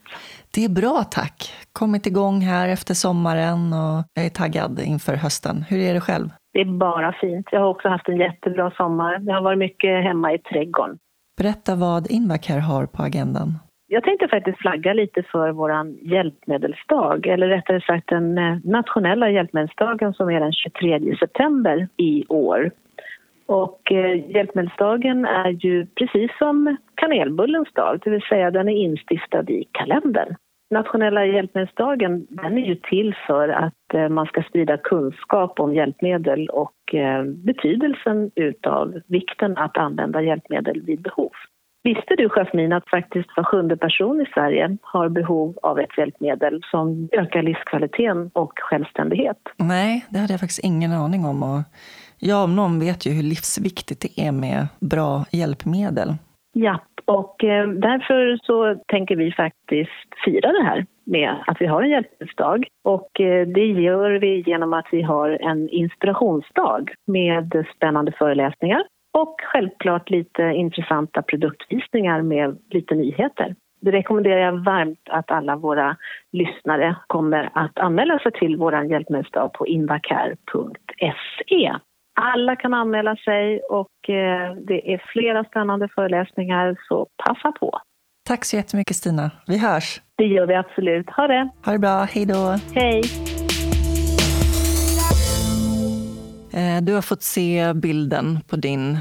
Det 0.55 0.65
är 0.65 0.69
bra 0.69 1.05
tack. 1.11 1.53
Kommit 1.73 2.07
igång 2.07 2.41
här 2.41 2.69
efter 2.69 2.95
sommaren 2.95 3.73
och 3.73 4.05
jag 4.15 4.25
är 4.25 4.31
taggad 4.31 4.81
inför 4.81 5.15
hösten. 5.15 5.65
Hur 5.69 5.79
är 5.79 5.95
det 5.95 6.01
själv? 6.01 6.29
Det 6.53 6.61
är 6.61 6.79
bara 6.79 7.13
fint. 7.21 7.47
Jag 7.53 7.61
har 7.61 7.69
också 7.69 7.89
haft 7.89 8.09
en 8.09 8.17
jättebra 8.17 8.71
sommar. 8.71 9.21
Jag 9.27 9.35
har 9.35 9.43
varit 9.43 9.59
mycket 9.59 10.05
hemma 10.05 10.33
i 10.35 10.39
trädgården. 10.39 10.99
Berätta 11.39 11.75
vad 11.75 12.11
Invacare 12.11 12.61
har 12.61 12.87
på 12.87 13.03
agendan. 13.03 13.59
Jag 13.91 14.05
tänkte 14.05 14.29
faktiskt 14.29 14.59
flagga 14.59 14.93
lite 14.93 15.23
för 15.23 15.53
vår 15.53 15.73
hjälpmedelsdag, 16.03 17.27
eller 17.27 17.49
rättare 17.49 17.81
sagt 17.81 18.09
den 18.09 18.39
eh, 18.39 18.57
nationella 18.65 19.31
hjälpmedelsdagen 19.31 20.15
som 20.15 20.31
är 20.31 20.41
den 20.41 20.53
23 20.53 21.17
september 21.17 21.89
i 21.97 22.25
år. 22.29 22.71
Och 23.47 23.93
eh, 23.93 24.31
hjälpmedelsdagen 24.31 25.25
är 25.25 25.49
ju 25.49 25.87
precis 25.87 26.31
som 26.39 26.77
kanelbullens 26.95 27.73
dag, 27.73 28.01
det 28.05 28.11
vill 28.11 28.23
säga 28.23 28.51
den 28.51 28.69
är 28.69 28.77
instiftad 28.77 29.51
i 29.51 29.65
kalendern. 29.73 30.35
Nationella 30.71 31.27
hjälpmedelsdagen 31.27 32.27
den 32.31 32.59
är 32.59 32.67
ju 32.67 32.75
till 32.75 33.15
för 33.27 33.49
att 33.49 33.95
eh, 33.95 34.09
man 34.09 34.27
ska 34.27 34.43
sprida 34.43 34.77
kunskap 34.77 35.61
om 35.61 35.75
hjälpmedel 35.75 36.49
och 36.49 36.95
eh, 36.95 37.25
betydelsen 37.25 38.31
utav 38.35 39.01
vikten 39.07 39.57
att 39.57 39.77
använda 39.77 40.23
hjälpmedel 40.23 40.83
vid 40.83 41.03
behov. 41.03 41.33
Visste 41.89 42.15
du, 42.17 42.29
Jasmin, 42.29 42.73
att 42.73 42.89
faktiskt 42.91 43.29
var 43.37 43.45
sjunde 43.45 43.77
person 43.77 44.21
i 44.21 44.27
Sverige 44.35 44.77
har 44.83 45.09
behov 45.09 45.59
av 45.63 45.79
ett 45.79 45.99
hjälpmedel 45.99 46.61
som 46.71 47.09
ökar 47.13 47.43
livskvaliteten 47.43 48.31
och 48.35 48.53
självständighet? 48.57 49.37
Nej, 49.57 50.07
det 50.11 50.19
hade 50.19 50.33
jag 50.33 50.41
faktiskt 50.41 50.65
ingen 50.65 50.93
aning 50.93 51.25
om. 51.25 51.43
Och 51.43 51.61
jag 52.19 52.45
om 52.45 52.57
någon 52.57 52.81
vet 52.81 53.07
ju 53.07 53.11
hur 53.11 53.23
livsviktigt 53.23 54.01
det 54.01 54.23
är 54.27 54.33
med 54.33 54.67
bra 54.81 55.25
hjälpmedel. 55.33 56.09
Ja, 56.53 56.81
och 57.05 57.45
eh, 57.45 57.69
därför 57.69 58.39
så 58.43 58.83
tänker 58.89 59.17
vi 59.17 59.33
faktiskt 59.33 60.09
fira 60.25 60.53
det 60.53 60.65
här 60.65 60.87
med 61.07 61.35
att 61.47 61.57
vi 61.61 61.67
har 61.67 61.83
en 61.83 61.91
hjälpmedelsdag. 61.91 62.67
Och 62.85 63.21
eh, 63.21 63.47
det 63.47 63.67
gör 63.67 64.11
vi 64.11 64.43
genom 64.47 64.73
att 64.73 64.87
vi 64.93 65.03
har 65.03 65.31
en 65.31 65.69
inspirationsdag 65.69 66.85
med 67.07 67.65
spännande 67.77 68.13
föreläsningar 68.13 68.83
och 69.21 69.37
självklart 69.53 70.11
lite 70.11 70.43
intressanta 70.43 71.23
produktvisningar 71.23 72.23
med 72.23 72.59
lite 72.71 72.95
nyheter. 72.95 73.55
Det 73.81 73.91
rekommenderar 73.91 74.41
jag 74.41 74.65
varmt 74.65 75.09
att 75.11 75.31
alla 75.31 75.57
våra 75.57 75.97
lyssnare 76.33 76.97
kommer 77.07 77.51
att 77.55 77.79
anmäla 77.79 78.19
sig 78.19 78.33
till 78.33 78.57
vår 78.57 78.85
hjälpmedelsdag 78.85 79.53
på 79.53 79.67
invacare.se. 79.67 81.75
Alla 82.21 82.57
kan 82.57 82.75
anmäla 82.75 83.17
sig 83.17 83.61
och 83.61 84.11
eh, 84.11 84.55
det 84.55 84.95
är 84.95 85.03
flera 85.13 85.45
spännande 85.45 85.89
föreläsningar, 85.95 86.77
så 86.89 87.07
passa 87.27 87.53
på. 87.53 87.81
Tack 88.29 88.45
så 88.45 88.57
jättemycket 88.57 88.97
Stina. 88.97 89.31
Vi 89.47 89.59
hörs. 89.59 90.01
Det 90.17 90.25
gör 90.25 90.47
vi 90.47 90.55
absolut. 90.55 91.11
Ha 91.11 91.27
det! 91.27 91.49
Ha 91.65 91.73
det 91.73 91.79
bra. 91.79 92.07
Hej 92.11 92.27
då! 92.27 92.57
Hej! 92.75 93.03
Eh, 96.51 96.83
du 96.83 96.95
har 96.95 97.03
fått 97.03 97.23
se 97.23 97.75
bilden 97.75 98.41
på 98.47 98.57
din 98.57 98.99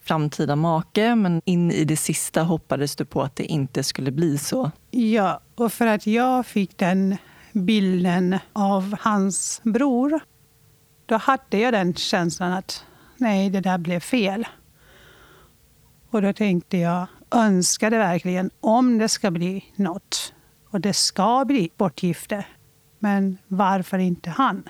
framtida 0.00 0.56
make, 0.56 1.14
men 1.14 1.42
in 1.44 1.70
i 1.70 1.84
det 1.84 1.96
sista 1.96 2.42
hoppades 2.42 2.96
du 2.96 3.04
på 3.04 3.22
att 3.22 3.36
det 3.36 3.44
inte 3.44 3.82
skulle 3.82 4.10
bli 4.10 4.38
så. 4.38 4.70
Ja, 4.90 5.40
och 5.54 5.72
för 5.72 5.86
att 5.86 6.06
jag 6.06 6.46
fick 6.46 6.78
den 6.78 7.16
bilden 7.52 8.38
av 8.52 8.96
hans 9.00 9.60
bror, 9.64 10.20
då 11.06 11.16
hade 11.16 11.58
jag 11.58 11.72
den 11.72 11.94
känslan 11.94 12.52
att 12.52 12.84
nej, 13.16 13.50
det 13.50 13.60
där 13.60 13.78
blev 13.78 14.00
fel. 14.00 14.46
Och 16.10 16.22
då 16.22 16.32
tänkte 16.32 16.78
jag, 16.78 17.06
önskade 17.30 17.98
verkligen 17.98 18.50
om 18.60 18.98
det 18.98 19.08
ska 19.08 19.30
bli 19.30 19.64
något, 19.76 20.34
och 20.70 20.80
det 20.80 20.92
ska 20.92 21.44
bli 21.44 21.70
bortgifte, 21.76 22.44
men 22.98 23.38
varför 23.48 23.98
inte 23.98 24.30
han? 24.30 24.62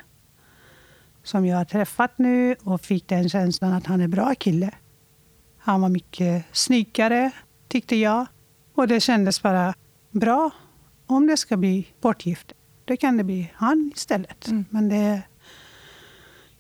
Som 1.29 1.47
jag 1.47 1.57
har 1.57 1.65
träffat 1.65 2.19
nu 2.19 2.57
och 2.63 2.81
fick 2.81 3.09
den 3.09 3.29
känslan 3.29 3.73
att 3.73 3.87
han 3.87 4.01
är 4.01 4.05
en 4.05 4.11
bra 4.11 4.35
kille. 4.35 4.71
Han 5.59 5.81
var 5.81 5.89
mycket 5.89 6.45
snyggare, 6.53 7.31
tyckte 7.69 7.97
jag. 7.97 8.27
Och 8.75 8.89
det 8.89 9.01
kändes 9.01 9.43
bara 9.43 9.75
bra. 10.11 10.51
Om 11.07 11.27
det 11.27 11.37
ska 11.37 11.57
bli 11.57 11.89
bortgifte, 12.01 12.55
då 12.85 12.97
kan 12.97 13.17
det 13.17 13.25
bli 13.25 13.53
han 13.55 13.93
istället. 13.95 14.49
Mm. 14.49 14.65
Men 14.71 14.89
det 14.89 15.23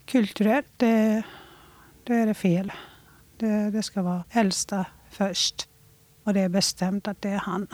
kulturellt, 0.05 0.73
det, 0.77 1.23
det 2.05 2.15
är 2.15 2.27
det 2.27 2.35
fel. 2.35 2.73
Det, 3.37 3.71
det 3.71 3.83
ska 3.83 4.03
vara 4.03 4.25
äldsta 4.31 4.87
först. 5.11 5.69
Och 6.25 6.35
det 6.35 6.41
är 6.41 6.49
bestämt 6.49 7.09
att 7.09 7.23
det 7.23 7.29
är 7.29 7.39
han. 7.39 7.67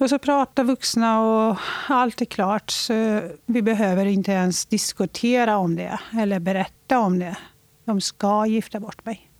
Och 0.00 0.10
så 0.10 0.18
pratar 0.18 0.64
vuxna 0.64 1.20
och 1.20 1.58
allt 1.88 2.20
är 2.20 2.24
klart. 2.24 2.70
Så 2.70 3.22
vi 3.46 3.62
behöver 3.62 4.06
inte 4.06 4.32
ens 4.32 4.66
diskutera 4.66 5.56
om 5.56 5.76
det 5.76 6.00
eller 6.12 6.40
berätta 6.40 6.98
om 6.98 7.18
det. 7.18 7.36
De 7.84 8.00
ska 8.00 8.46
gifta 8.46 8.80
bort 8.80 9.04
mig. 9.04 9.30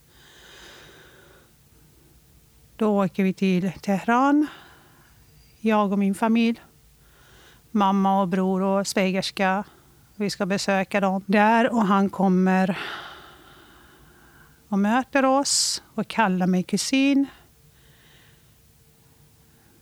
Då 2.75 3.03
åker 3.03 3.23
vi 3.23 3.33
till 3.33 3.71
Teheran, 3.71 4.47
jag 5.59 5.91
och 5.91 5.99
min 5.99 6.15
familj. 6.15 6.61
Mamma 7.71 8.21
och 8.21 8.27
bror 8.27 8.61
och 8.61 8.87
svägerska. 8.87 9.63
Vi 10.15 10.29
ska 10.29 10.45
besöka 10.45 10.99
dem 10.99 11.23
där 11.25 11.73
och 11.73 11.85
han 11.85 12.09
kommer 12.09 12.79
och 14.69 14.79
möter 14.79 15.25
oss 15.25 15.83
och 15.95 16.07
kallar 16.07 16.47
mig 16.47 16.63
kusin. 16.63 17.27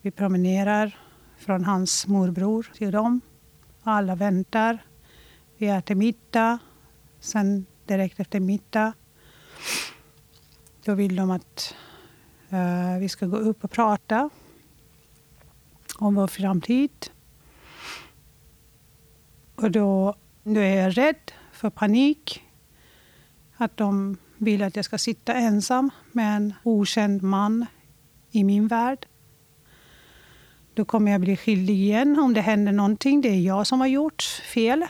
Vi 0.02 0.12
promenerar 0.12 0.98
från 1.38 1.66
hans 1.66 2.08
morbror 2.08 2.72
till 2.74 2.92
dem. 2.92 3.22
Alla 3.84 4.16
väntar. 4.16 4.86
Vi 5.58 5.68
äter 5.68 5.96
middag. 5.96 6.60
Sen 7.20 7.66
direkt 7.86 8.20
efter 8.20 8.40
middag. 8.40 8.94
Då 10.84 10.94
vill 10.94 11.16
de 11.16 11.32
att 11.32 11.76
uh, 12.54 13.00
vi 13.00 13.10
ska 13.10 13.26
gå 13.26 13.38
upp 13.38 13.64
och 13.64 13.72
prata 13.72 14.30
om 15.98 16.16
vår 16.16 16.28
framtid. 16.28 17.12
Och 19.56 19.72
då, 19.72 20.16
då 20.44 20.60
är 20.60 20.76
jag 20.76 20.98
rädd 20.98 21.32
för 21.52 21.70
panik. 21.70 22.44
Att 23.56 23.78
de 23.78 24.18
vill 24.38 24.64
att 24.64 24.76
jag 24.76 24.86
ska 24.86 24.98
sitta 24.98 25.34
ensam 25.34 25.90
med 26.12 26.36
en 26.36 26.54
okänd 26.64 27.24
man 27.24 27.66
i 28.32 28.44
min 28.44 28.68
värld 28.68 29.09
då 30.80 30.86
kommer 30.86 31.12
jag 31.12 31.22
bli 31.22 31.38
skyldig 31.38 31.76
igen 31.76 32.20
om 32.20 32.34
det 32.34 32.42
händer 32.42 32.72
någonting. 32.72 33.22
Det 33.22 33.30
är 33.30 33.42
jag 33.42 33.68
som 33.68 33.80
har 33.80 33.88
gjort 33.88 34.24
fel. 34.54 34.86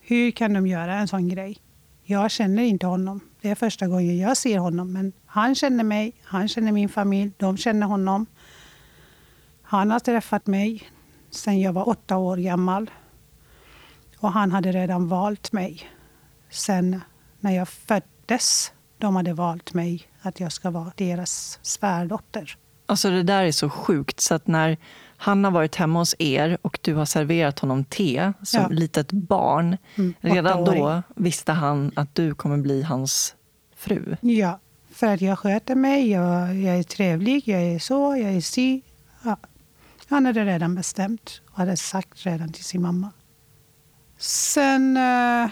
Hur 0.00 0.30
kan 0.30 0.52
de 0.52 0.66
göra 0.66 0.94
en 0.94 1.08
sån 1.08 1.28
grej? 1.28 1.56
Jag 2.02 2.30
känner 2.30 2.62
inte 2.62 2.86
honom. 2.86 3.20
Det 3.40 3.50
är 3.50 3.54
första 3.54 3.86
gången 3.86 4.18
jag 4.18 4.36
ser 4.36 4.58
honom. 4.58 4.92
Men 4.92 5.12
han 5.26 5.54
känner 5.54 5.84
mig, 5.84 6.12
han 6.22 6.48
känner 6.48 6.72
min 6.72 6.88
familj, 6.88 7.32
de 7.36 7.56
känner 7.56 7.86
honom. 7.86 8.26
Han 9.62 9.90
har 9.90 9.98
träffat 9.98 10.46
mig 10.46 10.90
sedan 11.30 11.60
jag 11.60 11.72
var 11.72 11.88
åtta 11.88 12.16
år 12.16 12.36
gammal. 12.36 12.90
Och 14.18 14.32
han 14.32 14.52
hade 14.52 14.72
redan 14.72 15.08
valt 15.08 15.52
mig 15.52 15.90
sen 16.50 17.00
när 17.40 17.50
jag 17.50 17.68
föddes. 17.68 18.72
De 18.98 19.16
hade 19.16 19.32
valt 19.32 19.74
mig 19.74 20.08
att 20.22 20.40
jag 20.40 20.52
ska 20.52 20.70
vara 20.70 20.92
deras 20.96 21.58
svärdotter. 21.62 22.56
Alltså 22.90 23.10
det 23.10 23.22
där 23.22 23.44
är 23.44 23.52
så 23.52 23.70
sjukt 23.70 24.20
så 24.20 24.34
att 24.34 24.46
när 24.46 24.78
han 25.16 25.44
har 25.44 25.50
varit 25.50 25.76
hemma 25.76 25.98
hos 25.98 26.14
er 26.18 26.58
och 26.62 26.78
du 26.82 26.94
har 26.94 27.04
serverat 27.04 27.58
honom 27.58 27.84
te 27.84 28.32
som 28.42 28.62
ja. 28.62 28.68
litet 28.68 29.12
barn. 29.12 29.76
Mm, 29.94 30.14
redan 30.20 30.64
då 30.64 31.02
visste 31.16 31.52
han 31.52 31.92
att 31.96 32.14
du 32.14 32.34
kommer 32.34 32.56
bli 32.56 32.82
hans 32.82 33.34
fru. 33.76 34.16
Ja, 34.20 34.60
för 34.92 35.06
att 35.06 35.20
jag 35.20 35.38
sköter 35.38 35.74
mig, 35.74 36.10
jag, 36.10 36.56
jag 36.56 36.78
är 36.78 36.82
trevlig, 36.82 37.48
jag 37.48 37.62
är 37.62 37.78
så, 37.78 38.16
jag 38.16 38.32
är 38.32 38.40
si. 38.40 38.82
Ja. 39.22 39.36
Han 40.06 40.26
hade 40.26 40.44
redan 40.44 40.74
bestämt 40.74 41.40
och 41.50 41.56
hade 41.56 41.76
sagt 41.76 42.26
redan 42.26 42.52
till 42.52 42.64
sin 42.64 42.82
mamma. 42.82 43.10
Sen, 44.18 44.96
eh, 44.96 45.50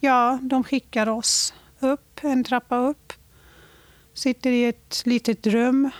ja, 0.00 0.38
de 0.42 0.64
skickar 0.64 1.08
oss 1.08 1.54
upp, 1.80 2.20
en 2.22 2.44
trappa 2.44 2.76
upp. 2.76 3.12
Sitter 4.14 4.50
i 4.50 4.64
ett 4.64 5.02
litet 5.04 5.46
rum 5.46 5.90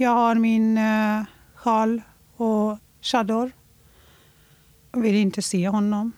jag 0.00 0.10
har 0.10 0.34
min 0.34 0.78
uh, 0.78 1.24
sjal 1.54 2.02
och 2.36 2.78
chador. 3.00 3.52
Jag 4.92 5.00
vill 5.00 5.14
inte 5.14 5.42
se 5.42 5.68
honom. 5.68 6.12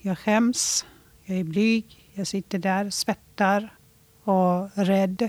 Jag 0.00 0.18
skäms. 0.18 0.86
Jag 1.24 1.38
är 1.38 1.44
blyg. 1.44 2.10
Jag 2.14 2.26
sitter 2.26 2.58
där, 2.58 2.90
svettar 2.90 3.74
och 4.24 4.70
rädd. 4.74 5.28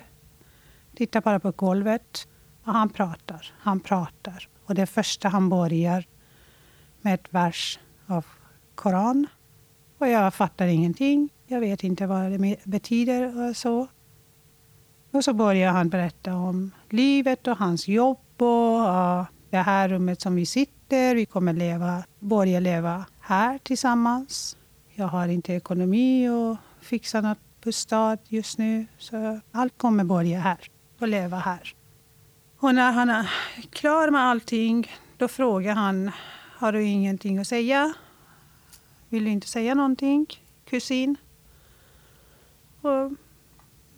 Tittar 0.95 1.21
bara 1.21 1.39
på 1.39 1.51
golvet. 1.51 2.27
Och 2.63 2.73
han 2.73 2.89
pratar. 2.89 3.53
Han 3.59 3.79
pratar. 3.79 4.47
Och 4.65 4.75
det 4.75 4.85
första 4.85 5.29
han 5.29 5.49
börjar 5.49 6.05
med 7.01 7.13
ett 7.13 7.33
vers 7.33 7.79
av 8.05 8.25
Koran. 8.75 9.27
Och 9.97 10.07
jag 10.07 10.33
fattar 10.33 10.67
ingenting. 10.67 11.29
Jag 11.47 11.59
vet 11.59 11.83
inte 11.83 12.07
vad 12.07 12.31
det 12.31 12.55
betyder 12.63 13.49
och 13.49 13.57
så. 13.57 13.87
Och 15.11 15.23
så 15.23 15.33
börjar 15.33 15.71
han 15.71 15.89
berätta 15.89 16.35
om 16.35 16.71
livet 16.93 17.47
och 17.47 17.57
hans 17.57 17.87
jobb 17.87 18.41
och 18.41 18.79
uh, 18.79 19.23
det 19.49 19.57
här 19.57 19.89
rummet 19.89 20.21
som 20.21 20.35
vi 20.35 20.45
sitter. 20.45 21.15
Vi 21.15 21.25
kommer 21.25 21.53
leva, 21.53 22.03
börja 22.19 22.59
leva 22.59 23.05
här 23.19 23.57
tillsammans. 23.57 24.57
Jag 24.93 25.07
har 25.07 25.27
inte 25.27 25.53
ekonomi 25.53 26.29
och 26.29 26.57
fixa 26.81 27.21
något 27.21 27.61
bostad 27.63 28.19
just 28.27 28.57
nu. 28.57 28.85
Så 28.97 29.39
allt 29.51 29.77
kommer 29.77 30.03
börja 30.03 30.39
här 30.39 30.59
och 30.99 31.07
leva 31.07 31.37
här. 31.37 31.75
Och 32.59 32.75
när 32.75 32.91
han 32.91 33.09
är 33.09 33.29
klar 33.69 34.11
med 34.11 34.21
allting, 34.21 34.91
då 35.17 35.27
frågar 35.27 35.73
han, 35.73 36.11
har 36.57 36.71
du 36.71 36.83
ingenting 36.83 37.37
att 37.37 37.47
säga? 37.47 37.93
Vill 39.09 39.23
du 39.23 39.29
inte 39.29 39.47
säga 39.47 39.75
någonting, 39.75 40.25
kusin? 40.65 41.15
Och 42.81 43.11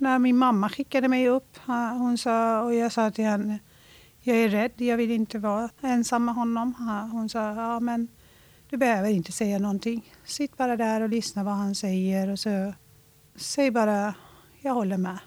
när 0.02 0.20
min 0.20 0.38
mamma 0.38 0.70
skickade 0.70 1.08
mig 1.08 1.30
upp. 1.30 1.58
Hon 1.97 2.18
sa, 2.18 2.62
och 2.62 2.74
jag 2.74 2.91
sa 2.91 3.12
till 3.12 3.26
henne, 3.26 3.60
jag 4.20 4.38
är 4.38 4.49
rädd, 4.49 4.72
jag 4.78 4.97
vill 4.97 5.12
inte 5.12 5.39
vara 5.39 5.70
ensam 5.82 6.26
med 6.26 6.36
honom. 6.36 6.74
Hon 7.12 7.30
sa, 7.30 7.54
ja 7.54 7.80
men 7.80 8.08
du 8.70 8.78
behöver 8.78 9.10
inte 9.10 9.32
säga 9.32 9.60
någonting. 9.60 10.14
Sitt 10.26 10.58
bara 10.58 10.78
där 10.78 11.02
och 11.02 11.10
lyssna 11.10 11.43
vad 11.43 11.54
han 11.54 11.76
säger 11.76 12.30
och 12.30 12.39
så 12.39 12.74
säg 13.36 13.72
bara, 13.72 14.14
jag 14.62 14.74
håller 14.74 14.97
med. 14.97 15.20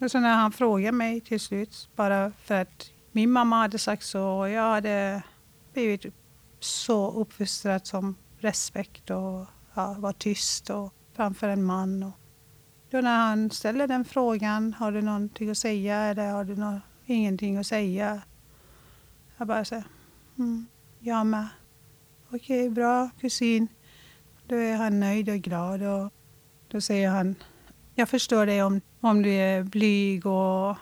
Och 0.00 0.10
så 0.10 0.20
när 0.20 0.34
han 0.34 0.52
frågade 0.52 0.92
mig 0.92 1.20
till 1.20 1.40
slut, 1.40 1.88
bara 1.96 2.32
för 2.42 2.54
att 2.54 2.90
min 3.12 3.30
mamma 3.30 3.56
hade 3.56 3.78
sagt 3.78 4.04
så 4.04 4.28
och 4.28 4.50
jag 4.50 4.70
hade 4.70 5.22
blivit 5.72 6.06
så 6.60 7.10
uppfostrad 7.10 7.86
som 7.86 8.16
respekt 8.38 9.10
och 9.10 9.46
ja, 9.74 9.96
var 9.98 10.12
tyst 10.12 10.70
och 10.70 10.92
framför 11.12 11.48
en 11.48 11.64
man. 11.64 12.02
Och 12.02 12.17
då 12.90 13.00
när 13.00 13.18
han 13.18 13.50
ställer 13.50 13.86
den 13.86 14.04
frågan, 14.04 14.72
har 14.72 14.92
du 14.92 15.02
någonting 15.02 15.50
att 15.50 15.58
säga 15.58 15.96
eller 15.96 16.30
har 16.30 16.44
du 16.44 16.56
no 16.56 16.80
ingenting 17.06 17.56
att 17.56 17.66
säga? 17.66 18.22
Jag 19.36 19.46
bara 19.46 19.64
säger, 19.64 19.84
mm, 20.38 20.66
jag 20.98 21.26
med. 21.26 21.46
Okej, 22.30 22.60
okay, 22.60 22.70
bra 22.70 23.10
kusin. 23.20 23.68
Då 24.46 24.56
är 24.56 24.76
han 24.76 25.00
nöjd 25.00 25.28
och 25.28 25.36
glad 25.36 25.82
och 25.82 26.12
då 26.68 26.80
säger 26.80 27.10
han, 27.10 27.34
jag 27.94 28.08
förstår 28.08 28.46
dig 28.46 28.62
om, 28.62 28.80
om 29.00 29.22
du 29.22 29.30
är 29.30 29.62
blyg 29.62 30.26
och 30.26 30.76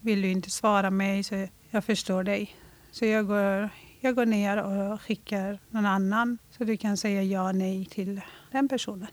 vill 0.00 0.22
du 0.22 0.30
inte 0.30 0.50
svara 0.50 0.90
mig 0.90 1.22
så 1.22 1.46
jag 1.70 1.84
förstår 1.84 2.22
dig. 2.22 2.56
Så 2.90 3.06
jag 3.06 3.26
går, 3.26 3.68
jag 4.00 4.14
går 4.14 4.26
ner 4.26 4.62
och 4.62 5.00
skickar 5.02 5.58
någon 5.70 5.86
annan 5.86 6.38
så 6.50 6.64
du 6.64 6.76
kan 6.76 6.96
säga 6.96 7.22
ja 7.22 7.52
nej 7.52 7.84
till 7.84 8.20
den 8.50 8.68
personen. 8.68 9.08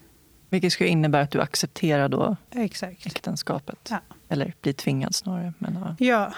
Vilket 0.49 0.73
skulle 0.73 0.89
innebära 0.89 1.21
att 1.21 1.31
du 1.31 1.41
accepterar 1.41 2.09
då 2.09 2.35
Exakt. 2.51 3.05
äktenskapet. 3.05 3.87
Ja. 3.89 3.99
Eller 4.29 4.53
blir 4.61 4.73
tvingad 4.73 5.15
snarare. 5.15 5.53
Men, 5.57 5.73
ja. 5.73 5.95
ja. 5.99 6.33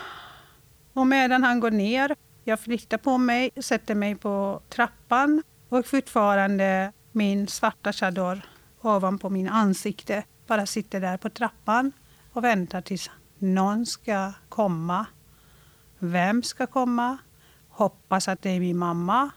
Och 0.94 1.08
medan 1.08 1.44
han 1.44 1.60
går 1.60 1.72
ner, 1.72 2.16
jag 2.44 2.60
flyttar 2.60 2.98
på 2.98 3.18
mig, 3.18 3.50
sätter 3.62 3.96
mig 3.96 4.16
på 4.16 4.62
trappan 4.70 5.44
och 5.70 5.86
fortfarande 5.86 6.92
min 7.12 7.48
svarta 7.48 7.94
chador 7.94 8.42
ovanpå 8.82 9.30
min 9.30 9.50
ansikte. 9.50 10.24
Bara 10.48 10.66
sitter 10.66 11.02
där 11.02 11.18
på 11.18 11.30
trappan 11.30 11.92
och 12.34 12.44
väntar 12.44 12.82
tills 12.82 13.10
någon 13.38 13.86
ska 13.86 14.34
komma. 14.50 15.06
Vem 16.00 16.44
ska 16.44 16.68
komma? 16.68 17.18
Hoppas 17.70 18.28
att 18.28 18.42
det 18.42 18.50
är 18.50 18.60
min 18.60 18.78
mamma. 18.78 19.30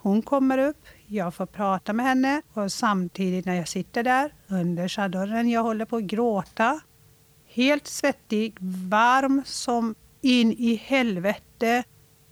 Hon 0.00 0.22
kommer 0.22 0.58
upp, 0.58 0.86
jag 1.12 1.34
får 1.34 1.46
prata 1.46 1.92
med 1.92 2.06
henne 2.06 2.42
och 2.52 2.72
samtidigt 2.72 3.46
när 3.46 3.54
jag 3.54 3.68
sitter 3.68 4.02
där 4.02 4.34
under 4.48 4.88
chadorren, 4.88 5.50
jag 5.50 5.62
håller 5.62 5.84
på 5.84 5.96
att 5.96 6.02
gråta. 6.02 6.80
Helt 7.46 7.86
svettig, 7.86 8.56
varm 8.90 9.42
som 9.46 9.94
in 10.20 10.52
i 10.52 10.74
helvete 10.74 11.84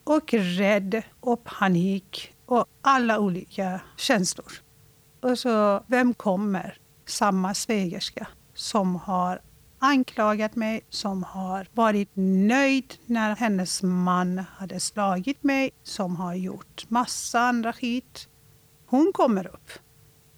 och 0.05 0.35
rädd 0.35 1.03
och 1.21 1.45
panik 1.45 2.35
och 2.47 2.65
alla 2.83 3.19
olika 3.19 3.81
känslor. 3.97 4.53
Och 5.21 5.39
så, 5.39 5.85
vem 5.87 6.15
kommer? 6.15 6.79
Samma 7.07 7.55
svägerska 7.55 8.27
som 8.55 8.97
har 8.97 9.41
anklagat 9.79 10.57
mig, 10.57 10.81
som 10.91 11.23
har 11.23 11.67
varit 11.73 12.11
nöjd 12.15 12.95
när 13.07 13.37
hennes 13.37 13.83
man 13.83 14.39
hade 14.39 14.81
slagit 14.81 15.43
mig, 15.43 15.71
som 15.83 16.17
har 16.17 16.35
gjort 16.35 16.85
massa 16.89 17.41
andra 17.41 17.73
skit. 17.73 18.29
Hon 18.91 19.13
kommer 19.13 19.47
upp. 19.47 19.71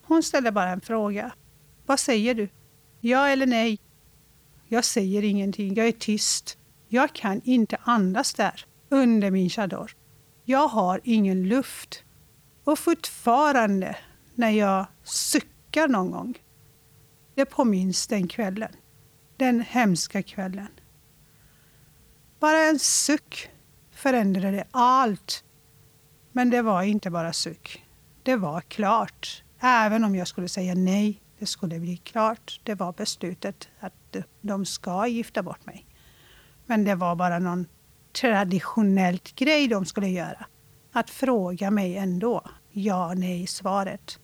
Hon 0.03 0.23
ställer 0.23 0.51
bara 0.51 0.71
en 0.71 0.81
fråga. 0.81 1.33
Vad 1.87 2.01
säger 2.01 2.35
du? 2.35 2.49
Ja 3.01 3.29
eller 3.29 3.47
nej? 3.47 3.79
Jag 4.69 4.85
säger 4.85 5.25
ingenting. 5.25 5.75
Jag 5.75 5.89
är 5.89 5.93
tyst. 5.93 6.59
Jag 6.89 7.13
kan 7.13 7.41
inte 7.45 7.77
andas 7.83 8.35
där 8.35 8.65
under 8.89 9.31
min 9.31 9.51
chador. 9.51 9.97
Jag 10.45 10.69
har 10.69 11.01
ingen 11.05 11.49
luft. 11.49 12.05
Och 12.65 12.79
fortfarande 12.79 13.97
när 14.35 14.51
jag 14.51 14.87
suckar 15.03 15.89
någon 15.89 16.11
gång, 16.11 16.39
det 17.35 17.45
påminns 17.45 18.07
den 18.07 18.29
kvällen. 18.29 18.73
Den 19.37 19.61
hemska 19.61 20.23
kvällen. 20.23 20.69
Bara 22.41 22.59
en 22.59 22.79
suck 22.79 23.51
förändrade 23.91 24.67
allt. 24.71 25.45
Men 26.33 26.51
det 26.51 26.63
var 26.63 26.83
inte 26.83 27.11
bara 27.11 27.33
suck 27.33 27.83
det 28.23 28.37
var 28.37 28.61
klart. 28.61 29.45
Även 29.61 30.05
om 30.05 30.15
jag 30.15 30.29
skulle 30.29 30.49
säga 30.49 30.75
nej, 30.75 31.21
det 31.39 31.47
skulle 31.47 31.79
bli 31.79 31.97
klart. 31.97 32.61
Det 32.63 32.75
var 32.75 32.93
beslutet 32.93 33.69
att 33.81 34.17
de 34.41 34.65
ska 34.67 35.07
gifta 35.07 35.43
bort 35.43 35.67
mig. 35.67 35.87
Men 36.67 36.85
det 36.85 36.95
var 36.95 37.17
bara 37.17 37.39
någon 37.39 37.67
traditionellt 38.13 39.35
grej 39.35 39.69
de 39.69 39.85
skulle 39.85 40.09
göra. 40.09 40.47
Att 40.93 41.11
fråga 41.11 41.71
mig 41.71 41.97
ändå. 41.97 42.45
Ja, 42.71 43.15
nej, 43.15 43.47
svaret. 43.47 44.19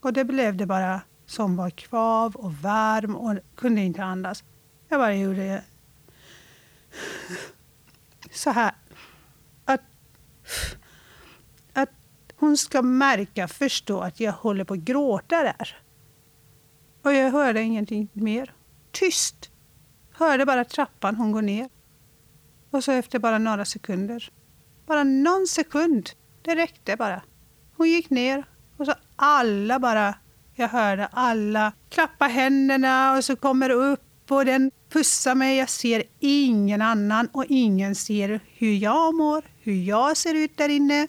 Och 0.00 0.12
det 0.12 0.24
blev 0.24 0.56
det 0.56 0.66
bara 0.66 1.00
som 1.26 1.56
var 1.56 1.70
kvav 1.70 2.36
och 2.36 2.54
varm 2.54 3.16
och 3.16 3.38
kunde 3.56 3.80
inte 3.80 4.04
andas. 4.04 4.44
Jag 4.88 5.00
bara 5.00 5.14
gjorde 5.14 5.64
så 8.30 8.50
här. 8.50 8.72
Att 9.64 9.80
hon 12.40 12.56
ska 12.56 12.82
märka, 12.82 13.48
förstå 13.48 14.00
att 14.00 14.20
jag 14.20 14.32
håller 14.32 14.64
på 14.64 14.74
att 14.74 14.80
gråta 14.80 15.42
där. 15.42 15.76
Och 17.02 17.12
jag 17.12 17.30
hörde 17.30 17.62
ingenting 17.62 18.08
mer. 18.12 18.54
Tyst. 18.92 19.50
hörde 20.12 20.46
bara 20.46 20.64
trappan 20.64 21.16
hon 21.16 21.32
går 21.32 21.42
ner. 21.42 21.68
Och 22.70 22.84
så 22.84 22.92
efter 22.92 23.18
bara 23.18 23.38
några 23.38 23.64
sekunder, 23.64 24.30
bara 24.86 25.04
någon 25.04 25.46
sekund, 25.46 26.10
det 26.42 26.54
räckte 26.54 26.96
bara. 26.96 27.22
Hon 27.76 27.88
gick 27.88 28.10
ner 28.10 28.44
och 28.76 28.86
så 28.86 28.94
alla 29.16 29.78
bara, 29.78 30.14
jag 30.54 30.68
hörde 30.68 31.06
alla 31.06 31.72
klappa 31.88 32.24
händerna 32.24 33.16
och 33.16 33.24
så 33.24 33.36
kommer 33.36 33.70
upp 33.70 34.30
och 34.30 34.44
den 34.44 34.70
pussar 34.88 35.34
mig. 35.34 35.56
Jag 35.56 35.68
ser 35.70 36.02
ingen 36.20 36.82
annan 36.82 37.28
och 37.32 37.44
ingen 37.48 37.94
ser 37.94 38.40
hur 38.54 38.74
jag 38.74 39.14
mår, 39.14 39.44
hur 39.60 39.74
jag 39.74 40.16
ser 40.16 40.34
ut 40.34 40.56
där 40.56 40.68
inne 40.68 41.08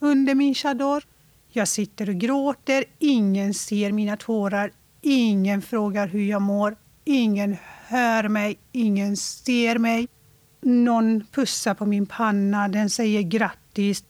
under 0.00 0.34
min 0.34 0.54
chador. 0.54 1.04
Jag 1.48 1.68
sitter 1.68 2.08
och 2.08 2.14
gråter, 2.14 2.84
ingen 2.98 3.54
ser 3.54 3.92
mina 3.92 4.16
tårar, 4.16 4.72
ingen 5.00 5.62
frågar 5.62 6.08
hur 6.08 6.24
jag 6.24 6.42
mår, 6.42 6.76
ingen 7.04 7.56
hör 7.86 8.28
mig, 8.28 8.58
ingen 8.72 9.16
ser 9.16 9.78
mig. 9.78 10.08
Någon 10.60 11.26
pussar 11.32 11.74
på 11.74 11.86
min 11.86 12.06
panna, 12.06 12.68
den 12.68 12.90
säger 12.90 13.22
grattis. 13.22 14.04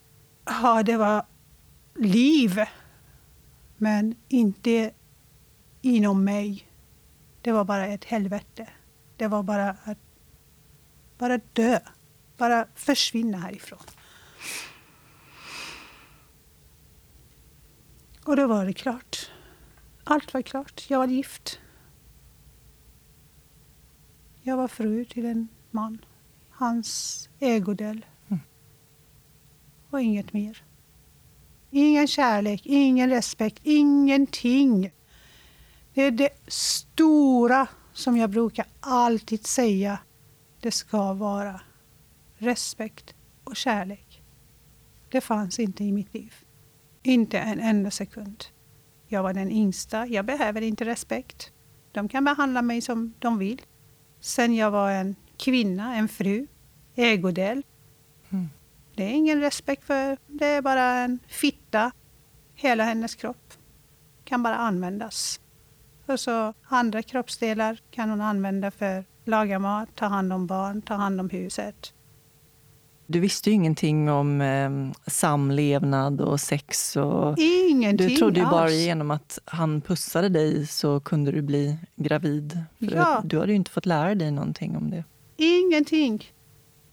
Ja, 0.45 0.83
det 0.83 0.97
var 0.97 1.25
liv. 1.95 2.59
Men 3.77 4.15
inte 4.27 4.91
inom 5.81 6.23
mig. 6.23 6.67
Det 7.41 7.51
var 7.51 7.63
bara 7.63 7.87
ett 7.87 8.05
helvete. 8.05 8.67
Det 9.17 9.27
var 9.27 9.43
bara 9.43 9.69
att 9.83 9.97
bara 11.17 11.39
dö. 11.53 11.79
Bara 12.37 12.65
försvinna 12.75 13.37
härifrån. 13.37 13.79
Och 18.25 18.35
då 18.35 18.47
var 18.47 18.65
det 18.65 18.73
klart. 18.73 19.31
Allt 20.03 20.33
var 20.33 20.41
klart. 20.41 20.85
Jag 20.89 20.99
var 20.99 21.07
gift. 21.07 21.59
Jag 24.41 24.57
var 24.57 24.67
fru 24.67 25.05
till 25.05 25.25
en 25.25 25.47
man. 25.71 26.05
Hans 26.49 27.29
ägodel. 27.39 28.05
Mm. 28.27 28.39
Och 29.89 30.01
inget 30.01 30.33
mer. 30.33 30.63
Ingen 31.69 32.07
kärlek, 32.07 32.61
ingen 32.65 33.09
respekt, 33.09 33.59
ingenting. 33.63 34.91
Det 35.93 36.01
är 36.01 36.11
det 36.11 36.29
stora 36.47 37.67
som 37.93 38.17
jag 38.17 38.29
brukar 38.29 38.65
alltid 38.79 39.47
säga. 39.47 39.99
Det 40.59 40.71
ska 40.71 41.13
vara 41.13 41.61
respekt 42.37 43.15
och 43.43 43.55
kärlek. 43.55 44.21
Det 45.09 45.21
fanns 45.21 45.59
inte 45.59 45.83
i 45.83 45.91
mitt 45.91 46.13
liv. 46.13 46.33
Inte 47.03 47.39
en 47.39 47.59
enda 47.59 47.91
sekund. 47.91 48.43
Jag 49.07 49.23
var 49.23 49.33
den 49.33 49.51
yngsta. 49.51 50.07
Jag 50.07 50.25
behöver 50.25 50.61
inte 50.61 50.85
respekt. 50.85 51.51
De 51.91 52.09
kan 52.09 52.23
behandla 52.23 52.61
mig 52.61 52.81
som 52.81 53.13
de 53.19 53.37
vill. 53.37 53.61
Sen 54.19 54.55
jag 54.55 54.71
var 54.71 54.91
en 54.91 55.15
kvinna, 55.37 55.95
en 55.95 56.07
fru, 56.07 56.47
ägodel. 56.95 57.63
Mm. 58.29 58.49
Det 58.95 59.03
är 59.03 59.09
ingen 59.09 59.41
respekt 59.41 59.83
för. 59.83 60.17
Det 60.27 60.45
är 60.45 60.61
bara 60.61 60.83
en 60.83 61.19
fitta. 61.27 61.91
Hela 62.53 62.83
hennes 62.83 63.15
kropp 63.15 63.53
kan 64.23 64.43
bara 64.43 64.55
användas. 64.55 65.39
Och 66.05 66.19
så 66.19 66.53
andra 66.63 67.03
kroppsdelar 67.03 67.81
kan 67.91 68.09
hon 68.09 68.21
använda 68.21 68.71
för 68.71 68.99
att 68.99 69.05
laga 69.23 69.59
mat, 69.59 69.89
ta 69.95 70.05
hand 70.05 70.33
om 70.33 70.47
barn, 70.47 70.81
ta 70.81 70.93
hand 70.93 71.19
om 71.19 71.29
huset. 71.29 71.93
Du 73.11 73.19
visste 73.19 73.49
ju 73.49 73.53
ingenting 73.55 74.09
om 74.09 74.41
eh, 74.41 75.09
samlevnad 75.09 76.21
och 76.21 76.39
sex. 76.39 76.95
Och 76.95 77.35
ingenting 77.37 78.07
Du 78.07 78.15
trodde 78.15 78.39
ju 78.39 78.45
bara 78.45 78.61
alls. 78.63 78.73
genom 78.73 79.11
att 79.11 79.39
han 79.45 79.81
pussade 79.81 80.29
dig 80.29 80.67
så 80.67 80.99
kunde 80.99 81.31
du 81.31 81.41
bli 81.41 81.77
gravid. 81.95 82.59
För 82.79 82.95
Ja. 82.95 83.21
Du 83.25 83.39
hade 83.39 83.51
ju 83.51 83.55
inte 83.55 83.71
fått 83.71 83.85
lära 83.85 84.15
dig 84.15 84.31
någonting 84.31 84.77
om 84.77 84.89
det. 84.89 85.03
Ingenting. 85.37 86.31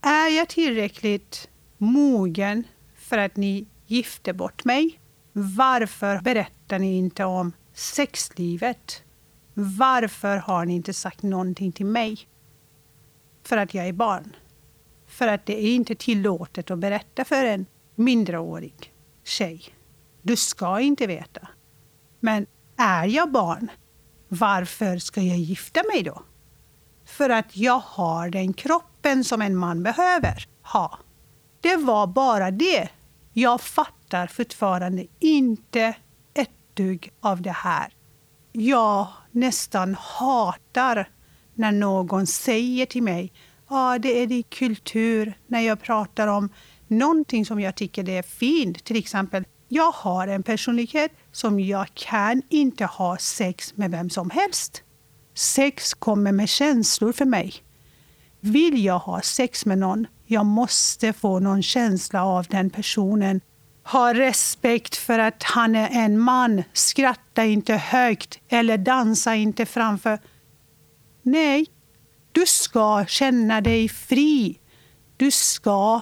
Är 0.00 0.36
jag 0.36 0.48
tillräckligt 0.48 1.48
mogen 1.78 2.64
för 2.96 3.18
att 3.18 3.36
ni 3.36 3.66
gifte 3.86 4.32
bort 4.32 4.64
mig? 4.64 5.00
Varför 5.32 6.20
berättar 6.20 6.78
ni 6.78 6.98
inte 6.98 7.24
om 7.24 7.52
sexlivet? 7.74 9.02
Varför 9.54 10.36
har 10.36 10.64
ni 10.64 10.74
inte 10.74 10.94
sagt 10.94 11.22
någonting 11.22 11.72
till 11.72 11.86
mig? 11.86 12.18
För 13.44 13.56
att 13.56 13.74
jag 13.74 13.88
är 13.88 13.92
barn. 13.92 14.36
För 15.08 15.28
att 15.28 15.46
det 15.46 15.64
är 15.64 15.74
inte 15.74 15.94
tillåtet 15.94 16.70
att 16.70 16.78
berätta 16.78 17.24
för 17.24 17.44
en 17.44 17.66
mindreårig 17.94 18.92
tjej. 19.24 19.62
Du 20.22 20.36
ska 20.36 20.80
inte 20.80 21.06
veta. 21.06 21.48
Men 22.20 22.46
är 22.76 23.06
jag 23.06 23.32
barn, 23.32 23.70
varför 24.28 24.98
ska 24.98 25.20
jag 25.20 25.38
gifta 25.38 25.82
mig 25.92 26.02
då? 26.02 26.22
För 27.04 27.30
att 27.30 27.56
jag 27.56 27.82
har 27.84 28.30
den 28.30 28.52
kroppen 28.52 29.24
som 29.24 29.42
en 29.42 29.56
man 29.56 29.82
behöver 29.82 30.48
ha. 30.62 30.98
Det 31.60 31.76
var 31.76 32.06
bara 32.06 32.50
det. 32.50 32.88
Jag 33.32 33.60
fattar 33.60 34.26
fortfarande 34.26 35.06
inte 35.18 35.96
ett 36.34 36.50
dugg 36.74 37.12
av 37.20 37.42
det 37.42 37.50
här. 37.52 37.92
Jag 38.52 39.06
nästan 39.30 39.94
hatar 39.94 41.08
när 41.54 41.72
någon 41.72 42.26
säger 42.26 42.86
till 42.86 43.02
mig 43.02 43.32
ja, 43.70 43.98
det 43.98 44.22
är 44.22 44.26
din 44.26 44.42
kultur. 44.42 45.38
När 45.46 45.60
jag 45.60 45.82
pratar 45.82 46.28
om 46.28 46.48
någonting 46.86 47.46
som 47.46 47.60
jag 47.60 47.74
tycker 47.74 48.02
det 48.02 48.18
är 48.18 48.22
fint. 48.22 48.84
Till 48.84 48.96
exempel, 48.96 49.44
jag 49.68 49.92
har 49.92 50.28
en 50.28 50.42
personlighet 50.42 51.12
som 51.32 51.60
jag 51.60 51.86
kan 51.94 52.42
inte 52.48 52.84
ha 52.84 53.18
sex 53.18 53.76
med 53.76 53.90
vem 53.90 54.10
som 54.10 54.30
helst. 54.30 54.82
Sex 55.34 55.94
kommer 55.94 56.32
med 56.32 56.48
känslor 56.48 57.12
för 57.12 57.24
mig. 57.24 57.54
Vill 58.40 58.84
jag 58.84 58.98
ha 58.98 59.20
sex 59.20 59.66
med 59.66 59.78
någon, 59.78 60.06
jag 60.26 60.46
måste 60.46 61.12
få 61.12 61.38
någon 61.38 61.62
känsla 61.62 62.24
av 62.24 62.46
den 62.46 62.70
personen. 62.70 63.40
Ha 63.84 64.14
respekt 64.14 64.96
för 64.96 65.18
att 65.18 65.42
han 65.42 65.76
är 65.76 65.88
en 65.92 66.18
man. 66.18 66.62
Skratta 66.72 67.44
inte 67.44 67.74
högt 67.74 68.40
eller 68.48 68.78
dansa 68.78 69.34
inte 69.34 69.66
framför. 69.66 70.18
Nej, 71.22 71.66
du 72.32 72.46
ska 72.46 73.04
känna 73.08 73.60
dig 73.60 73.88
fri. 73.88 74.58
Du 75.16 75.30
ska 75.30 76.00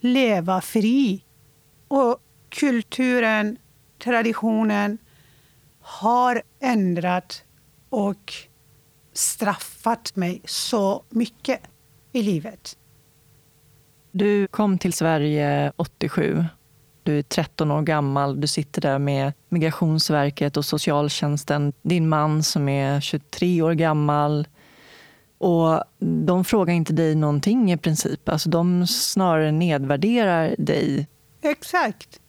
leva 0.00 0.60
fri. 0.60 1.24
Och 1.88 2.18
kulturen, 2.48 3.58
traditionen 3.98 4.98
har 5.80 6.42
ändrat 6.60 7.44
och 7.88 8.32
straffat 9.12 10.16
mig 10.16 10.42
så 10.44 11.04
mycket 11.08 11.60
i 12.12 12.22
livet. 12.22 12.76
Du 14.12 14.46
kom 14.46 14.78
till 14.78 14.92
Sverige 14.92 15.72
87. 15.76 16.44
Du 17.02 17.18
är 17.18 17.22
13 17.22 17.70
år 17.70 17.82
gammal. 17.82 18.40
Du 18.40 18.46
sitter 18.46 18.80
där 18.80 18.98
med 18.98 19.32
Migrationsverket 19.48 20.56
och 20.56 20.64
socialtjänsten. 20.64 21.72
Din 21.82 22.08
man 22.08 22.42
som 22.42 22.68
är 22.68 23.00
23 23.00 23.62
år 23.62 23.72
gammal. 23.72 24.46
Och 25.38 25.84
De 26.26 26.44
frågar 26.44 26.74
inte 26.74 26.92
dig 26.92 27.14
någonting 27.14 27.72
i 27.72 27.76
princip. 27.76 28.28
Alltså 28.28 28.48
de 28.48 28.86
snarare 28.86 29.52
nedvärderar 29.52 30.54
dig. 30.58 31.08
Exakt. 31.42 32.20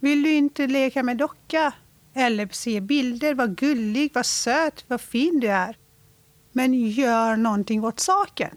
Vill 0.00 0.22
du 0.22 0.34
inte 0.34 0.66
leka 0.66 1.02
med 1.02 1.16
docka? 1.16 1.72
Eller 2.14 2.48
se 2.52 2.80
bilder? 2.80 3.34
Vad 3.34 3.56
gullig, 3.56 4.10
vad 4.14 4.26
söt, 4.26 4.84
vad 4.88 5.00
fin 5.00 5.40
du 5.40 5.48
är. 5.48 5.76
Men 6.52 6.74
gör 6.74 7.36
någonting 7.36 7.84
åt 7.84 8.00
saken. 8.00 8.56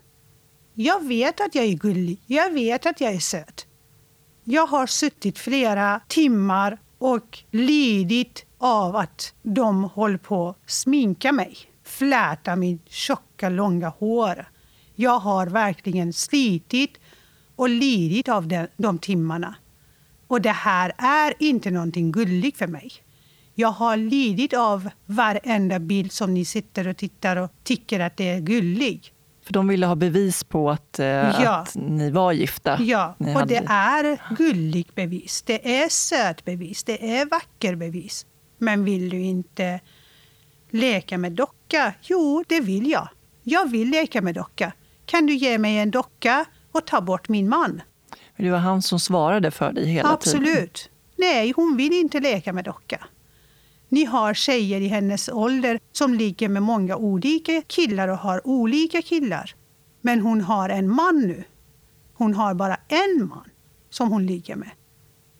Jag 0.73 1.07
vet 1.07 1.41
att 1.41 1.55
jag 1.55 1.65
är 1.65 1.73
gullig. 1.73 2.21
Jag 2.27 2.51
vet 2.51 2.85
att 2.85 3.01
jag 3.01 3.13
är 3.13 3.19
söt. 3.19 3.67
Jag 4.43 4.67
har 4.67 4.87
suttit 4.87 5.39
flera 5.39 6.01
timmar 6.07 6.77
och 6.97 7.39
lidit 7.51 8.45
av 8.57 8.95
att 8.95 9.33
de 9.41 9.83
håller 9.83 10.17
på 10.17 10.49
att 10.49 10.69
sminka 10.69 11.31
mig. 11.31 11.57
Fläta 12.01 12.55
mitt 12.55 12.91
tjocka, 12.91 13.49
långa 13.49 13.89
hår. 13.89 14.45
Jag 14.95 15.19
har 15.19 15.47
verkligen 15.47 16.13
slitit 16.13 16.97
och 17.55 17.69
lidit 17.69 18.29
av 18.29 18.47
de, 18.47 18.67
de 18.77 18.97
timmarna. 18.99 19.55
Och 20.27 20.41
det 20.41 20.49
här 20.51 20.91
är 20.97 21.33
inte 21.39 21.71
någonting 21.71 22.11
gulligt 22.11 22.57
för 22.57 22.67
mig. 22.67 22.91
Jag 23.55 23.67
har 23.71 23.97
lidit 23.97 24.53
av 24.53 24.89
varenda 25.05 25.79
bild 25.79 26.11
som 26.11 26.33
ni 26.33 26.45
sitter 26.45 26.87
och 26.87 26.97
tittar 26.97 27.35
och 27.37 27.51
tycker 27.63 27.99
att 27.99 28.17
det 28.17 28.29
är 28.29 28.39
gullig. 28.39 29.13
För 29.45 29.53
de 29.53 29.67
ville 29.67 29.85
ha 29.85 29.95
bevis 29.95 30.43
på 30.43 30.69
att, 30.71 30.99
eh, 30.99 31.05
Ja. 31.05 31.55
att 31.55 31.75
ni 31.75 32.11
var 32.11 32.31
gifta. 32.31 32.77
Ja, 32.81 33.15
Ni 33.17 33.35
och 33.35 33.39
hade- 33.39 33.53
det 33.59 33.65
är 33.69 34.35
gulligt 34.37 34.95
bevis. 34.95 35.41
Det 35.41 35.77
är 35.81 35.89
söt 35.89 36.45
bevis. 36.45 36.83
Det 36.83 37.15
är 37.17 37.25
vacker 37.25 37.75
bevis. 37.75 38.25
Men 38.57 38.83
vill 38.85 39.09
du 39.09 39.19
inte 39.21 39.79
leka 40.71 41.17
med 41.17 41.31
docka? 41.31 41.93
Jo, 42.01 42.43
det 42.47 42.59
vill 42.59 42.89
jag. 42.89 43.07
Jag 43.43 43.69
vill 43.69 43.89
leka 43.89 44.21
med 44.21 44.35
docka. 44.35 44.73
Kan 45.05 45.25
du 45.25 45.33
ge 45.33 45.57
mig 45.57 45.77
en 45.77 45.91
docka 45.91 46.45
och 46.71 46.85
ta 46.85 47.01
bort 47.01 47.29
min 47.29 47.49
man? 47.49 47.81
Men 48.35 48.45
Det 48.45 48.51
var 48.51 48.59
han 48.59 48.81
som 48.81 48.99
svarade 48.99 49.51
för 49.51 49.71
dig 49.71 49.85
hela 49.85 50.03
tiden. 50.03 50.13
Absolut. 50.13 50.89
Nej, 51.15 51.53
hon 51.55 51.77
vill 51.77 51.93
inte 51.93 52.19
leka 52.19 52.53
med 52.53 52.65
docka. 52.65 53.07
Ni 53.89 54.05
har 54.05 54.33
tjejer 54.33 54.81
i 54.81 54.87
hennes 54.87 55.29
ålder 55.29 55.79
som 55.91 56.13
ligger 56.13 56.49
med 56.49 56.63
många 56.63 56.95
olika 56.95 57.61
killar 57.61 58.07
och 58.07 58.17
har 58.17 58.47
olika 58.47 59.01
killar. 59.01 59.55
Men 60.01 60.19
hon 60.19 60.41
har 60.41 60.69
en 60.69 60.89
man 60.89 61.19
nu. 61.19 61.43
Hon 62.13 62.33
har 62.33 62.53
bara 62.53 62.77
en 62.87 63.27
man 63.29 63.49
som 63.89 64.11
hon 64.11 64.25
ligger 64.25 64.55
med. 64.55 64.69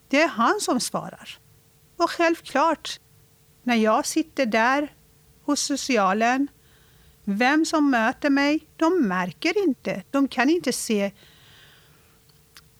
Det 0.07 0.21
är 0.21 0.27
han 0.27 0.59
som 0.59 0.79
svarar. 0.79 1.39
Och 1.97 2.09
självklart, 2.09 2.99
när 3.63 3.75
jag 3.75 4.05
sitter 4.05 4.45
där 4.45 4.93
hos 5.43 5.59
socialen, 5.59 6.47
vem 7.23 7.65
som 7.65 7.91
möter 7.91 8.29
mig, 8.29 8.59
de 8.75 9.07
märker 9.07 9.63
inte. 9.63 10.03
De 10.11 10.27
kan 10.27 10.49
inte 10.49 10.73
se 10.73 11.11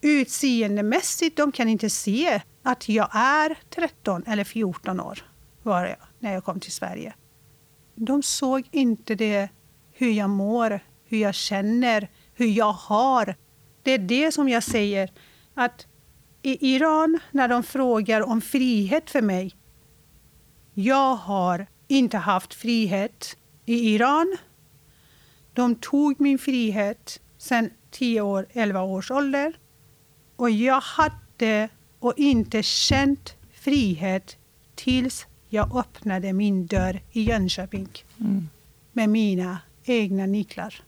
utseendemässigt, 0.01 1.38
de 1.38 1.51
kan 1.51 1.70
inte 1.70 1.89
se 1.89 2.41
att 2.64 2.89
jag 2.89 3.09
är 3.14 3.57
13 3.70 4.24
eller 4.28 4.43
14 4.43 4.99
år 4.99 5.26
var 5.64 5.86
jag 5.86 5.97
när 6.20 6.34
jag 6.34 6.43
kom 6.43 6.59
till 6.59 6.72
Sverige. 6.72 7.14
De 7.95 8.24
såg 8.24 8.68
inte 8.72 9.16
det, 9.16 9.49
hur 9.91 10.12
jag 10.12 10.30
mår, 10.30 10.80
hur 11.05 11.18
jag 11.18 11.36
känner, 11.36 12.09
hur 12.34 12.47
jag 12.47 12.74
har. 12.74 13.36
Det 13.84 13.91
är 13.91 13.97
det 13.97 14.32
som 14.32 14.49
jag 14.49 14.64
säger, 14.64 15.12
att 15.53 15.88
i 16.41 16.76
Iran, 16.76 17.20
när 17.32 17.47
de 17.47 17.64
frågar 17.64 18.22
om 18.22 18.41
frihet 18.41 19.09
för 19.09 19.22
mig, 19.22 19.55
jag 20.74 21.16
har 21.16 21.68
inte 21.92 22.18
haft 22.18 22.54
frihet 22.54 23.38
i 23.66 23.94
Iran. 23.96 24.38
De 25.54 25.76
tog 25.76 26.22
min 26.22 26.38
frihet 26.38 27.20
sen 27.38 27.70
10 27.92 28.22
år, 28.22 28.46
11 28.52 28.82
års 28.82 29.12
ålder. 29.12 29.54
Och 30.36 30.50
jag 30.50 30.82
hade 30.82 31.70
och 32.00 32.14
inte 32.18 32.64
känt 32.64 33.36
frihet 33.54 34.38
tills 34.76 35.28
jag 35.50 35.78
öppnade 35.78 36.34
min 36.34 36.66
dörr 36.66 37.02
i 37.12 37.24
Jönköping 37.24 37.88
mm. 38.20 38.50
med 38.92 39.10
mina 39.10 39.58
egna 39.84 40.26
nycklar. 40.26 40.82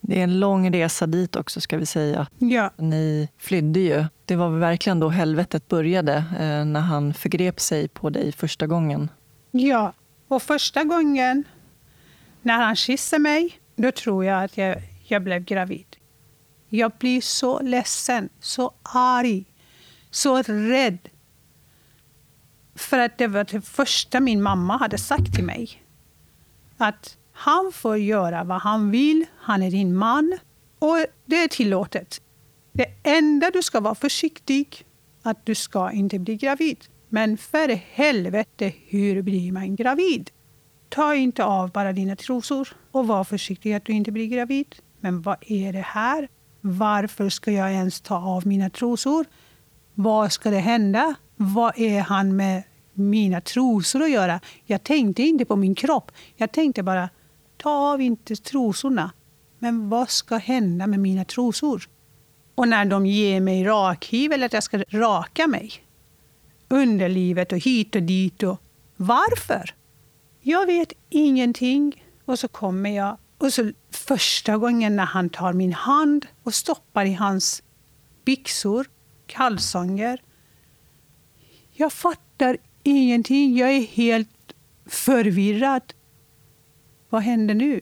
Det 0.00 0.18
är 0.18 0.24
en 0.24 0.40
lång 0.40 0.72
resa 0.72 1.06
dit 1.06 1.36
också, 1.36 1.60
ska 1.60 1.78
vi 1.78 1.86
säga. 1.86 2.26
Ja. 2.38 2.70
Ni 2.76 3.28
flydde 3.38 3.80
ju. 3.80 4.04
Det 4.24 4.36
var 4.36 4.50
verkligen 4.50 5.00
då 5.00 5.08
helvetet 5.08 5.68
började, 5.68 6.14
eh, 6.16 6.64
när 6.64 6.80
han 6.80 7.14
förgrep 7.14 7.60
sig 7.60 7.88
på 7.88 8.10
dig 8.10 8.32
första 8.32 8.66
gången. 8.66 9.08
Ja, 9.50 9.92
och 10.28 10.42
första 10.42 10.84
gången 10.84 11.44
när 12.42 12.58
han 12.58 12.76
kysste 12.76 13.18
mig, 13.18 13.60
då 13.76 13.92
tror 13.92 14.24
jag 14.24 14.44
att 14.44 14.56
jag, 14.56 14.82
jag 15.04 15.22
blev 15.22 15.44
gravid. 15.44 15.96
Jag 16.68 16.92
blir 16.98 17.20
så 17.20 17.60
ledsen, 17.62 18.28
så 18.40 18.74
arg, 18.82 19.44
så 20.10 20.42
rädd. 20.42 20.98
För 22.74 22.98
att 22.98 23.18
det 23.18 23.26
var 23.26 23.44
det 23.44 23.60
första 23.60 24.20
min 24.20 24.42
mamma 24.42 24.76
hade 24.76 24.98
sagt 24.98 25.34
till 25.34 25.44
mig. 25.44 25.82
Att 26.76 27.16
han 27.32 27.72
får 27.74 27.98
göra 27.98 28.44
vad 28.44 28.62
han 28.62 28.90
vill, 28.90 29.24
han 29.38 29.62
är 29.62 29.70
din 29.70 29.96
man 29.96 30.38
och 30.78 30.96
det 31.26 31.36
är 31.36 31.48
tillåtet. 31.48 32.20
Det 32.72 32.86
enda 33.02 33.50
du 33.50 33.62
ska 33.62 33.80
vara 33.80 33.94
försiktig, 33.94 34.86
att 35.22 35.46
du 35.46 35.54
ska 35.54 35.90
inte 35.90 36.18
bli 36.18 36.36
gravid. 36.36 36.84
Men 37.08 37.36
för 37.36 37.68
helvete, 37.68 38.72
hur 38.86 39.22
blir 39.22 39.52
man 39.52 39.76
gravid? 39.76 40.30
Ta 40.88 41.14
inte 41.14 41.44
av 41.44 41.70
bara 41.70 41.92
dina 41.92 42.16
trosor 42.16 42.68
och 42.92 43.06
var 43.06 43.24
försiktig 43.24 43.72
att 43.72 43.84
du 43.84 43.92
inte 43.92 44.12
blir 44.12 44.26
gravid. 44.26 44.76
Men 45.00 45.22
vad 45.22 45.36
är 45.40 45.72
det 45.72 45.84
här? 45.86 46.28
Varför 46.60 47.28
ska 47.28 47.52
jag 47.52 47.72
ens 47.72 48.00
ta 48.00 48.16
av 48.16 48.46
mina 48.46 48.70
trosor? 48.70 49.26
Vad 49.94 50.32
ska 50.32 50.50
det 50.50 50.58
hända? 50.58 51.14
Vad 51.36 51.78
är 51.78 52.00
han 52.00 52.36
med 52.36 52.62
mina 52.92 53.40
trosor 53.40 54.02
att 54.02 54.10
göra? 54.10 54.40
Jag 54.64 54.82
tänkte 54.84 55.22
inte 55.22 55.44
på 55.44 55.56
min 55.56 55.74
kropp. 55.74 56.12
Jag 56.36 56.52
tänkte 56.52 56.82
bara, 56.82 57.08
ta 57.56 57.70
av 57.70 58.00
inte 58.00 58.36
trosorna. 58.36 59.10
Men 59.58 59.88
vad 59.88 60.10
ska 60.10 60.36
hända 60.36 60.86
med 60.86 61.00
mina 61.00 61.24
trosor? 61.24 61.88
Och 62.54 62.68
när 62.68 62.84
de 62.84 63.06
ger 63.06 63.40
mig 63.40 63.64
rakhyvel, 63.64 64.42
att 64.42 64.52
jag 64.52 64.62
ska 64.62 64.78
raka 64.78 65.46
mig. 65.46 65.72
Underlivet 66.68 67.52
och 67.52 67.58
hit 67.58 67.96
och 67.96 68.02
dit. 68.02 68.42
Och 68.42 68.62
varför? 68.96 69.74
Jag 70.40 70.66
vet 70.66 70.92
ingenting. 71.08 72.04
Och 72.24 72.38
så 72.38 72.48
kommer 72.48 72.90
jag. 72.90 73.16
Och 73.38 73.52
så 73.52 73.72
första 73.90 74.56
gången 74.56 74.96
när 74.96 75.04
han 75.04 75.30
tar 75.30 75.52
min 75.52 75.72
hand 75.72 76.26
och 76.42 76.54
stoppar 76.54 77.04
i 77.04 77.12
hans 77.12 77.62
byxor, 78.24 78.86
kalsonger. 79.26 80.22
Jag 81.72 81.92
fattar 81.92 82.56
ingenting. 82.82 83.56
Jag 83.56 83.70
är 83.70 83.80
helt 83.80 84.54
förvirrad. 84.86 85.82
Vad 87.08 87.22
händer 87.22 87.54
nu? 87.54 87.80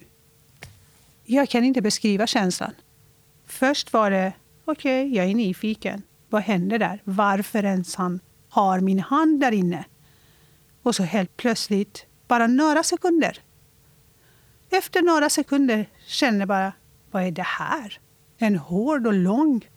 Jag 1.24 1.48
kan 1.48 1.64
inte 1.64 1.82
beskriva 1.82 2.26
känslan. 2.26 2.72
Först 3.46 3.92
var 3.92 4.10
det, 4.10 4.32
okej, 4.64 5.06
okay, 5.06 5.16
jag 5.16 5.30
är 5.30 5.34
nyfiken. 5.34 6.02
Vad 6.28 6.42
händer 6.42 6.78
där? 6.78 7.00
Varför 7.04 7.64
ens 7.64 7.94
han 7.94 8.20
har 8.56 8.80
min 8.80 9.00
hand 9.00 9.40
där 9.40 9.52
inne? 9.52 9.84
Och 10.82 10.94
så 10.94 11.02
helt 11.02 11.36
plötsligt, 11.36 12.06
bara 12.28 12.46
några 12.46 12.82
sekunder. 12.82 13.38
Efter 14.70 15.02
några 15.02 15.30
sekunder 15.30 15.88
känner 16.06 16.38
jag 16.38 16.48
bara, 16.48 16.72
vad 17.10 17.22
är 17.22 17.30
det 17.30 17.42
här? 17.42 18.00
En 18.38 18.56
hård 18.56 19.06
och 19.06 19.14
lång. 19.14 19.68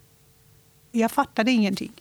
Jag 0.92 1.12
fattade 1.12 1.52
ingenting 1.52 1.92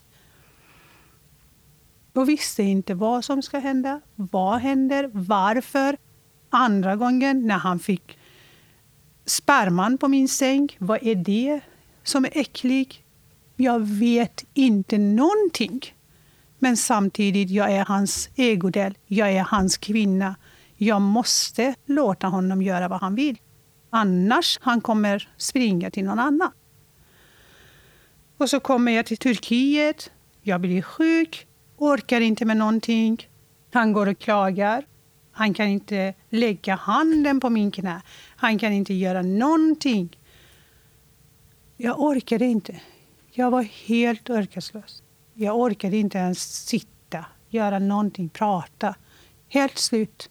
och 2.13 2.29
visste 2.29 2.63
inte 2.63 2.95
vad 2.95 3.25
som 3.25 3.43
ska 3.43 3.59
hända. 3.59 4.01
Vad 4.15 4.61
händer? 4.61 5.11
Varför? 5.13 5.97
Andra 6.51 6.97
gången 6.97 7.47
när 7.47 7.59
han 7.59 7.79
fick 7.79 8.19
sperman 9.25 9.99
på 9.99 10.09
min 10.09 10.29
säng. 10.29 10.77
Vad 10.79 11.03
är 11.03 11.15
det 11.15 11.61
som 12.03 12.25
är 12.25 12.31
äckligt? 12.35 12.99
Jag 13.57 13.81
vet 13.81 14.45
inte 14.55 14.99
någonting. 14.99 15.98
Men 16.59 16.77
samtidigt, 16.77 17.51
jag 17.51 17.73
är 17.73 17.85
hans 17.85 18.29
ägodel. 18.37 18.95
Jag 19.07 19.33
är 19.33 19.43
hans 19.43 19.77
kvinna. 19.77 20.37
Jag 20.77 21.03
måste 21.03 21.75
låta 21.87 22.27
honom 22.27 22.63
göra 22.63 22.89
vad 22.89 23.01
han 23.01 23.15
vill. 23.15 23.39
Annars 23.91 24.59
han 24.63 24.81
kommer 24.81 25.29
springa 25.37 25.91
till 25.91 26.05
någon 26.05 26.19
annan. 26.19 26.51
Och 28.37 28.51
så 28.51 28.61
kommer 28.61 28.93
jag 28.93 29.07
till 29.07 29.17
Turkiet. 29.17 30.11
Jag 30.43 30.61
blir 30.61 30.83
sjuk 30.83 31.49
orkar 31.79 32.21
inte 32.21 32.45
med 32.45 32.57
någonting. 32.57 33.29
Han 33.73 33.93
går 33.93 34.07
och 34.07 34.19
klagar. 34.19 34.87
Han 35.33 35.55
kan 35.55 35.69
inte 35.69 36.15
lägga 36.29 36.75
handen 36.75 37.41
på 37.41 37.51
min 37.51 37.71
knä. 37.71 38.03
Han 38.37 38.59
kan 38.59 38.73
inte 38.73 38.95
göra 38.95 39.23
någonting. 39.23 40.19
Jag 41.77 42.01
orkade 42.01 42.45
inte. 42.45 42.81
Jag 43.31 43.51
var 43.51 43.63
helt 43.63 44.31
orkeslös. 44.31 45.03
Jag 45.41 45.57
orkade 45.57 45.97
inte 45.97 46.19
ens 46.19 46.67
sitta, 46.67 47.25
göra 47.49 47.79
någonting, 47.79 48.29
prata. 48.29 48.95
Helt 49.49 49.79
slut. 49.79 50.31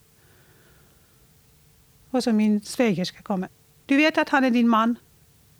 Och 2.09 2.23
så 2.23 2.33
min 2.33 2.61
svägerska 2.61 3.21
kommer. 3.21 3.49
Du 3.85 3.97
vet 3.97 4.17
att 4.17 4.29
han 4.29 4.43
är 4.43 4.51
din 4.51 4.67
man. 4.67 4.95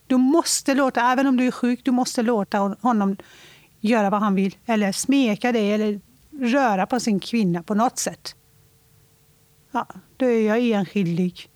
Du 0.07 0.17
måste 0.17 0.73
låta, 0.73 1.01
även 1.01 1.27
om 1.27 1.37
du 1.37 1.47
är 1.47 1.51
sjuk, 1.51 1.79
du 1.83 1.91
måste 1.91 2.21
låta 2.21 2.57
honom 2.81 3.17
göra 3.79 4.09
vad 4.09 4.19
han 4.19 4.35
vill 4.35 4.57
eller 4.65 4.91
smeka 4.91 5.51
dig 5.51 5.73
eller 5.73 6.01
röra 6.31 6.85
på 6.85 6.99
sin 6.99 7.19
kvinna 7.19 7.63
på 7.63 7.73
något 7.73 7.99
sätt. 7.99 8.35
Ja, 9.71 9.87
då 10.17 10.25
är 10.25 10.47
jag 10.47 10.59
enskildig. 10.59 11.49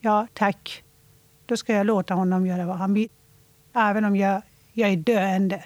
Ja, 0.00 0.26
tack. 0.34 0.84
Då 1.46 1.56
ska 1.56 1.72
jag 1.72 1.86
låta 1.86 2.14
honom 2.14 2.46
göra 2.46 2.66
vad 2.66 2.76
han 2.76 2.94
vill. 2.94 3.08
Även 3.74 4.04
om 4.04 4.16
jag, 4.16 4.42
jag 4.72 4.90
är 4.90 4.96
döende. 4.96 5.64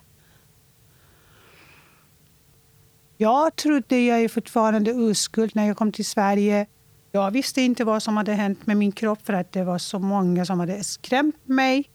Jag 3.22 3.56
trodde 3.56 4.00
jag 4.00 4.20
är 4.20 4.28
fortfarande 4.28 4.92
oskuld 4.92 5.56
när 5.56 5.66
jag 5.66 5.76
kom 5.76 5.92
till 5.92 6.04
Sverige. 6.04 6.66
Jag 7.12 7.30
visste 7.30 7.60
inte 7.62 7.84
vad 7.84 8.02
som 8.02 8.16
hade 8.16 8.32
hänt 8.32 8.66
med 8.66 8.76
min 8.76 8.92
kropp 8.92 9.26
för 9.26 9.32
att 9.32 9.52
det 9.52 9.64
var 9.64 9.78
så 9.78 9.98
många 9.98 10.44
som 10.44 10.60
hade 10.60 10.84
skrämt 10.84 11.48
mig 11.48 11.90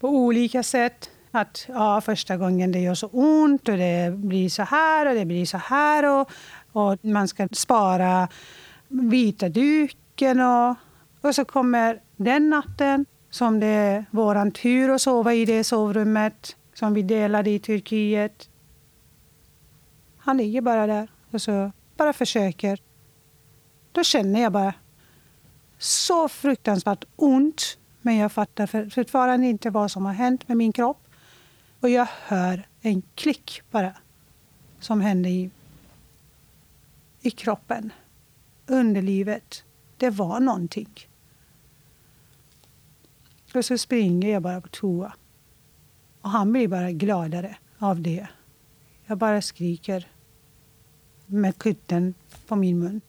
på 0.00 0.08
olika 0.08 0.62
sätt. 0.62 1.10
Att 1.30 1.64
ja, 1.68 2.00
första 2.00 2.36
gången 2.36 2.72
det 2.72 2.78
gör 2.78 2.94
så 2.94 3.06
ont 3.06 3.68
och 3.68 3.76
det 3.76 4.12
blir 4.16 4.48
så 4.48 4.62
här 4.62 5.08
och 5.08 5.14
det 5.14 5.24
blir 5.24 5.46
så 5.46 5.56
här. 5.58 6.20
Och, 6.20 6.30
och 6.72 7.04
man 7.04 7.28
ska 7.28 7.48
spara 7.52 8.28
vita 8.88 9.48
duken. 9.48 10.40
Och, 10.40 10.76
och 11.20 11.34
så 11.34 11.44
kommer 11.44 12.00
den 12.16 12.50
natten 12.50 13.06
som 13.30 13.60
det 13.60 13.66
är 13.66 14.04
vår 14.10 14.50
tur 14.50 14.94
att 14.94 15.02
sova 15.02 15.34
i 15.34 15.44
det 15.44 15.64
sovrummet 15.64 16.56
som 16.74 16.94
vi 16.94 17.02
delade 17.02 17.50
i 17.50 17.58
Turkiet. 17.58 18.48
Han 20.24 20.36
ligger 20.36 20.60
bara 20.60 20.86
där 20.86 21.08
och 21.30 21.42
så 21.42 21.72
bara 21.96 22.12
försöker. 22.12 22.78
Då 23.92 24.04
känner 24.04 24.42
jag 24.42 24.52
bara 24.52 24.74
så 25.78 26.28
fruktansvärt 26.28 27.04
ont. 27.16 27.78
Men 28.02 28.16
jag 28.16 28.32
fattar 28.32 28.90
fortfarande 28.90 29.46
inte 29.46 29.70
vad 29.70 29.90
som 29.90 30.04
har 30.04 30.12
hänt 30.12 30.48
med 30.48 30.56
min 30.56 30.72
kropp. 30.72 31.08
Och 31.80 31.88
jag 31.90 32.08
hör 32.26 32.66
en 32.80 33.02
klick 33.14 33.62
bara 33.70 33.94
som 34.80 35.00
händer 35.00 35.30
i, 35.30 35.50
i 37.20 37.30
kroppen. 37.30 37.92
underlivet, 38.66 39.64
det 39.96 40.10
var 40.10 40.40
någonting. 40.40 41.08
Och 43.54 43.64
så 43.64 43.78
springer 43.78 44.28
jag 44.32 44.42
bara 44.42 44.60
på 44.60 44.68
toa. 44.68 45.12
Och 46.20 46.30
han 46.30 46.52
blir 46.52 46.68
bara 46.68 46.92
gladare 46.92 47.56
av 47.78 48.00
det. 48.00 48.28
Jag 49.06 49.18
bara 49.18 49.42
skriker 49.42 50.08
med 51.26 51.58
kudden 51.58 52.14
på 52.46 52.56
min 52.56 52.78
mun. 52.78 53.00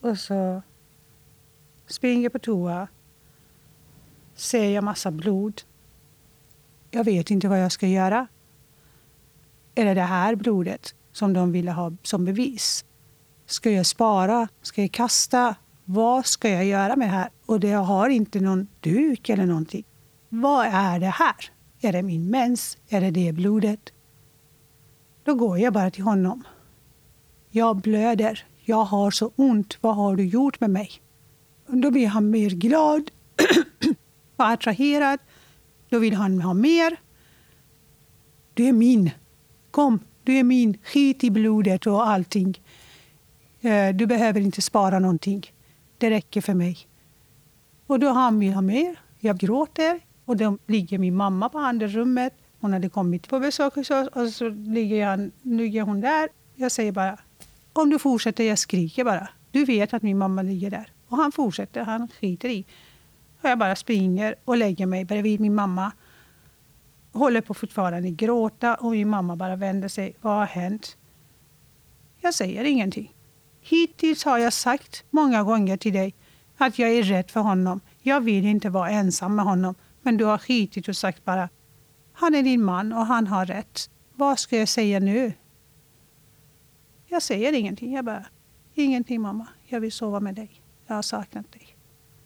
Och 0.00 0.18
så 0.18 0.62
springer 1.86 2.22
jag 2.22 2.32
på 2.32 2.38
toa. 2.38 2.88
Ser 4.34 4.70
jag 4.70 4.84
massa 4.84 5.10
blod. 5.10 5.62
Jag 6.90 7.04
vet 7.04 7.30
inte 7.30 7.48
vad 7.48 7.62
jag 7.62 7.72
ska 7.72 7.86
göra. 7.86 8.26
Är 9.74 9.84
det 9.84 9.94
det 9.94 10.02
här 10.02 10.34
blodet 10.34 10.94
som 11.12 11.32
de 11.32 11.52
ville 11.52 11.70
ha 11.70 11.92
som 12.02 12.24
bevis? 12.24 12.84
Ska 13.46 13.70
jag 13.70 13.86
spara? 13.86 14.48
Ska 14.62 14.80
jag 14.80 14.92
kasta? 14.92 15.54
Vad 15.84 16.26
ska 16.26 16.48
jag 16.48 16.64
göra 16.64 16.96
med 16.96 17.08
det 17.08 17.12
här? 17.12 17.30
Och 17.46 17.60
det 17.60 17.72
har 17.72 18.08
inte 18.08 18.40
någon 18.40 18.68
duk 18.80 19.28
eller 19.28 19.46
någonting. 19.46 19.84
Vad 20.28 20.66
är 20.66 20.98
det 20.98 21.06
här? 21.06 21.50
Är 21.80 21.92
det 21.92 22.02
min 22.02 22.30
mens? 22.30 22.78
Är 22.88 23.00
det 23.00 23.10
det 23.10 23.32
blodet? 23.32 23.92
Då 25.30 25.34
går 25.34 25.58
jag 25.58 25.72
bara 25.72 25.90
till 25.90 26.02
honom. 26.02 26.44
Jag 27.50 27.76
blöder. 27.76 28.44
Jag 28.64 28.84
har 28.84 29.10
så 29.10 29.32
ont. 29.36 29.78
Vad 29.80 29.96
har 29.96 30.16
du 30.16 30.24
gjort 30.24 30.60
med 30.60 30.70
mig? 30.70 30.90
Då 31.66 31.90
blir 31.90 32.06
han 32.06 32.30
mer 32.30 32.50
glad 32.50 33.10
och 34.36 34.48
attraherad. 34.48 35.18
Då 35.88 35.98
vill 35.98 36.14
han 36.14 36.40
ha 36.40 36.54
mer. 36.54 36.96
Du 38.54 38.64
är 38.64 38.72
min. 38.72 39.10
Kom, 39.70 39.98
du 40.24 40.38
är 40.38 40.44
min. 40.44 40.78
Skit 40.84 41.24
i 41.24 41.30
blodet 41.30 41.86
och 41.86 42.08
allting. 42.08 42.62
Eh, 43.60 43.88
du 43.94 44.06
behöver 44.06 44.40
inte 44.40 44.62
spara 44.62 44.98
någonting. 44.98 45.52
Det 45.98 46.10
räcker 46.10 46.40
för 46.40 46.54
mig. 46.54 46.78
Och 47.86 47.98
då 48.00 48.08
han 48.08 48.38
vill 48.38 48.52
ha 48.52 48.62
mer. 48.62 49.00
Jag 49.18 49.38
gråter. 49.38 50.00
Och 50.24 50.36
då 50.36 50.58
ligger 50.66 50.98
min 50.98 51.16
mamma 51.16 51.48
på 51.48 51.58
andra 51.58 51.86
rummet. 51.86 52.34
Hon 52.60 52.72
hade 52.72 52.88
kommit 52.88 53.28
på 53.28 53.40
besök 53.40 53.74
hos 53.74 53.90
oss 53.90 54.08
och 54.08 54.28
så 54.28 54.48
ligger, 54.48 54.96
jag, 54.96 55.30
ligger 55.42 55.82
hon 55.82 56.00
där. 56.00 56.28
Jag 56.54 56.72
säger 56.72 56.92
bara, 56.92 57.18
om 57.72 57.90
du 57.90 57.98
fortsätter, 57.98 58.44
jag 58.44 58.58
skriker 58.58 59.04
bara. 59.04 59.28
Du 59.50 59.64
vet 59.64 59.94
att 59.94 60.02
min 60.02 60.18
mamma 60.18 60.42
ligger 60.42 60.70
där. 60.70 60.92
Och 61.08 61.16
han 61.16 61.32
fortsätter, 61.32 61.84
han 61.84 62.08
skiter 62.20 62.48
i. 62.48 62.64
Och 63.40 63.48
jag 63.48 63.58
bara 63.58 63.76
springer 63.76 64.34
och 64.44 64.56
lägger 64.56 64.86
mig 64.86 65.04
bredvid 65.04 65.40
min 65.40 65.54
mamma. 65.54 65.92
Håller 67.12 67.40
på 67.40 67.54
fortfarande 67.54 68.10
gråta 68.10 68.74
och 68.74 68.90
min 68.90 69.08
mamma 69.08 69.36
bara 69.36 69.56
vänder 69.56 69.88
sig. 69.88 70.16
Vad 70.20 70.32
har 70.32 70.46
hänt? 70.46 70.96
Jag 72.20 72.34
säger 72.34 72.64
ingenting. 72.64 73.14
Hittills 73.60 74.24
har 74.24 74.38
jag 74.38 74.52
sagt 74.52 75.04
många 75.10 75.42
gånger 75.42 75.76
till 75.76 75.92
dig 75.92 76.14
att 76.56 76.78
jag 76.78 76.90
är 76.90 77.02
rädd 77.02 77.30
för 77.30 77.40
honom. 77.40 77.80
Jag 78.02 78.20
vill 78.20 78.46
inte 78.46 78.70
vara 78.70 78.90
ensam 78.90 79.36
med 79.36 79.44
honom. 79.44 79.74
Men 80.02 80.16
du 80.16 80.24
har 80.24 80.38
skitit 80.38 80.88
och 80.88 80.96
sagt 80.96 81.24
bara 81.24 81.48
han 82.20 82.34
är 82.34 82.42
din 82.42 82.64
man 82.64 82.92
och 82.92 83.06
han 83.06 83.26
har 83.26 83.46
rätt. 83.46 83.90
Vad 84.14 84.38
ska 84.38 84.58
jag 84.58 84.68
säga 84.68 85.00
nu? 85.00 85.32
Jag 87.06 87.22
säger 87.22 87.52
ingenting. 87.52 87.94
Jag 87.94 88.04
bara, 88.04 88.24
ingenting 88.74 89.20
mamma. 89.20 89.46
Jag 89.66 89.80
vill 89.80 89.92
sova 89.92 90.20
med 90.20 90.34
dig. 90.34 90.62
Jag 90.86 90.94
har 90.94 91.02
saknat 91.02 91.52
dig. 91.52 91.76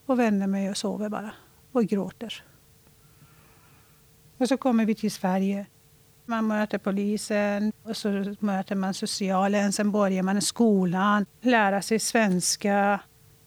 Och 0.06 0.18
vänder 0.18 0.46
mig 0.46 0.70
och 0.70 0.76
sover 0.76 1.08
bara. 1.08 1.30
Och 1.72 1.84
gråter. 1.84 2.44
Och 4.38 4.48
så 4.48 4.56
kommer 4.56 4.84
vi 4.84 4.94
till 4.94 5.10
Sverige. 5.10 5.66
Man 6.26 6.46
möter 6.46 6.78
polisen 6.78 7.72
och 7.82 7.96
så 7.96 8.34
möter 8.38 8.74
man 8.74 8.94
socialen. 8.94 9.72
Sen 9.72 9.92
börjar 9.92 10.22
man 10.22 10.38
i 10.38 10.42
skolan, 10.42 11.26
lära 11.40 11.82
sig 11.82 11.98
svenska. 11.98 13.00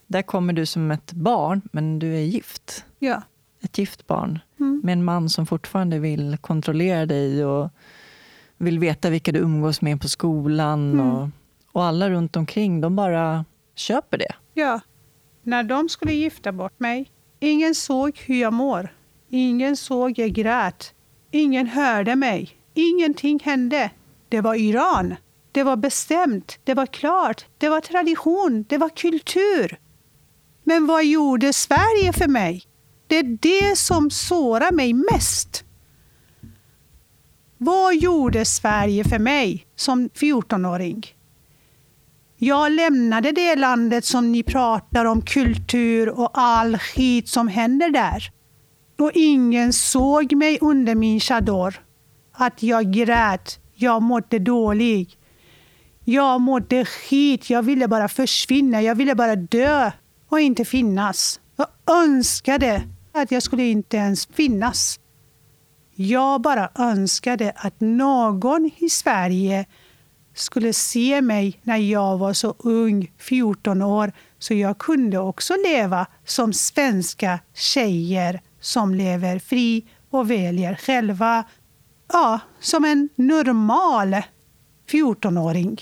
Där 0.07 0.21
kommer 0.21 0.53
du 0.53 0.65
som 0.65 0.91
ett 0.91 1.13
barn, 1.13 1.61
men 1.71 1.99
du 1.99 2.15
är 2.15 2.21
gift. 2.21 2.85
Ja. 2.99 3.21
Ett 3.67 3.77
gift 3.77 4.07
barn 4.07 4.39
mm. 4.59 4.81
med 4.83 4.93
en 4.93 5.03
man 5.03 5.29
som 5.29 5.45
fortfarande 5.45 5.99
vill 5.99 6.37
kontrollera 6.41 7.05
dig 7.05 7.45
och 7.45 7.69
vill 8.57 8.79
veta 8.79 9.09
vilka 9.09 9.31
du 9.31 9.39
umgås 9.39 9.81
med 9.81 10.01
på 10.01 10.07
skolan. 10.07 10.91
Mm. 10.91 11.07
Och, 11.07 11.29
och 11.71 11.83
alla 11.83 12.09
runt 12.09 12.35
omkring, 12.35 12.81
de 12.81 12.95
bara 12.95 13.45
köper 13.75 14.17
det. 14.17 14.35
Ja. 14.53 14.79
När 15.43 15.63
de 15.63 15.89
skulle 15.89 16.13
gifta 16.13 16.51
bort 16.51 16.79
mig, 16.79 17.11
ingen 17.39 17.75
såg 17.75 18.17
hur 18.25 18.41
jag 18.41 18.53
mår. 18.53 18.93
Ingen 19.29 19.77
såg 19.77 20.19
jag 20.19 20.29
grät. 20.29 20.93
Ingen 21.31 21.67
hörde 21.67 22.15
mig. 22.15 22.49
Ingenting 22.73 23.39
hände. 23.43 23.91
Det 24.29 24.41
var 24.41 24.55
Iran. 24.55 25.15
Det 25.51 25.63
var 25.63 25.75
bestämt. 25.75 26.59
Det 26.63 26.73
var 26.73 26.85
klart. 26.85 27.45
Det 27.57 27.69
var 27.69 27.81
tradition. 27.81 28.65
Det 28.69 28.77
var 28.77 28.89
kultur. 28.89 29.79
Men 30.63 30.87
vad 30.87 31.05
gjorde 31.05 31.53
Sverige 31.53 32.13
för 32.13 32.27
mig? 32.27 32.66
Det 33.07 33.17
är 33.17 33.37
det 33.41 33.77
som 33.77 34.09
sårar 34.09 34.71
mig 34.71 34.93
mest. 34.93 35.63
Vad 37.57 37.95
gjorde 37.95 38.45
Sverige 38.45 39.03
för 39.03 39.19
mig 39.19 39.65
som 39.75 40.09
14-åring? 40.09 41.05
Jag 42.37 42.71
lämnade 42.71 43.31
det 43.31 43.55
landet 43.55 44.05
som 44.05 44.31
ni 44.31 44.43
pratar 44.43 45.05
om, 45.05 45.21
kultur 45.21 46.09
och 46.09 46.31
all 46.33 46.77
skit 46.77 47.29
som 47.29 47.47
händer 47.47 47.89
där. 47.89 48.31
Och 48.99 49.11
ingen 49.13 49.73
såg 49.73 50.33
mig 50.33 50.57
under 50.61 50.95
min 50.95 51.19
chador. 51.19 51.75
Att 52.33 52.63
jag 52.63 52.93
grät, 52.93 53.59
jag 53.75 54.01
mådde 54.01 54.39
dålig. 54.39 55.17
Jag 56.03 56.41
mådde 56.41 56.85
skit, 56.85 57.49
jag 57.49 57.63
ville 57.63 57.87
bara 57.87 58.07
försvinna, 58.07 58.81
jag 58.81 58.95
ville 58.95 59.15
bara 59.15 59.35
dö 59.35 59.91
och 60.29 60.39
inte 60.39 60.65
finnas. 60.65 61.39
Jag 61.55 61.67
önskade 62.03 62.81
att 63.21 63.31
jag 63.31 63.43
skulle 63.43 63.63
inte 63.63 63.97
ens 63.97 64.25
finnas. 64.25 64.99
Jag 65.95 66.41
bara 66.41 66.69
önskade 66.75 67.53
att 67.55 67.79
någon 67.79 68.71
i 68.77 68.89
Sverige 68.89 69.65
skulle 70.33 70.73
se 70.73 71.21
mig 71.21 71.59
när 71.63 71.77
jag 71.77 72.17
var 72.17 72.33
så 72.33 72.55
ung, 72.59 73.11
14 73.17 73.81
år, 73.81 74.11
så 74.39 74.53
jag 74.53 74.77
kunde 74.77 75.19
också 75.19 75.53
leva 75.65 76.07
som 76.25 76.53
svenska 76.53 77.39
tjejer 77.53 78.41
som 78.59 78.93
lever 78.95 79.39
fri 79.39 79.85
och 80.09 80.31
väljer 80.31 80.75
själva. 80.75 81.43
Ja, 82.13 82.39
som 82.59 82.85
en 82.85 83.09
normal 83.15 84.15
14-åring. 84.91 85.81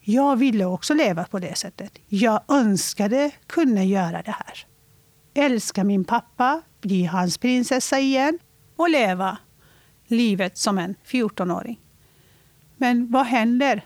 Jag 0.00 0.36
ville 0.36 0.64
också 0.64 0.94
leva 0.94 1.24
på 1.24 1.38
det 1.38 1.58
sättet. 1.58 1.92
Jag 2.08 2.40
önskade 2.48 3.30
kunna 3.46 3.84
göra 3.84 4.22
det 4.22 4.36
här. 4.38 4.67
Älska 5.40 5.84
min 5.84 6.04
pappa, 6.04 6.62
bli 6.80 7.04
hans 7.04 7.38
prinsessa 7.38 7.98
igen 7.98 8.38
och 8.76 8.90
leva 8.90 9.38
livet 10.06 10.58
som 10.58 10.78
en 10.78 10.94
14-åring. 11.06 11.80
Men 12.76 13.10
vad 13.10 13.26
händer? 13.26 13.84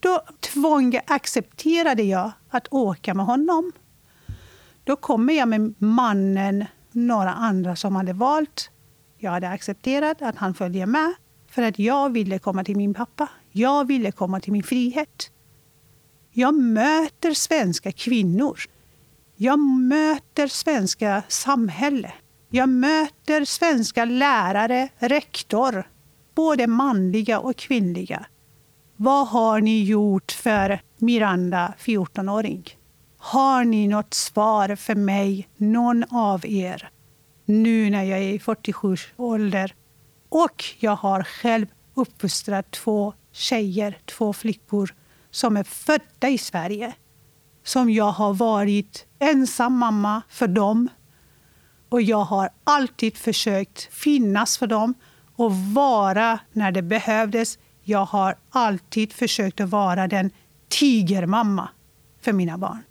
Då 0.00 0.22
tvång 0.40 1.00
accepterade 1.06 2.02
jag 2.02 2.32
att 2.48 2.68
åka 2.70 3.14
med 3.14 3.26
honom. 3.26 3.72
Då 4.84 4.96
kommer 4.96 5.34
jag 5.34 5.48
med 5.48 5.74
mannen, 5.78 6.64
några 6.92 7.32
andra 7.32 7.76
som 7.76 7.96
hade 7.96 8.12
valt. 8.12 8.70
Jag 9.18 9.30
hade 9.30 9.48
accepterat 9.48 10.22
att 10.22 10.36
han 10.36 10.54
följer 10.54 10.86
med 10.86 11.14
för 11.50 11.62
att 11.62 11.78
jag 11.78 12.12
ville 12.12 12.38
komma 12.38 12.64
till 12.64 12.76
min 12.76 12.94
pappa. 12.94 13.28
Jag 13.50 13.86
ville 13.86 14.12
komma 14.12 14.40
till 14.40 14.52
min 14.52 14.62
frihet. 14.62 15.30
Jag 16.30 16.54
möter 16.54 17.34
svenska 17.34 17.92
kvinnor. 17.92 18.58
Jag 19.36 19.58
möter 19.58 20.46
svenska 20.46 21.22
samhälle. 21.28 22.12
Jag 22.50 22.68
möter 22.68 23.44
svenska 23.44 24.04
lärare, 24.04 24.88
rektor, 24.98 25.88
både 26.34 26.66
manliga 26.66 27.38
och 27.38 27.56
kvinnliga. 27.56 28.26
Vad 28.96 29.28
har 29.28 29.60
ni 29.60 29.84
gjort 29.84 30.32
för 30.32 30.80
Miranda, 30.98 31.74
14-åring? 31.78 32.64
Har 33.18 33.64
ni 33.64 33.88
något 33.88 34.14
svar 34.14 34.76
för 34.76 34.94
mig, 34.94 35.48
någon 35.56 36.04
av 36.10 36.46
er? 36.46 36.90
Nu 37.44 37.90
när 37.90 38.02
jag 38.02 38.18
är 38.18 38.32
i 38.32 38.38
47 38.38 38.96
ålder 39.16 39.74
och 40.28 40.64
jag 40.78 40.96
har 40.96 41.22
själv 41.22 41.66
uppfostrat 41.94 42.70
två 42.70 43.14
tjejer, 43.32 43.98
två 44.04 44.32
flickor 44.32 44.94
som 45.30 45.56
är 45.56 45.64
födda 45.64 46.28
i 46.28 46.38
Sverige. 46.38 46.92
Som 47.64 47.90
jag 47.90 48.12
har 48.12 48.34
varit 48.34 49.06
ensam 49.18 49.78
mamma 49.78 50.22
för 50.28 50.48
dem. 50.48 50.88
Och 51.88 52.02
jag 52.02 52.24
har 52.24 52.48
alltid 52.64 53.16
försökt 53.16 53.94
finnas 53.94 54.58
för 54.58 54.66
dem 54.66 54.94
och 55.36 55.56
vara 55.56 56.38
när 56.52 56.72
det 56.72 56.82
behövdes. 56.82 57.58
Jag 57.82 58.04
har 58.04 58.36
alltid 58.50 59.12
försökt 59.12 59.60
att 59.60 59.70
vara 59.70 60.08
den 60.08 60.30
tigermamma 60.68 61.68
för 62.20 62.32
mina 62.32 62.58
barn. 62.58 62.82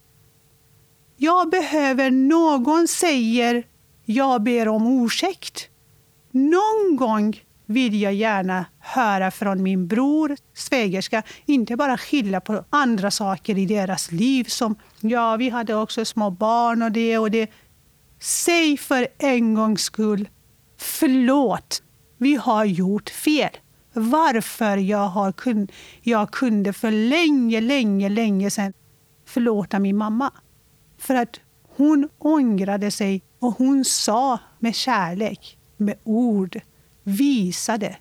Jag 1.17 1.49
behöver 1.49 2.11
någon 2.11 2.87
säger 2.87 3.63
jag 4.05 4.43
ber 4.43 4.67
om 4.67 5.03
ursäkt. 5.05 5.69
Någon 6.31 6.95
gång 6.95 7.41
vill 7.73 8.01
jag 8.01 8.13
gärna 8.13 8.65
höra 8.79 9.31
från 9.31 9.63
min 9.63 9.87
bror, 9.87 10.35
svägerska, 10.53 11.23
inte 11.45 11.75
bara 11.75 11.97
skylla 11.97 12.41
på 12.41 12.65
andra 12.69 13.11
saker 13.11 13.57
i 13.57 13.65
deras 13.65 14.11
liv 14.11 14.43
som 14.43 14.75
Ja, 14.99 15.35
vi 15.35 15.49
hade 15.49 15.75
också 15.75 16.05
små 16.05 16.29
barn 16.29 16.81
och 16.81 16.91
det 16.91 17.17
och 17.17 17.31
det. 17.31 17.51
Säg 18.19 18.77
för 18.77 19.07
en 19.17 19.53
gångs 19.53 19.81
skull 19.81 20.29
förlåt. 20.77 21.83
Vi 22.17 22.35
har 22.35 22.65
gjort 22.65 23.09
fel. 23.09 23.49
Varför 23.93 24.77
jag, 24.77 25.07
har 25.07 25.31
kun, 25.31 25.67
jag 26.01 26.31
kunde 26.31 26.73
för 26.73 26.91
länge, 26.91 27.61
länge, 27.61 28.09
länge 28.09 28.51
sedan 28.51 28.73
förlåta 29.25 29.79
min 29.79 29.97
mamma. 29.97 30.31
För 30.97 31.15
att 31.15 31.39
hon 31.75 32.09
ångrade 32.17 32.91
sig 32.91 33.21
och 33.39 33.57
hon 33.57 33.85
sa 33.85 34.39
med 34.59 34.75
kärlek, 34.75 35.57
med 35.77 35.95
ord, 36.03 36.59
visade. 37.03 37.97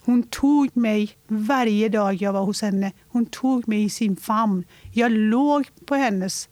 Hon 0.00 0.22
tog 0.22 0.76
mig 0.76 1.10
varje 1.26 1.88
dag 1.88 2.14
jag 2.14 2.32
var 2.32 2.44
hos 2.44 2.62
henne. 2.62 2.92
Hon 3.08 3.26
tog 3.26 3.68
mig 3.68 3.84
i 3.84 3.90
sin 3.90 4.16
famn. 4.16 4.64
Jag 4.92 5.12
låg 5.12 5.70
på 5.86 5.94
hennes 5.94 6.48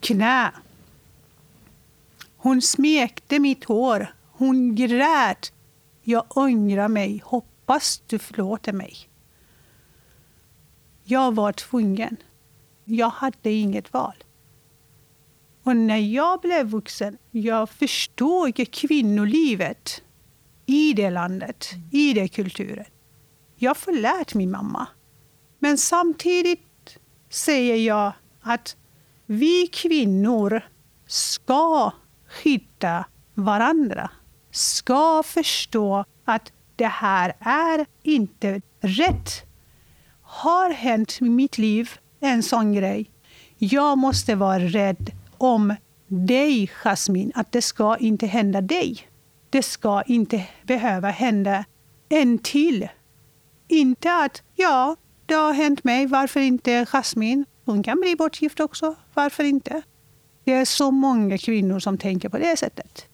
knä. 0.00 0.52
Hon 2.36 2.62
smekte 2.62 3.38
mitt 3.38 3.64
hår. 3.64 4.14
Hon 4.30 4.74
grät. 4.74 5.52
Jag 6.02 6.24
ångrar 6.28 6.88
mig. 6.88 7.22
Hoppas 7.24 8.02
du 8.06 8.18
förlåter 8.18 8.72
mig. 8.72 8.96
Jag 11.04 11.34
var 11.34 11.52
tvungen. 11.52 12.16
Jag 12.84 13.10
hade 13.10 13.50
inget 13.50 13.92
val. 13.92 14.14
Och 15.62 15.76
när 15.76 15.96
jag 15.96 16.40
blev 16.40 16.66
vuxen, 16.66 17.18
jag 17.30 17.70
förstod 17.70 18.72
kvinnolivet 18.72 20.02
i 20.66 20.92
det 20.92 21.10
landet, 21.10 21.70
i 21.90 22.12
den 22.12 22.28
kulturen. 22.28 22.84
Jag 23.56 23.76
förlärt 23.76 24.34
min 24.34 24.50
mamma. 24.50 24.86
Men 25.58 25.78
samtidigt 25.78 26.98
säger 27.30 27.76
jag 27.76 28.12
att 28.40 28.76
vi 29.26 29.66
kvinnor 29.66 30.62
ska 31.06 31.92
skydda 32.28 33.04
varandra. 33.34 34.10
Ska 34.50 35.22
förstå 35.22 36.04
att 36.24 36.52
det 36.76 36.86
här 36.86 37.32
är 37.40 37.86
inte 38.02 38.60
rätt. 38.80 39.42
Har 40.22 40.70
hänt 40.70 41.18
i 41.20 41.24
mitt 41.24 41.58
liv 41.58 41.90
en 42.20 42.42
sån 42.42 42.72
grej. 42.72 43.10
Jag 43.58 43.98
måste 43.98 44.34
vara 44.34 44.58
rädd 44.58 45.10
om 45.38 45.74
dig, 46.06 46.66
Jasmin, 46.66 47.32
att 47.34 47.52
det 47.52 47.62
ska 47.62 47.96
inte 47.96 48.26
hända 48.26 48.60
dig. 48.60 49.08
Det 49.50 49.62
ska 49.62 50.02
inte 50.02 50.44
behöva 50.62 51.10
hända 51.10 51.64
en 52.08 52.38
till. 52.38 52.88
Inte 53.68 54.14
att, 54.14 54.42
ja, 54.54 54.96
det 55.26 55.34
har 55.34 55.52
hänt 55.52 55.84
mig, 55.84 56.06
varför 56.06 56.40
inte 56.40 56.86
Jasmin? 56.86 57.44
Hon 57.64 57.82
kan 57.82 58.00
bli 58.00 58.16
bortgift 58.16 58.60
också, 58.60 58.94
varför 59.14 59.44
inte? 59.44 59.82
Det 60.44 60.52
är 60.52 60.64
så 60.64 60.90
många 60.90 61.38
kvinnor 61.38 61.78
som 61.78 61.98
tänker 61.98 62.28
på 62.28 62.38
det 62.38 62.56
sättet. 62.56 63.06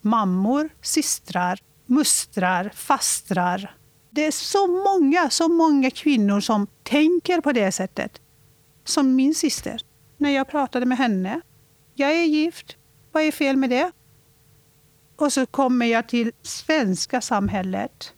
Mammor, 0.00 0.68
systrar, 0.82 1.60
mustrar, 1.86 2.72
fastrar. 2.74 3.76
Det 4.10 4.26
är 4.26 4.30
så 4.30 4.66
många, 4.66 5.30
så 5.30 5.48
många 5.48 5.90
kvinnor 5.90 6.40
som 6.40 6.66
tänker 6.82 7.40
på 7.40 7.52
det 7.52 7.72
sättet. 7.72 8.20
Som 8.84 9.16
min 9.16 9.34
syster. 9.34 9.80
När 10.16 10.30
jag 10.30 10.48
pratade 10.48 10.86
med 10.86 10.98
henne. 10.98 11.40
Jag 11.94 12.12
är 12.12 12.24
gift. 12.24 12.76
Vad 13.12 13.22
är 13.22 13.32
fel 13.32 13.56
med 13.56 13.70
det? 13.70 13.92
Och 15.20 15.32
så 15.32 15.46
kommer 15.46 15.86
jag 15.86 16.08
till 16.08 16.32
svenska 16.42 17.20
samhället. 17.20 18.12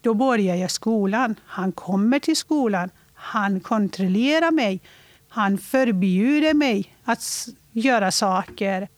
Då 0.00 0.14
börjar 0.14 0.56
jag 0.56 0.70
skolan. 0.70 1.34
Han 1.44 1.72
kommer 1.72 2.18
till 2.18 2.36
skolan. 2.36 2.90
Han 3.14 3.60
kontrollerar 3.60 4.50
mig. 4.50 4.80
Han 5.28 5.58
förbjuder 5.58 6.54
mig 6.54 6.94
att 7.04 7.48
göra 7.72 8.10
saker. 8.10 8.88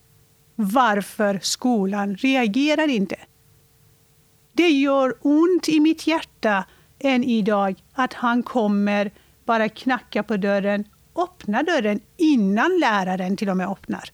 Varför 0.54 1.40
skolan 1.42 2.16
reagerar 2.16 2.88
inte? 2.88 3.16
Det 4.52 4.68
gör 4.68 5.14
ont 5.20 5.68
i 5.68 5.80
mitt 5.80 6.06
hjärta 6.06 6.64
än 6.98 7.24
idag 7.24 7.82
att 7.92 8.14
han 8.14 8.42
kommer 8.42 9.10
bara 9.44 9.68
knacka 9.68 10.22
på 10.22 10.36
dörren, 10.36 10.84
öppna 11.16 11.62
dörren 11.62 12.00
innan 12.16 12.78
läraren 12.80 13.36
till 13.36 13.50
och 13.50 13.56
med 13.56 13.68
öppnar. 13.68 14.10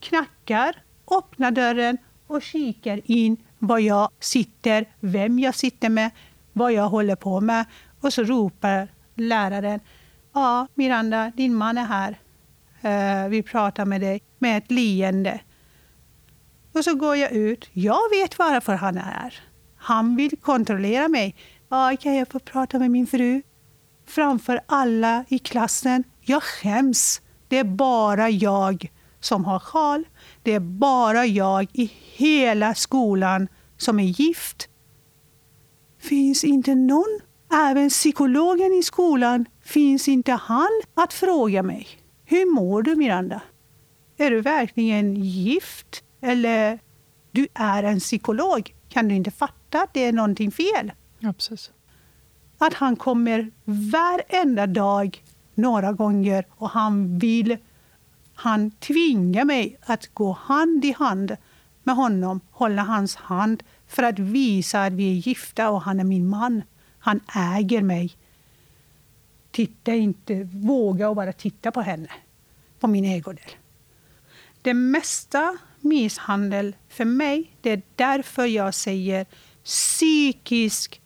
Knackar, 0.00 0.82
öppnar 1.10 1.50
dörren 1.50 1.98
och 2.30 2.42
kikar 2.42 3.00
in 3.04 3.36
var 3.58 3.78
jag 3.78 4.08
sitter, 4.20 4.84
vem 5.00 5.38
jag 5.38 5.54
sitter 5.54 5.88
med, 5.88 6.10
vad 6.52 6.72
jag 6.72 6.88
håller 6.88 7.16
på 7.16 7.40
med. 7.40 7.64
Och 8.00 8.12
så 8.12 8.22
ropar 8.24 8.88
läraren. 9.14 9.80
Ja, 10.32 10.66
Miranda, 10.74 11.32
din 11.36 11.54
man 11.54 11.78
är 11.78 11.84
här. 11.84 12.18
Uh, 12.84 13.28
vi 13.28 13.42
pratar 13.42 13.84
med 13.84 14.00
dig 14.00 14.22
med 14.38 14.58
ett 14.58 14.70
leende. 14.70 15.40
Och 16.72 16.84
så 16.84 16.94
går 16.94 17.16
jag 17.16 17.32
ut. 17.32 17.70
Jag 17.72 18.10
vet 18.10 18.38
varför 18.38 18.74
han 18.74 18.96
är 18.96 19.02
här. 19.02 19.34
Han 19.76 20.16
vill 20.16 20.36
kontrollera 20.36 21.08
mig. 21.08 21.36
Ja, 21.68 21.96
kan 22.00 22.14
jag 22.14 22.28
få 22.28 22.38
prata 22.38 22.78
med 22.78 22.90
min 22.90 23.06
fru? 23.06 23.42
Framför 24.06 24.60
alla 24.66 25.24
i 25.28 25.38
klassen. 25.38 26.04
Jag 26.20 26.42
skäms. 26.42 27.20
Det 27.48 27.58
är 27.58 27.64
bara 27.64 28.30
jag 28.30 28.90
som 29.20 29.44
har 29.44 29.58
sjal. 29.58 30.04
Det 30.42 30.54
är 30.54 30.60
bara 30.60 31.26
jag 31.26 31.66
i 31.72 31.92
hela 32.14 32.74
skolan 32.74 33.48
som 33.76 34.00
är 34.00 34.04
gift. 34.04 34.68
Finns 35.98 36.44
inte 36.44 36.74
någon, 36.74 37.20
även 37.52 37.88
psykologen 37.88 38.72
i 38.72 38.82
skolan, 38.82 39.46
finns 39.64 40.08
inte 40.08 40.32
han 40.32 40.82
att 40.94 41.12
fråga 41.12 41.62
mig. 41.62 41.88
Hur 42.24 42.54
mår 42.54 42.82
du 42.82 42.96
Miranda? 42.96 43.40
Är 44.16 44.30
du 44.30 44.40
verkligen 44.40 45.16
gift? 45.16 46.04
Eller 46.20 46.78
du 47.30 47.48
är 47.54 47.82
en 47.82 48.00
psykolog. 48.00 48.74
Kan 48.88 49.08
du 49.08 49.14
inte 49.14 49.30
fatta 49.30 49.82
att 49.82 49.94
det 49.94 50.04
är 50.04 50.12
någonting 50.12 50.52
fel? 50.52 50.92
Ja, 51.18 51.32
precis. 51.32 51.70
Att 52.58 52.74
han 52.74 52.96
kommer 52.96 53.50
varenda 53.64 54.66
dag, 54.66 55.22
några 55.54 55.92
gånger, 55.92 56.46
och 56.50 56.70
han 56.70 57.18
vill 57.18 57.56
han 58.40 58.70
tvingar 58.70 59.44
mig 59.44 59.78
att 59.82 60.14
gå 60.14 60.32
hand 60.32 60.84
i 60.84 60.92
hand 60.92 61.36
med 61.82 61.94
honom, 61.94 62.40
hålla 62.50 62.82
hans 62.82 63.16
hand 63.16 63.62
för 63.86 64.02
att 64.02 64.18
visa 64.18 64.84
att 64.84 64.92
vi 64.92 65.10
är 65.10 65.14
gifta 65.14 65.70
och 65.70 65.82
han 65.82 66.00
är 66.00 66.04
min 66.04 66.28
man. 66.28 66.62
Han 66.98 67.20
äger 67.34 67.82
mig. 67.82 68.16
Titta 69.50 69.94
inte, 69.94 70.48
våga 70.52 71.08
och 71.08 71.16
bara 71.16 71.32
titta 71.32 71.70
på 71.70 71.80
henne, 71.80 72.08
på 72.80 72.86
min 72.86 73.04
ägodel. 73.04 73.50
Det 74.62 74.74
mesta 74.74 75.58
misshandel 75.80 76.76
för 76.88 77.04
mig, 77.04 77.50
det 77.60 77.70
är 77.70 77.82
därför 77.96 78.46
jag 78.46 78.74
säger 78.74 79.26
psykisk 79.64 81.00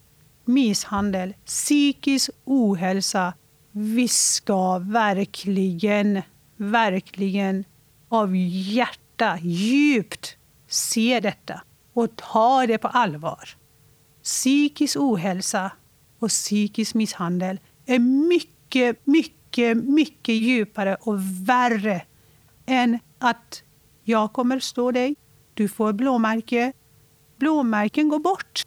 misshandel, 0.45 1.35
psykisk 1.45 2.31
ohälsa. 2.45 3.35
Vi 3.71 4.09
ska 4.09 4.79
verkligen 4.79 6.23
verkligen 6.71 7.65
av 8.09 8.37
hjärta 8.37 9.39
djupt 9.43 10.37
se 10.69 11.21
detta 11.21 11.63
och 11.93 12.17
ta 12.17 12.67
det 12.67 12.79
på 12.79 12.89
allvar. 12.89 13.49
Psykisk 14.23 14.97
ohälsa 14.97 15.71
och 16.19 16.29
psykisk 16.29 16.95
misshandel 16.95 17.61
är 17.87 17.99
mycket, 17.99 19.07
mycket, 19.07 19.77
mycket 19.77 20.35
djupare 20.35 20.97
och 21.01 21.19
värre 21.49 22.03
än 22.67 22.99
att 23.19 23.63
jag 24.05 24.33
kommer 24.33 24.59
stå 24.59 24.91
dig, 24.91 25.17
du 25.55 25.69
får 25.69 25.93
blåmärke. 25.93 26.73
Blåmärken 27.37 28.09
går 28.09 28.19
bort. 28.19 28.63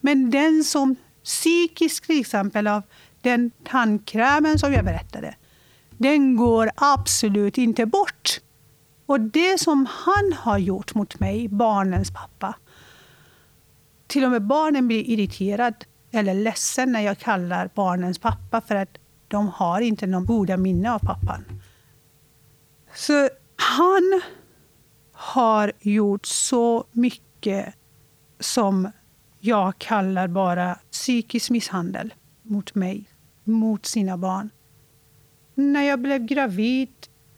Men 0.00 0.30
den 0.30 0.64
som 0.64 0.96
psykiskt, 1.24 2.04
till 2.04 2.20
exempel 2.20 2.66
av 2.66 2.82
den 3.20 3.50
tandkrämen 3.64 4.58
som 4.58 4.72
jag 4.72 4.84
berättade, 4.84 5.34
den 5.98 6.36
går 6.36 6.70
absolut 6.74 7.58
inte 7.58 7.86
bort. 7.86 8.40
Och 9.06 9.20
det 9.20 9.60
som 9.60 9.86
han 9.90 10.32
har 10.32 10.58
gjort 10.58 10.94
mot 10.94 11.20
mig, 11.20 11.48
barnens 11.48 12.10
pappa. 12.10 12.54
Till 14.06 14.24
och 14.24 14.30
med 14.30 14.42
barnen 14.42 14.86
blir 14.86 15.10
irriterade 15.10 15.76
eller 16.10 16.34
ledsen 16.34 16.92
när 16.92 17.00
jag 17.00 17.18
kallar 17.18 17.70
barnens 17.74 18.18
pappa 18.18 18.60
för 18.60 18.74
att 18.74 18.98
de 19.28 19.48
har 19.48 19.80
inte 19.80 20.06
någon 20.06 20.26
goda 20.26 20.56
minne 20.56 20.92
av 20.92 20.98
pappan. 20.98 21.44
Så 22.94 23.28
han 23.56 24.22
har 25.12 25.72
gjort 25.80 26.26
så 26.26 26.84
mycket 26.92 27.74
som 28.40 28.90
jag 29.40 29.78
kallar 29.78 30.28
bara 30.28 30.78
psykisk 30.90 31.50
misshandel 31.50 32.14
mot 32.42 32.74
mig, 32.74 33.04
mot 33.44 33.86
sina 33.86 34.16
barn 34.16 34.50
när 35.56 35.82
jag 35.82 36.00
blev 36.00 36.24
gravid, 36.24 36.88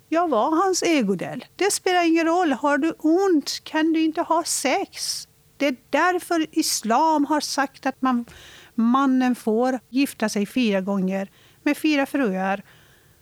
jag 0.08 0.28
var 0.28 0.64
hans 0.64 0.82
ägodel. 0.82 1.44
Det 1.56 1.72
spelar 1.72 2.06
ingen 2.06 2.26
roll. 2.26 2.52
Har 2.52 2.78
du 2.78 2.92
ont 2.98 3.60
kan 3.64 3.92
du 3.92 4.04
inte 4.04 4.22
ha 4.22 4.44
sex. 4.44 5.28
Det 5.56 5.66
är 5.66 5.76
därför 5.90 6.46
islam 6.58 7.24
har 7.24 7.40
sagt 7.40 7.86
att 7.86 8.02
man, 8.02 8.24
mannen 8.74 9.34
får 9.34 9.80
gifta 9.88 10.28
sig 10.28 10.46
fyra 10.46 10.80
gånger 10.80 11.30
med 11.62 11.76
fyra 11.76 12.06
fruar 12.06 12.62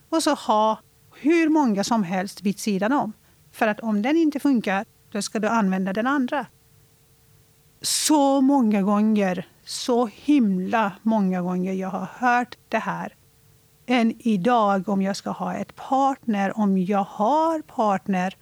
och 0.09 0.23
så 0.23 0.33
ha 0.33 0.79
hur 1.15 1.49
många 1.49 1.83
som 1.83 2.03
helst 2.03 2.41
vid 2.41 2.59
sidan 2.59 2.91
om. 2.91 3.13
För 3.51 3.67
att 3.67 3.79
om 3.79 4.01
den 4.01 4.17
inte 4.17 4.39
funkar, 4.39 4.85
då 5.11 5.21
ska 5.21 5.39
du 5.39 5.47
använda 5.47 5.93
den 5.93 6.07
andra. 6.07 6.45
Så 7.81 8.41
många 8.41 8.81
gånger, 8.81 9.47
så 9.65 10.05
himla 10.05 10.91
många 11.01 11.41
gånger 11.41 11.73
jag 11.73 11.89
har 11.89 12.07
hört 12.13 12.57
det 12.69 12.77
här. 12.77 13.16
Än 13.89 14.13
idag 14.19 14.89
om 14.89 15.01
jag 15.01 15.15
ska 15.15 15.29
ha 15.29 15.53
ett 15.53 15.75
partner, 15.75 16.57
om 16.57 16.77
jag 16.77 17.03
har 17.03 17.61
partner. 17.61 18.35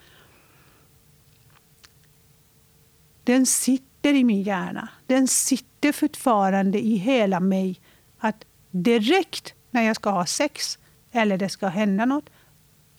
Den 3.23 3.45
sitter 3.45 4.13
i 4.13 4.23
min 4.23 4.41
hjärna. 4.41 4.89
Den 5.05 5.27
sitter 5.27 5.91
fortfarande 5.91 6.85
i 6.85 6.95
hela 6.95 7.39
mig. 7.39 7.81
Att 8.19 8.45
direkt 8.71 9.53
när 9.71 9.81
jag 9.81 9.95
ska 9.95 10.09
ha 10.09 10.25
sex 10.25 10.77
eller 11.11 11.37
det 11.37 11.49
ska 11.49 11.67
hända 11.67 12.05
något, 12.05 12.29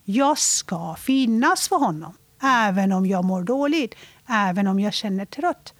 jag 0.05 0.39
ska 0.39 0.94
finnas 0.94 1.68
för 1.68 1.77
honom. 1.77 2.16
Även 2.43 2.93
om 2.93 3.06
jag 3.06 3.24
mår 3.24 3.43
dåligt, 3.43 3.94
även 4.27 4.66
om 4.66 4.81
jag 4.81 4.94
känner 4.94 5.24
trött. 5.24 5.74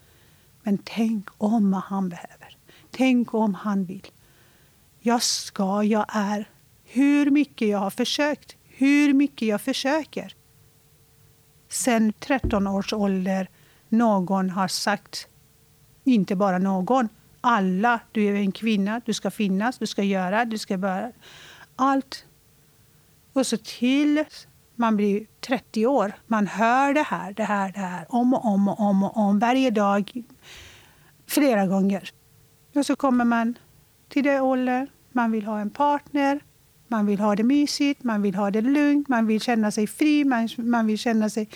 Men 0.63 0.79
tänk 0.85 1.29
om 1.39 1.73
han 1.73 2.09
behöver. 2.09 2.57
Tänk 2.91 3.35
om 3.35 3.55
han 3.55 3.85
vill. 3.85 4.07
Jag 5.01 5.23
ska, 5.23 5.83
jag 5.83 6.07
är. 6.09 6.49
Hur 6.97 7.31
mycket 7.31 7.69
jag 7.69 7.79
har 7.79 7.91
försökt, 7.91 8.57
hur 8.65 9.15
mycket 9.15 9.49
jag 9.49 9.61
försöker. 9.61 10.35
Sen 11.69 12.13
13 12.13 12.67
års 12.67 12.93
ålder, 12.93 13.49
någon 13.89 14.51
har 14.51 14.69
sagt, 14.69 15.29
inte 16.05 16.37
bara 16.37 16.59
någon, 16.59 17.09
alla, 17.41 18.01
du 18.13 18.27
är 18.27 18.35
en 18.35 18.53
kvinna, 18.53 19.01
du 19.05 19.13
ska 19.13 19.31
finnas, 19.31 19.79
du 19.79 19.87
ska 19.87 20.03
göra, 20.03 20.45
du 20.45 20.59
ska 20.59 20.79
börja. 20.79 21.13
Allt. 21.77 22.27
Och 23.33 23.47
så 23.47 23.57
till 23.57 24.25
man 24.75 24.97
blir 24.97 25.27
30 25.41 25.87
år, 25.87 26.13
man 26.27 26.47
hör 26.47 26.95
det 26.95 27.03
här, 27.03 27.33
det 27.33 27.45
här, 27.45 27.73
det 27.73 27.81
här 27.81 28.07
om 28.09 28.35
och 28.35 28.45
om 28.45 28.69
och 28.69 28.81
om 28.81 29.03
och 29.03 29.17
om 29.17 29.39
varje 29.39 29.71
dag, 29.71 30.13
flera 31.27 31.67
gånger. 31.67 32.11
Och 32.75 32.87
så 32.87 32.97
kommer 32.97 33.25
man 33.25 33.59
till 34.09 34.25
det 34.25 34.41
åldern, 34.41 34.87
man 35.13 35.33
vill 35.33 35.45
ha 35.45 35.61
en 35.61 35.71
partner, 35.71 36.41
man 36.89 37.07
vill 37.07 37.21
ha 37.21 37.37
det 37.37 37.43
mysigt, 37.43 38.05
man 38.05 38.23
vill 38.23 38.35
ha 38.35 38.51
det 38.51 38.61
lugnt, 38.61 39.09
man 39.09 39.27
vill 39.27 39.41
känna 39.41 39.71
sig 39.71 39.87
fri, 39.87 40.25
man, 40.25 40.49
man 40.59 40.87
vill 40.87 40.99
känna 40.99 41.31
sig 41.31 41.49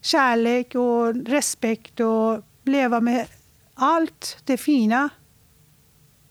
kärlek 0.00 0.74
och 0.74 1.14
respekt 1.14 2.00
och 2.00 2.44
leva 2.64 3.00
med 3.00 3.26
allt 3.74 4.42
det 4.44 4.56
fina. 4.56 5.08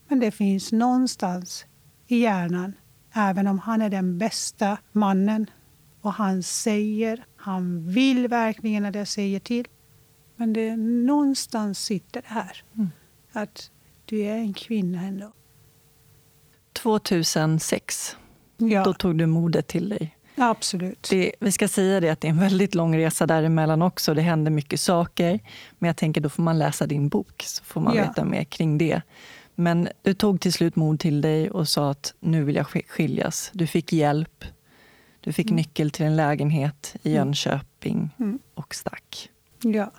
Men 0.07 0.19
det 0.19 0.31
finns 0.31 0.72
någonstans 0.72 1.65
i 2.07 2.19
hjärnan, 2.19 2.73
även 3.14 3.47
om 3.47 3.60
han 3.60 3.81
är 3.81 3.89
den 3.89 4.18
bästa 4.18 4.77
mannen 4.91 5.49
och 6.01 6.14
han 6.14 6.43
säger, 6.43 7.26
han 7.35 7.88
vill 7.88 8.27
verkligen 8.27 8.85
att 8.85 8.95
jag 8.95 9.07
säger 9.07 9.39
till. 9.39 9.68
Men 10.35 10.53
det 10.53 10.77
någonstans 10.77 11.80
sitter 11.80 12.22
det 12.22 12.27
här. 12.27 12.64
Mm. 12.76 12.89
Att 13.31 13.72
du 14.06 14.19
är 14.19 14.35
en 14.35 14.53
kvinna 14.53 15.01
ändå. 15.01 15.31
2006, 16.84 18.18
ja. 18.57 18.84
då 18.84 18.93
tog 18.93 19.18
du 19.18 19.26
modet 19.26 19.68
till 19.68 19.89
dig. 19.89 20.15
Absolut. 20.39 21.07
Det, 21.10 21.31
vi 21.39 21.51
ska 21.51 21.68
säga 21.68 21.99
det 21.99 22.10
att 22.10 22.22
det 22.22 22.27
är 22.27 22.30
en 22.30 22.39
väldigt 22.39 22.76
lång 22.76 22.97
resa 22.97 23.27
däremellan 23.27 23.81
också. 23.81 24.14
Det 24.14 24.22
händer 24.22 24.51
mycket 24.51 24.80
saker. 24.80 25.39
Men 25.80 25.88
jag 25.88 25.97
tänker 25.97 26.22
då 26.22 26.30
får 26.30 26.43
man 26.43 26.60
läsa 26.60 26.88
din 26.88 27.10
bok 27.10 27.43
så 27.45 27.64
får 27.64 27.81
man 27.81 27.95
ja. 27.95 28.01
veta 28.01 28.26
mer 28.26 28.43
kring 28.43 28.77
det. 28.77 29.01
Men 29.56 29.89
du 30.01 30.14
tog 30.14 30.41
till 30.41 30.53
slut 30.53 30.76
mod 30.76 30.99
till 30.99 31.22
dig 31.22 31.51
och 31.51 31.68
sa 31.68 31.91
att 31.91 32.14
nu 32.19 32.43
vill 32.43 32.56
jag 32.56 32.68
skiljas. 32.88 33.51
Du 33.53 33.68
fick 33.68 33.93
hjälp. 33.93 34.45
Du 35.22 35.34
fick 35.34 35.45
mm. 35.45 35.56
nyckel 35.56 35.91
till 35.91 36.06
en 36.06 36.15
lägenhet 36.15 36.95
i 37.01 37.10
mm. 37.10 37.18
Jönköping 37.18 38.10
mm. 38.19 38.39
och 38.53 38.76
stack. 38.76 39.30
Ja. 39.64 39.91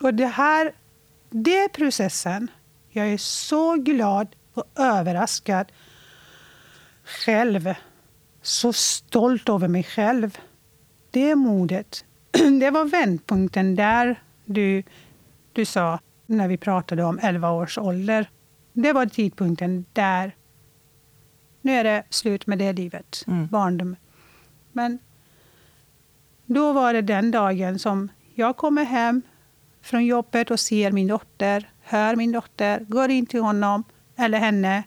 Och 0.00 0.14
det 0.14 0.26
här, 0.26 0.72
det 1.30 1.68
processen, 1.68 2.50
jag 2.90 3.08
är 3.08 3.18
så 3.18 3.74
glad 3.74 4.28
och 4.58 4.64
överraskad 4.76 5.72
själv. 7.04 7.74
Så 8.42 8.72
stolt 8.72 9.48
över 9.48 9.68
mig 9.68 9.84
själv. 9.84 10.38
Det 11.10 11.34
modet. 11.34 12.04
Det 12.60 12.70
var 12.70 12.84
vändpunkten 12.84 13.74
där 13.74 14.22
du, 14.44 14.82
du 15.52 15.64
sa, 15.64 15.98
när 16.26 16.48
vi 16.48 16.56
pratade 16.56 17.04
om 17.04 17.18
11 17.22 17.50
års 17.50 17.78
ålder. 17.78 18.30
Det 18.72 18.92
var 18.92 19.06
tidpunkten 19.06 19.84
där 19.92 20.34
nu 21.62 21.72
är 21.72 21.84
det 21.84 22.02
slut 22.10 22.46
med 22.46 22.58
det 22.58 22.72
livet, 22.72 23.24
mm. 23.26 23.46
barndom. 23.46 23.96
Men 24.72 24.98
då 26.46 26.72
var 26.72 26.92
det 26.92 27.02
den 27.02 27.30
dagen 27.30 27.78
som 27.78 28.08
jag 28.34 28.56
kommer 28.56 28.84
hem 28.84 29.22
från 29.82 30.06
jobbet 30.06 30.50
och 30.50 30.60
ser 30.60 30.92
min 30.92 31.06
dotter, 31.06 31.70
hör 31.82 32.16
min 32.16 32.32
dotter, 32.32 32.80
går 32.80 33.10
in 33.10 33.26
till 33.26 33.40
honom 33.40 33.84
eller 34.18 34.38
henne, 34.38 34.82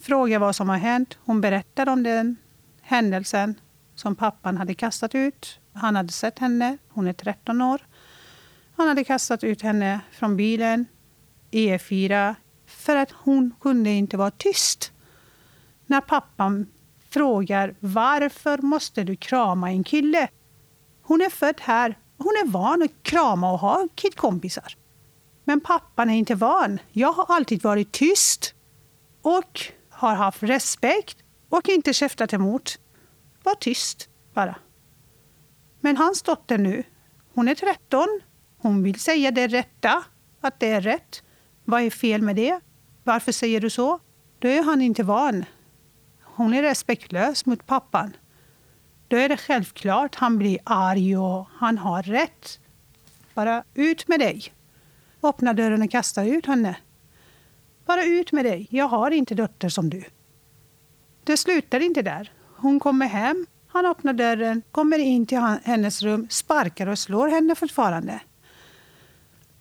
frågar 0.00 0.38
vad 0.38 0.56
som 0.56 0.68
har 0.68 0.76
hänt. 0.76 1.18
Hon 1.24 1.40
berättar 1.40 1.88
om 1.88 2.02
den 2.02 2.36
händelsen 2.82 3.54
som 3.94 4.16
pappan 4.16 4.56
hade 4.56 4.74
kastat 4.74 5.14
ut. 5.14 5.60
Han 5.72 5.96
hade 5.96 6.12
sett 6.12 6.38
henne, 6.38 6.78
hon 6.88 7.06
är 7.06 7.12
13 7.12 7.62
år. 7.62 7.86
Han 8.76 8.88
hade 8.88 9.04
kastat 9.04 9.44
ut 9.44 9.62
henne 9.62 10.00
från 10.12 10.36
bilen, 10.36 10.86
E4, 11.50 12.34
för 12.66 12.96
att 12.96 13.10
hon 13.10 13.54
kunde 13.60 13.90
inte 13.90 14.16
vara 14.16 14.30
tyst. 14.30 14.92
När 15.86 16.00
pappan 16.00 16.66
frågar 17.10 17.74
varför 17.80 18.58
måste 18.58 19.04
du 19.04 19.16
krama 19.16 19.70
en 19.70 19.84
kille? 19.84 20.28
Hon 21.02 21.20
är 21.20 21.30
född 21.30 21.60
här. 21.60 21.98
Hon 22.16 22.26
är 22.26 22.46
van 22.46 22.82
att 22.82 23.02
krama 23.02 23.52
och 23.52 23.58
ha 23.58 23.88
killkompisar. 23.94 24.76
Men 25.48 25.60
pappan 25.60 26.10
är 26.10 26.14
inte 26.14 26.34
van. 26.34 26.78
Jag 26.92 27.12
har 27.12 27.26
alltid 27.36 27.62
varit 27.62 27.92
tyst 27.92 28.54
och 29.22 29.60
har 29.90 30.14
haft 30.14 30.42
respekt 30.42 31.16
och 31.48 31.68
inte 31.68 31.92
käftat 31.92 32.32
emot. 32.32 32.78
Var 33.42 33.54
tyst 33.54 34.08
bara. 34.34 34.54
Men 35.80 35.96
hans 35.96 36.22
dotter 36.22 36.58
nu, 36.58 36.82
hon 37.34 37.48
är 37.48 37.54
13. 37.54 38.20
Hon 38.58 38.82
vill 38.82 39.00
säga 39.00 39.30
det 39.30 39.46
rätta, 39.46 40.04
att 40.40 40.60
det 40.60 40.70
är 40.70 40.80
rätt. 40.80 41.22
Vad 41.64 41.82
är 41.82 41.90
fel 41.90 42.22
med 42.22 42.36
det? 42.36 42.60
Varför 43.04 43.32
säger 43.32 43.60
du 43.60 43.70
så? 43.70 44.00
Då 44.38 44.48
är 44.48 44.62
han 44.62 44.82
inte 44.82 45.02
van. 45.02 45.44
Hon 46.22 46.54
är 46.54 46.62
respektlös 46.62 47.46
mot 47.46 47.66
pappan. 47.66 48.16
Då 49.08 49.16
är 49.16 49.28
det 49.28 49.36
självklart 49.36 50.14
han 50.14 50.38
blir 50.38 50.58
arg 50.64 51.16
och 51.16 51.48
han 51.54 51.78
har 51.78 52.02
rätt. 52.02 52.60
Bara 53.34 53.64
ut 53.74 54.08
med 54.08 54.20
dig. 54.20 54.52
Öppna 55.22 55.52
dörren 55.52 55.82
och 55.82 55.90
kasta 55.90 56.24
ut 56.24 56.46
henne. 56.46 56.76
Bara 57.86 58.04
ut 58.04 58.32
med 58.32 58.44
dig. 58.44 58.66
Jag 58.70 58.88
har 58.88 59.10
inte 59.10 59.34
dotter 59.34 59.68
som 59.68 59.90
du. 59.90 60.04
Det 61.24 61.36
slutar 61.36 61.80
inte 61.80 62.02
där. 62.02 62.32
Hon 62.56 62.80
kommer 62.80 63.06
hem, 63.06 63.46
han 63.68 63.86
öppnar 63.86 64.12
dörren, 64.12 64.62
kommer 64.70 64.98
in 64.98 65.26
till 65.26 65.38
hennes 65.64 66.02
rum, 66.02 66.26
sparkar 66.30 66.86
och 66.86 66.98
slår 66.98 67.28
henne 67.28 67.54
fortfarande. 67.54 68.20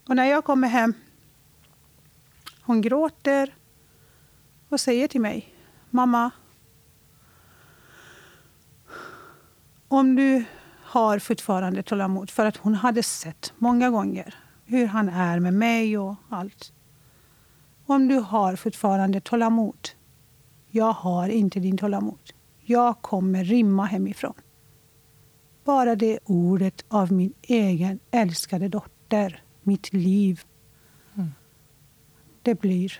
Och 0.07 0.15
när 0.15 0.25
jag 0.25 0.43
kommer 0.43 0.67
hem, 0.67 0.93
hon 2.61 2.81
gråter 2.81 3.55
och 4.69 4.79
säger 4.79 5.07
till 5.07 5.21
mig, 5.21 5.53
mamma, 5.89 6.31
om 9.87 10.15
du 10.15 10.45
har 10.83 11.19
fortfarande 11.19 11.83
tålamod, 11.83 12.29
för 12.29 12.45
att 12.45 12.57
hon 12.57 12.75
hade 12.75 13.03
sett 13.03 13.53
många 13.57 13.89
gånger 13.89 14.35
hur 14.67 14.87
han 14.87 15.09
är 15.09 15.39
med 15.39 15.53
mig 15.53 15.97
och 15.97 16.15
allt. 16.29 16.73
Om 17.85 18.07
du 18.07 18.15
har 18.15 18.55
fortfarande 18.55 19.21
tålamod. 19.21 19.89
Jag 20.69 20.93
har 20.93 21.29
inte 21.29 21.59
din 21.59 21.77
tålamod. 21.77 22.33
Jag 22.61 23.01
kommer 23.01 23.43
rimma 23.43 23.85
hemifrån. 23.85 24.33
Bara 25.63 25.95
det 25.95 26.19
ordet 26.25 26.85
av 26.87 27.11
min 27.11 27.33
egen 27.41 27.99
älskade 28.11 28.67
dotter, 28.69 29.43
mitt 29.63 29.93
liv. 29.93 30.41
Mm. 31.15 31.31
Det 32.41 32.61
blir 32.61 32.93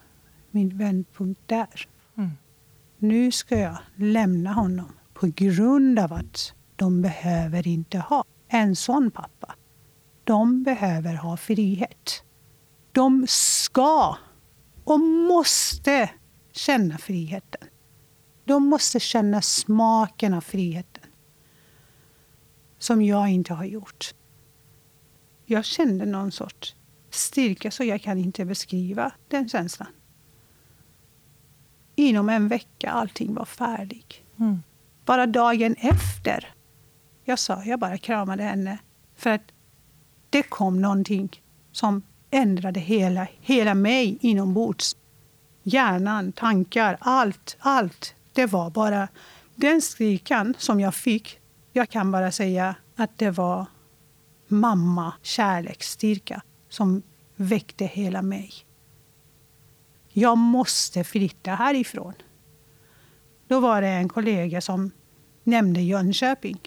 min 0.52 0.78
vändpunkt 0.78 1.42
där. 1.46 1.88
Mm. 2.18 2.32
Nu 2.98 3.32
ska 3.32 3.60
jag 3.60 3.78
lämna 3.96 4.54
honom 4.54 4.92
på 5.14 5.28
grund 5.36 6.00
av 6.00 6.14
att 6.14 6.54
de 6.76 7.02
behöver 7.02 7.68
inte 7.68 7.98
ha 7.98 8.24
en 8.48 8.76
sån 8.76 9.12
pappa. 9.12 9.56
De 10.28 10.64
behöver 10.64 11.16
ha 11.16 11.38
frihet. 11.38 12.24
De 12.92 13.26
ska 13.28 14.18
och 14.84 15.00
måste 15.00 16.10
känna 16.52 16.98
friheten. 16.98 17.68
De 18.46 18.66
måste 18.66 19.00
känna 19.00 19.42
smaken 19.42 20.34
av 20.34 20.42
friheten. 20.42 21.04
Som 22.78 23.02
jag 23.02 23.30
inte 23.30 23.54
har 23.54 23.66
gjort. 23.66 24.14
Jag 25.46 25.66
kände 25.66 26.06
någon 26.06 26.32
sorts 26.32 26.76
styrka 27.10 27.72
så 27.72 27.84
jag 27.84 28.02
kan 28.02 28.18
inte 28.18 28.46
beskriva 28.46 29.12
den 29.28 29.50
känslan. 29.50 29.90
Inom 31.96 32.30
en 32.30 32.48
vecka 32.48 32.92
allting 32.92 33.34
var 33.34 33.46
färdigt. 33.46 34.14
Mm. 34.40 34.64
bara 35.06 35.26
dagen 35.26 35.76
efter. 35.80 36.54
Jag 37.24 37.40
sa, 37.40 37.64
jag 37.64 37.80
bara 37.80 37.98
kramade 37.98 38.44
henne. 38.44 38.78
För 39.16 39.30
att 39.30 39.52
det 40.30 40.44
kom 40.44 40.82
någonting 40.82 41.42
som 41.72 42.02
ändrade 42.32 42.80
hela, 42.80 43.28
hela 43.40 43.74
mig 43.74 44.18
inombords. 44.22 44.96
Hjärnan, 45.64 46.32
tankar, 46.32 46.98
allt, 47.00 47.58
allt. 47.60 48.16
Det 48.34 48.46
var 48.46 48.70
bara 48.70 49.08
den 49.56 49.82
skrikan 49.82 50.54
som 50.58 50.80
jag 50.80 50.96
fick. 50.96 51.40
Jag 51.74 51.90
kan 51.90 52.12
bara 52.12 52.32
säga 52.32 52.76
att 52.96 53.18
det 53.18 53.32
var 53.32 53.66
mamma 54.48 55.14
kärleksstyrka 55.22 56.42
som 56.70 57.02
väckte 57.36 57.86
hela 57.86 58.22
mig. 58.22 58.52
Jag 60.10 60.38
måste 60.38 61.04
flytta 61.04 61.52
härifrån. 61.52 62.14
Då 63.48 63.60
var 63.60 63.82
det 63.82 63.88
en 63.88 64.10
kollega 64.10 64.62
som 64.62 64.92
nämnde 65.44 65.82
Jönköping. 65.82 66.60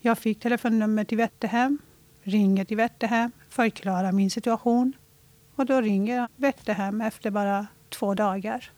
Jag 0.00 0.18
fick 0.18 0.40
telefonnummer 0.40 1.04
till 1.04 1.18
Vätterhem, 1.18 1.78
ringer 2.28 2.64
till 2.64 2.76
Vätterhem, 2.76 3.30
förklarar 3.48 4.12
min 4.12 4.30
situation. 4.30 4.92
Och 5.54 5.66
då 5.66 5.80
ringer 5.80 6.28
Vätterhem 6.36 7.00
efter 7.00 7.30
bara 7.30 7.66
två 7.88 8.14
dagar. 8.14 8.70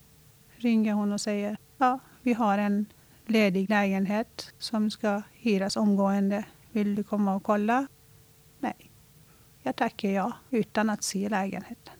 Ringer 0.56 0.94
hon 0.94 1.12
och 1.12 1.20
säger 1.20 1.56
ja, 1.78 1.98
vi 2.22 2.32
har 2.32 2.58
en 2.58 2.86
ledig 3.26 3.70
lägenhet 3.70 4.54
som 4.58 4.90
ska 4.90 5.22
hyras 5.32 5.76
omgående. 5.76 6.44
Vill 6.72 6.94
du 6.94 7.02
komma 7.02 7.34
och 7.34 7.42
kolla? 7.42 7.86
Nej, 8.58 8.90
jag 9.62 9.76
tackar 9.76 10.08
ja 10.08 10.32
utan 10.50 10.90
att 10.90 11.04
se 11.04 11.28
lägenheten. 11.28 11.94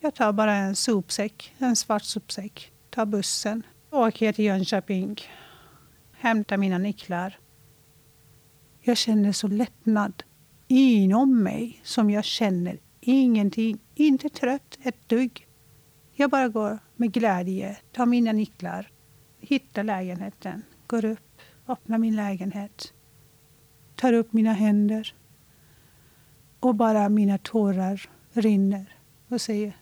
Jag 0.00 0.14
tar 0.14 0.32
bara 0.32 0.54
en 0.54 0.76
sopsäck, 0.76 1.54
en 1.58 1.76
svart 1.76 2.04
sopsäck, 2.04 2.72
tar 2.90 3.06
bussen, 3.06 3.62
åker 3.90 4.32
till 4.32 4.44
Jönköping, 4.44 5.20
hämtar 6.12 6.56
mina 6.56 6.78
nycklar. 6.78 7.38
Jag 8.80 8.96
känner 8.96 9.32
så 9.32 9.48
lättnad 9.48 10.22
inom 10.70 11.42
mig 11.42 11.80
som 11.82 12.10
jag 12.10 12.24
känner 12.24 12.78
ingenting. 13.00 13.78
Inte 13.94 14.28
trött 14.28 14.78
ett 14.82 15.08
dugg. 15.08 15.46
Jag 16.12 16.30
bara 16.30 16.48
går 16.48 16.78
med 16.96 17.12
glädje, 17.12 17.76
tar 17.92 18.06
mina 18.06 18.32
nycklar, 18.32 18.90
hittar 19.40 19.84
lägenheten, 19.84 20.62
går 20.86 21.04
upp, 21.04 21.40
öppnar 21.68 21.98
min 21.98 22.16
lägenhet, 22.16 22.92
tar 23.96 24.12
upp 24.12 24.32
mina 24.32 24.52
händer 24.52 25.14
och 26.60 26.74
bara 26.74 27.08
mina 27.08 27.38
tårar 27.38 28.10
rinner 28.32 28.98
och 29.28 29.40
säger 29.40 29.76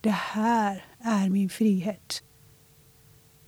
det 0.00 0.10
här 0.10 0.84
är 0.98 1.30
min 1.30 1.48
frihet. 1.48 2.22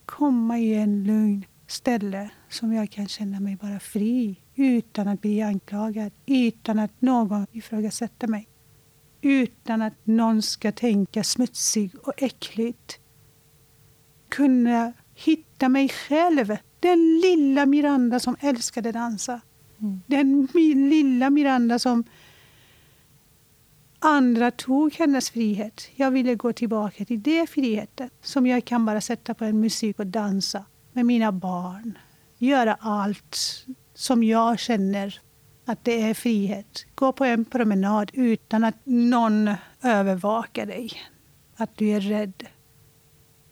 Komma 0.04 0.58
i 0.58 0.74
en 0.74 1.04
lugn 1.04 1.44
ställe 1.66 2.30
som 2.48 2.72
jag 2.72 2.90
kan 2.90 3.08
känna 3.08 3.40
mig 3.40 3.56
bara 3.56 3.80
fri 3.80 4.41
utan 4.54 5.08
att 5.08 5.20
bli 5.20 5.42
anklagad, 5.42 6.12
utan 6.26 6.78
att 6.78 7.02
någon 7.02 7.46
ifrågasätter 7.52 8.28
mig. 8.28 8.48
Utan 9.20 9.82
att 9.82 10.06
någon 10.06 10.42
ska 10.42 10.72
tänka 10.72 11.24
smutsig 11.24 11.90
och 12.02 12.12
äckligt. 12.16 12.98
Kunna 14.28 14.92
hitta 15.14 15.68
mig 15.68 15.88
själv. 15.88 16.56
Den 16.80 17.20
lilla 17.20 17.66
Miranda 17.66 18.20
som 18.20 18.36
älskade 18.40 18.92
dansa. 18.92 19.40
Mm. 19.80 20.00
Den 20.06 20.48
lilla 20.90 21.30
Miranda 21.30 21.78
som 21.78 22.04
andra 23.98 24.50
tog 24.50 24.94
hennes 24.94 25.30
frihet. 25.30 25.90
Jag 25.94 26.10
ville 26.10 26.34
gå 26.34 26.52
tillbaka 26.52 27.04
till 27.04 27.22
den 27.22 27.46
friheten 27.46 28.10
som 28.22 28.46
jag 28.46 28.64
kan 28.64 28.84
bara 28.84 29.00
sätta 29.00 29.34
på 29.34 29.44
en 29.44 29.60
musik 29.60 29.98
och 29.98 30.06
dansa 30.06 30.64
med 30.92 31.06
mina 31.06 31.32
barn. 31.32 31.98
Göra 32.38 32.76
allt 32.80 33.66
som 34.02 34.24
jag 34.24 34.58
känner 34.58 35.20
att 35.64 35.84
det 35.84 36.02
är 36.02 36.14
frihet. 36.14 36.86
Gå 36.94 37.12
på 37.12 37.24
en 37.24 37.44
promenad 37.44 38.10
utan 38.14 38.64
att 38.64 38.74
någon 38.84 39.50
övervakar 39.82 40.66
dig. 40.66 40.90
Att 41.56 41.76
du 41.76 41.88
är 41.88 42.00
rädd. 42.00 42.46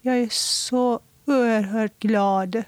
Jag 0.01 0.18
är 0.18 0.28
så 0.31 1.01
oerhört 1.27 1.98
glad 1.98 2.62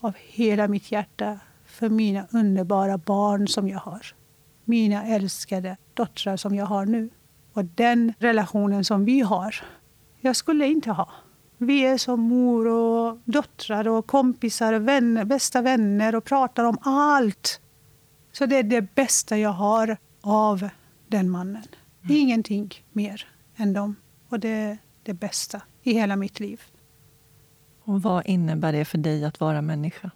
av 0.00 0.12
hela 0.18 0.68
mitt 0.68 0.92
hjärta 0.92 1.38
för 1.66 1.88
mina 1.88 2.26
underbara 2.30 2.98
barn 2.98 3.48
som 3.48 3.68
jag 3.68 3.78
har. 3.78 4.06
Mina 4.64 5.06
älskade 5.06 5.76
döttrar 5.94 6.36
som 6.36 6.54
jag 6.54 6.66
har 6.66 6.86
nu. 6.86 7.10
Och 7.52 7.64
den 7.64 8.12
relationen 8.18 8.84
som 8.84 9.04
vi 9.04 9.20
har, 9.20 9.54
jag 10.20 10.36
skulle 10.36 10.66
inte 10.66 10.90
ha. 10.90 11.08
Vi 11.62 11.86
är 11.86 11.98
som 11.98 12.20
mor 12.20 12.66
och 12.66 13.18
döttrar 13.24 13.88
och 13.88 14.06
kompisar 14.06 14.72
och 14.72 14.88
vänner, 14.88 15.24
bästa 15.24 15.62
vänner 15.62 16.14
och 16.14 16.24
pratar 16.24 16.64
om 16.64 16.78
allt. 16.82 17.60
Så 18.32 18.46
det 18.46 18.56
är 18.56 18.62
det 18.62 18.94
bästa 18.94 19.38
jag 19.38 19.50
har 19.50 19.96
av 20.20 20.68
den 21.08 21.30
mannen. 21.30 21.66
Mm. 22.02 22.16
Ingenting 22.16 22.74
mer 22.92 23.28
än 23.56 23.72
dem. 23.72 23.96
Och 24.28 24.40
det 24.40 24.48
är 24.48 24.78
det 25.02 25.14
bästa 25.14 25.62
i 25.82 25.92
hela 25.92 26.16
mitt 26.16 26.40
liv. 26.40 26.62
Och 27.84 28.02
Vad 28.02 28.26
innebär 28.26 28.72
det 28.72 28.84
för 28.84 28.98
dig 28.98 29.24
att 29.24 29.40
vara 29.40 29.62
människa? 29.62 30.10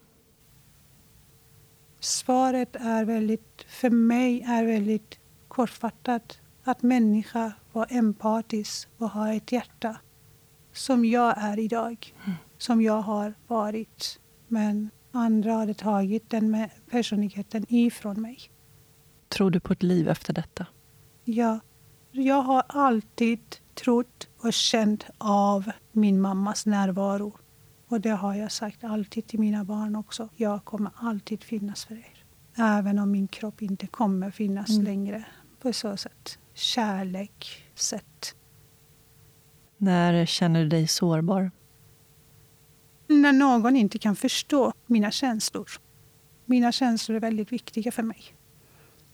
Svaret 2.00 2.76
är 2.76 3.04
väldigt, 3.04 3.64
för 3.68 3.90
mig 3.90 4.44
är 4.46 4.64
väldigt 4.64 5.18
kortfattat. 5.48 6.38
Att 6.64 6.82
människa 6.82 7.52
var 7.72 7.86
empatisk 7.90 8.88
och 8.98 9.10
ha 9.10 9.32
ett 9.34 9.52
hjärta 9.52 9.96
som 10.74 11.04
jag 11.04 11.34
är 11.36 11.58
idag, 11.58 12.14
mm. 12.24 12.36
som 12.58 12.82
jag 12.82 13.00
har 13.00 13.34
varit. 13.46 14.20
Men 14.48 14.90
andra 15.12 15.52
hade 15.52 15.74
tagit 15.74 16.30
den 16.30 16.68
personligheten 16.90 17.66
ifrån 17.68 18.22
mig. 18.22 18.38
Tror 19.28 19.50
du 19.50 19.60
på 19.60 19.72
ett 19.72 19.82
liv 19.82 20.08
efter 20.08 20.32
detta? 20.32 20.66
Ja. 21.24 21.60
Jag 22.10 22.42
har 22.42 22.62
alltid 22.68 23.40
trott 23.74 24.28
och 24.38 24.52
känt 24.52 25.06
av 25.18 25.70
min 25.92 26.20
mammas 26.20 26.66
närvaro. 26.66 27.32
Och 27.88 28.00
det 28.00 28.10
har 28.10 28.34
jag 28.34 28.52
sagt 28.52 28.84
alltid 28.84 29.26
till 29.26 29.40
mina 29.40 29.64
barn 29.64 29.96
också. 29.96 30.28
Jag 30.36 30.64
kommer 30.64 30.90
alltid 30.96 31.44
finnas 31.44 31.84
för 31.84 31.94
er. 31.94 32.24
Även 32.56 32.98
om 32.98 33.10
min 33.10 33.28
kropp 33.28 33.62
inte 33.62 33.86
kommer 33.86 34.30
finnas 34.30 34.68
mm. 34.68 34.84
längre. 34.84 35.24
På 35.60 35.72
så 35.72 35.96
sätt. 35.96 36.38
Kärlek, 36.54 37.64
sätt. 37.74 38.34
När 39.76 40.26
känner 40.26 40.62
du 40.62 40.68
dig 40.68 40.88
sårbar? 40.88 41.50
När 43.06 43.32
någon 43.32 43.76
inte 43.76 43.98
kan 43.98 44.16
förstå 44.16 44.72
mina 44.86 45.10
känslor. 45.10 45.70
Mina 46.44 46.72
känslor 46.72 47.16
är 47.16 47.20
väldigt 47.20 47.52
viktiga 47.52 47.92
för 47.92 48.02
mig. 48.02 48.22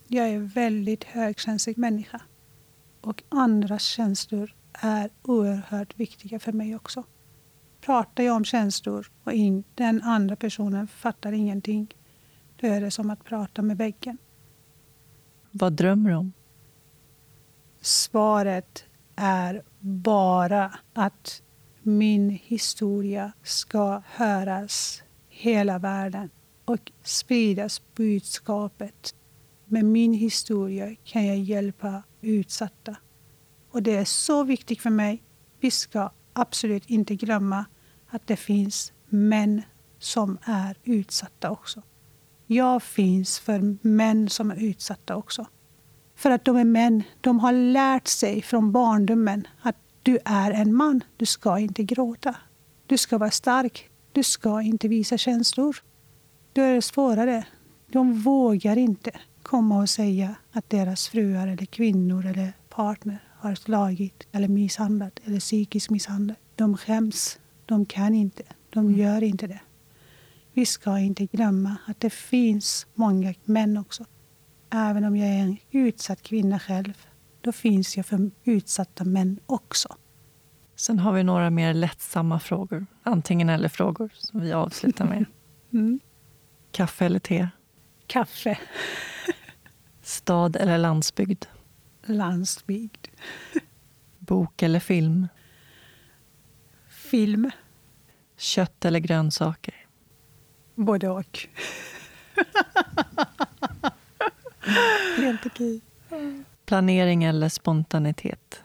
Jag 0.07 0.29
är 0.29 0.35
en 0.35 0.49
väldigt 0.49 1.05
högkänslig 1.05 1.79
människa. 1.79 2.21
Och 3.01 3.23
andras 3.29 3.83
känslor 3.83 4.55
är 4.73 5.11
oerhört 5.23 6.01
viktiga 6.01 6.39
för 6.39 6.53
mig 6.53 6.77
också. 6.77 7.05
Pratar 7.81 8.25
jag 8.25 8.37
om 8.37 8.45
känslor 8.45 9.11
och 9.25 9.33
in, 9.33 9.65
den 9.75 10.03
andra 10.03 10.37
personen 10.37 10.89
fattar 10.89 11.33
ingenting, 11.33 11.95
då 12.57 12.67
är 12.67 12.81
det 12.81 12.91
som 12.91 13.11
att 13.11 13.25
prata 13.25 13.63
med 13.63 13.77
väggen. 13.77 14.19
Vad 15.51 15.73
drömmer 15.73 16.11
du 16.11 16.17
om? 16.17 16.33
Svaret 17.81 18.85
är 19.21 19.63
bara 19.81 20.79
att 20.93 21.43
min 21.83 22.31
historia 22.31 23.33
ska 23.43 24.03
höras 24.07 25.03
hela 25.29 25.79
världen 25.79 26.31
och 26.65 26.93
spridas 27.03 27.83
budskapet. 27.95 29.15
Med 29.67 29.85
min 29.85 30.13
historia 30.13 30.97
kan 31.05 31.27
jag 31.27 31.39
hjälpa 31.39 32.03
utsatta. 32.21 32.97
Och 33.71 33.83
det 33.83 33.97
är 33.97 34.05
så 34.05 34.45
viktigt 34.45 34.83
för 34.83 34.91
mig. 34.91 35.23
Vi 35.61 35.71
ska 35.71 36.11
absolut 36.33 36.91
inte 36.91 37.15
glömma 37.15 37.65
att 38.07 38.27
det 38.27 38.37
finns 38.37 38.93
män 39.09 39.63
som 39.99 40.39
är 40.43 40.77
utsatta 40.85 41.51
också. 41.51 41.83
Jag 42.47 42.83
finns 42.83 43.39
för 43.39 43.77
män 43.89 44.29
som 44.29 44.51
är 44.51 44.57
utsatta 44.57 45.17
också. 45.17 45.47
För 46.21 46.31
att 46.31 46.45
de 46.45 46.57
är 46.57 46.65
män. 46.65 47.03
De 47.21 47.41
har 47.41 47.53
lärt 47.53 48.09
sig 48.09 48.43
från 48.43 48.73
barndomen 48.73 49.47
att 49.63 49.77
du 50.03 50.19
är 50.25 50.51
en 50.51 50.75
man. 50.75 51.05
Du 51.17 51.27
ska 51.27 51.59
inte 51.59 51.83
gråta. 51.83 52.37
Du 52.87 52.99
ska 52.99 53.19
vara 53.19 53.31
stark. 53.31 53.91
Du 54.13 54.23
ska 54.23 54.63
inte 54.63 54.89
visa 54.89 55.19
känslor. 55.19 55.77
Då 56.53 56.63
är 56.63 56.75
det 56.75 56.83
svårare. 56.83 57.47
De 57.87 58.13
vågar 58.21 58.77
inte 58.79 59.11
komma 59.43 59.81
och 59.81 59.89
säga 59.89 60.35
att 60.53 60.71
deras 60.71 61.09
fruar 61.09 61.47
eller 61.47 61.67
kvinnor 61.67 62.27
eller 62.27 62.53
partner 62.69 63.19
har 63.39 63.55
slagit 63.55 64.27
eller 64.33 64.49
misshandlat 64.49 65.21
eller 65.25 65.41
psykiskt 65.41 65.91
misshandlat. 65.91 66.39
De 66.55 66.77
skäms. 66.77 67.39
De 67.67 67.87
kan 67.87 68.15
inte. 68.15 68.43
De 68.71 68.87
mm. 68.87 69.01
gör 69.01 69.23
inte 69.23 69.47
det. 69.47 69.61
Vi 70.53 70.67
ska 70.67 70.99
inte 70.99 71.27
glömma 71.27 71.77
att 71.87 72.01
det 72.01 72.11
finns 72.11 72.87
många 72.95 73.35
män 73.45 73.77
också 73.77 74.05
även 74.71 75.05
om 75.05 75.17
jag 75.17 75.29
är 75.29 75.39
en 75.39 75.57
utsatt 75.71 76.23
kvinna 76.23 76.59
själv, 76.59 77.07
då 77.41 77.53
finns 77.53 77.97
jag 77.97 78.07
för 78.07 78.31
utsatta 78.45 79.05
män 79.05 79.41
också. 79.47 79.97
Sen 80.77 80.99
har 80.99 81.13
vi 81.13 81.23
några 81.23 81.51
mer 81.51 81.75
lättsamma 81.75 82.41
frågor. 82.41 82.87
Antingen 83.03 83.49
eller-frågor 83.49 84.11
som 84.15 84.41
vi 84.41 84.53
avslutar 84.53 85.05
med. 85.05 85.25
Mm. 85.73 86.01
Kaffe 86.73 87.07
eller 87.07 87.19
te? 87.19 87.49
Kaffe. 88.07 88.59
Stad 90.03 90.57
eller 90.57 90.79
landsbygd? 90.79 91.45
Landsbygd. 92.07 93.09
Bok 94.19 94.63
eller 94.63 94.81
film? 94.81 95.29
Film. 96.89 97.51
Kött 98.37 98.85
eller 98.85 98.99
grönsaker? 98.99 99.87
Både 100.75 101.09
och. 101.09 101.49
Helt 105.17 105.47
okej. 105.47 105.81
Planering 106.67 107.25
eller 107.25 107.49
spontanitet? 107.49 108.63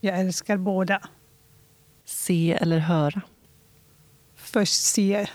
Jag 0.00 0.20
älskar 0.20 0.56
båda. 0.56 1.00
Se 2.04 2.52
eller 2.52 2.78
höra? 2.78 3.22
Först 4.36 4.82
se. 4.82 5.26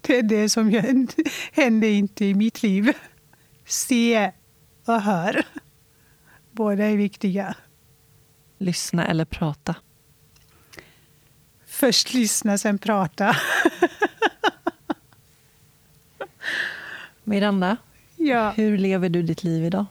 Det 0.00 0.16
är 0.18 0.22
det 0.22 0.48
som 0.48 0.70
händer 1.52 1.88
inte 1.88 2.24
i 2.24 2.34
mitt 2.34 2.62
liv. 2.62 2.92
Se 3.66 4.32
och 4.84 5.00
hör. 5.02 5.46
Båda 6.52 6.84
är 6.84 6.96
viktiga. 6.96 7.54
Lyssna 8.58 9.06
eller 9.06 9.24
prata? 9.24 9.74
Först 11.66 12.14
lyssna, 12.14 12.58
sen 12.58 12.78
prata. 12.78 13.36
Miranda, 17.28 17.76
ja. 18.16 18.50
hur 18.50 18.78
lever 18.78 19.08
du 19.08 19.22
ditt 19.22 19.44
liv 19.44 19.64
idag? 19.64 19.86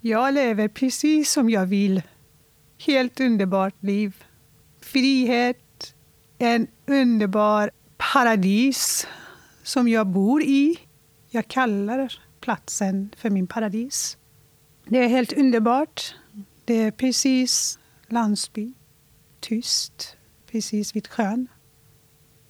Jag 0.00 0.34
lever 0.34 0.68
precis 0.68 1.30
som 1.30 1.50
jag 1.50 1.66
vill. 1.66 2.02
Helt 2.78 3.20
underbart 3.20 3.74
liv. 3.80 4.24
Frihet, 4.80 5.94
en 6.38 6.66
underbar 6.86 7.70
paradis 7.96 9.06
som 9.62 9.88
jag 9.88 10.06
bor 10.06 10.42
i. 10.42 10.76
Jag 11.30 11.48
kallar 11.48 12.18
platsen 12.40 13.10
för 13.16 13.30
min 13.30 13.46
paradis. 13.46 14.16
Det 14.84 14.98
är 14.98 15.08
helt 15.08 15.32
underbart. 15.32 16.14
Det 16.64 16.74
är 16.74 16.90
precis 16.90 17.78
landsbygd. 18.08 18.76
Tyst, 19.40 20.16
precis 20.50 20.96
vid 20.96 21.08
sjön. 21.08 21.48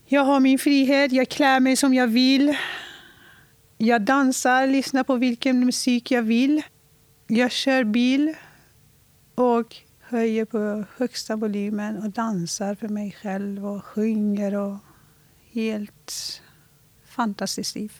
Jag 0.06 0.24
har 0.24 0.40
min 0.40 0.58
frihet, 0.58 1.12
jag 1.12 1.28
klär 1.28 1.60
mig 1.60 1.76
som 1.76 1.94
jag 1.94 2.06
vill. 2.06 2.56
Jag 3.84 4.02
dansar, 4.02 4.66
lyssnar 4.66 5.04
på 5.04 5.16
vilken 5.16 5.60
musik 5.60 6.10
jag 6.10 6.22
vill. 6.22 6.62
Jag 7.26 7.50
kör 7.50 7.84
bil 7.84 8.34
och 9.34 9.76
höjer 10.00 10.44
på 10.44 10.84
högsta 10.96 11.36
volymen 11.36 12.02
och 12.02 12.10
dansar 12.10 12.74
för 12.74 12.88
mig 12.88 13.16
själv 13.22 13.66
och 13.66 13.84
sjunger. 13.84 14.54
och 14.54 14.76
Helt 15.52 16.42
fantastiskt 17.04 17.74
liv. 17.74 17.92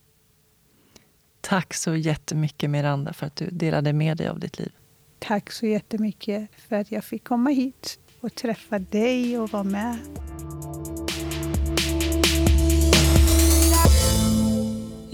Tack 1.41 1.75
så 1.75 1.97
jättemycket 1.97 2.71
Miranda 2.71 3.13
för 3.13 3.27
att 3.27 3.37
du 3.37 3.47
delade 3.51 3.93
med 3.93 4.17
dig 4.17 4.29
av 4.29 4.41
ditt 4.41 4.59
liv. 4.59 4.73
Tack 5.19 5.53
så 5.53 5.67
jättemycket 5.67 6.51
för 6.69 6.77
att 6.77 6.93
jag 6.93 7.05
fick 7.05 7.25
komma 7.25 7.51
hit 7.51 7.99
och 8.21 8.35
träffa 8.35 8.79
dig 8.79 9.39
och 9.39 9.51
vara 9.51 9.65
med. 9.65 9.99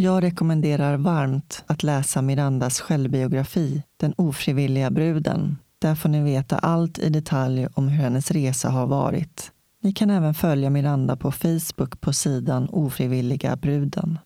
Jag 0.03 0.23
rekommenderar 0.23 0.97
varmt 0.97 1.65
att 1.67 1.83
läsa 1.83 2.23
Mirandas 2.23 2.81
självbiografi 2.81 3.83
Den 3.97 4.15
ofrivilliga 4.17 4.91
bruden. 4.91 5.57
Där 5.79 5.95
får 5.95 6.09
ni 6.09 6.23
veta 6.23 6.59
allt 6.59 6.99
i 6.99 7.09
detalj 7.09 7.67
om 7.75 7.89
hur 7.89 8.03
hennes 8.03 8.31
resa 8.31 8.71
har 8.71 8.87
varit. 8.87 9.53
Ni 9.83 9.93
kan 9.93 10.11
även 10.11 10.35
följa 10.35 10.71
Miranda 10.71 11.17
på 11.17 11.33
Facebook 11.33 12.01
på 12.01 12.13
sidan 12.13 12.69
Ofrivilliga 12.69 13.57
bruden. 13.57 14.19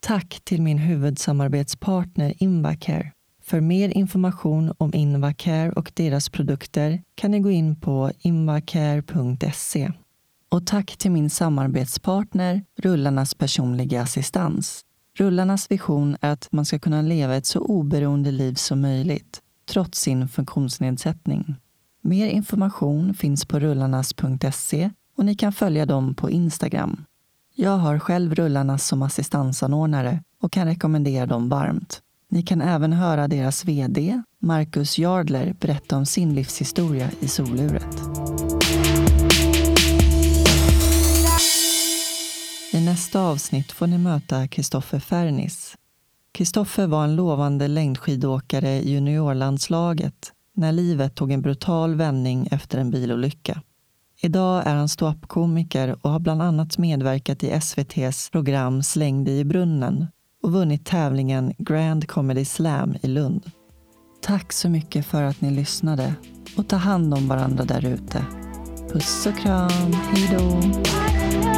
Tack 0.00 0.40
till 0.44 0.62
min 0.62 0.78
huvudsamarbetspartner 0.78 2.34
Invacare. 2.38 3.12
För 3.42 3.60
mer 3.60 3.88
information 3.88 4.72
om 4.78 4.94
Invacare 4.94 5.72
och 5.72 5.92
deras 5.94 6.28
produkter 6.28 7.02
kan 7.14 7.30
ni 7.30 7.40
gå 7.40 7.50
in 7.50 7.80
på 7.80 8.12
invacare.se. 8.18 9.92
Och 10.48 10.66
tack 10.66 10.96
till 10.96 11.10
min 11.10 11.30
samarbetspartner 11.30 12.64
Rullarnas 12.78 13.34
personliga 13.34 14.02
assistans. 14.02 14.84
Rullarnas 15.18 15.70
vision 15.70 16.16
är 16.20 16.32
att 16.32 16.48
man 16.52 16.64
ska 16.64 16.78
kunna 16.78 17.02
leva 17.02 17.36
ett 17.36 17.46
så 17.46 17.60
oberoende 17.60 18.30
liv 18.30 18.54
som 18.54 18.80
möjligt, 18.80 19.40
trots 19.68 20.00
sin 20.00 20.28
funktionsnedsättning. 20.28 21.56
Mer 22.02 22.26
information 22.26 23.14
finns 23.14 23.44
på 23.44 23.58
rullarnas.se 23.58 24.90
och 25.16 25.24
ni 25.24 25.34
kan 25.34 25.52
följa 25.52 25.86
dem 25.86 26.14
på 26.14 26.30
Instagram. 26.30 27.04
Jag 27.54 27.76
har 27.78 27.98
själv 27.98 28.34
Rullarnas 28.34 28.86
som 28.86 29.02
assistansanordnare 29.02 30.22
och 30.42 30.52
kan 30.52 30.66
rekommendera 30.66 31.26
dem 31.26 31.48
varmt. 31.48 32.02
Ni 32.30 32.42
kan 32.42 32.62
även 32.62 32.92
höra 32.92 33.28
deras 33.28 33.64
VD, 33.64 34.22
Marcus 34.38 34.98
Jardler, 34.98 35.56
berätta 35.60 35.96
om 35.96 36.06
sin 36.06 36.34
livshistoria 36.34 37.10
i 37.20 37.28
soluret. 37.28 37.98
I 42.78 42.84
nästa 42.84 43.20
avsnitt 43.20 43.72
får 43.72 43.86
ni 43.86 43.98
möta 43.98 44.48
Kristoffer 44.48 44.98
Fernis. 44.98 45.74
Kristoffer 46.32 46.86
var 46.86 47.04
en 47.04 47.16
lovande 47.16 47.68
längdskidåkare 47.68 48.70
i 48.70 48.90
juniorlandslaget 48.90 50.32
när 50.54 50.72
livet 50.72 51.14
tog 51.14 51.32
en 51.32 51.42
brutal 51.42 51.94
vändning 51.94 52.48
efter 52.50 52.78
en 52.78 52.90
bilolycka. 52.90 53.62
Idag 54.20 54.66
är 54.66 54.74
han 54.74 54.88
ståuppkomiker 54.88 55.96
och 56.02 56.10
har 56.10 56.18
bland 56.18 56.42
annat 56.42 56.78
medverkat 56.78 57.44
i 57.44 57.50
SVTs 57.50 58.30
program 58.30 58.82
Släng 58.82 59.24
dig 59.24 59.38
i 59.38 59.44
brunnen 59.44 60.06
och 60.42 60.52
vunnit 60.52 60.86
tävlingen 60.86 61.52
Grand 61.58 62.08
Comedy 62.08 62.44
Slam 62.44 62.94
i 63.02 63.06
Lund. 63.06 63.50
Tack 64.22 64.52
så 64.52 64.68
mycket 64.68 65.06
för 65.06 65.22
att 65.22 65.40
ni 65.40 65.50
lyssnade 65.50 66.14
och 66.56 66.68
ta 66.68 66.76
hand 66.76 67.14
om 67.14 67.28
varandra 67.28 67.64
där 67.64 67.84
ute. 67.84 68.24
Puss 68.92 69.26
och 69.26 69.38
kram, 69.38 69.92
hej 69.92 70.38
då! 70.38 71.57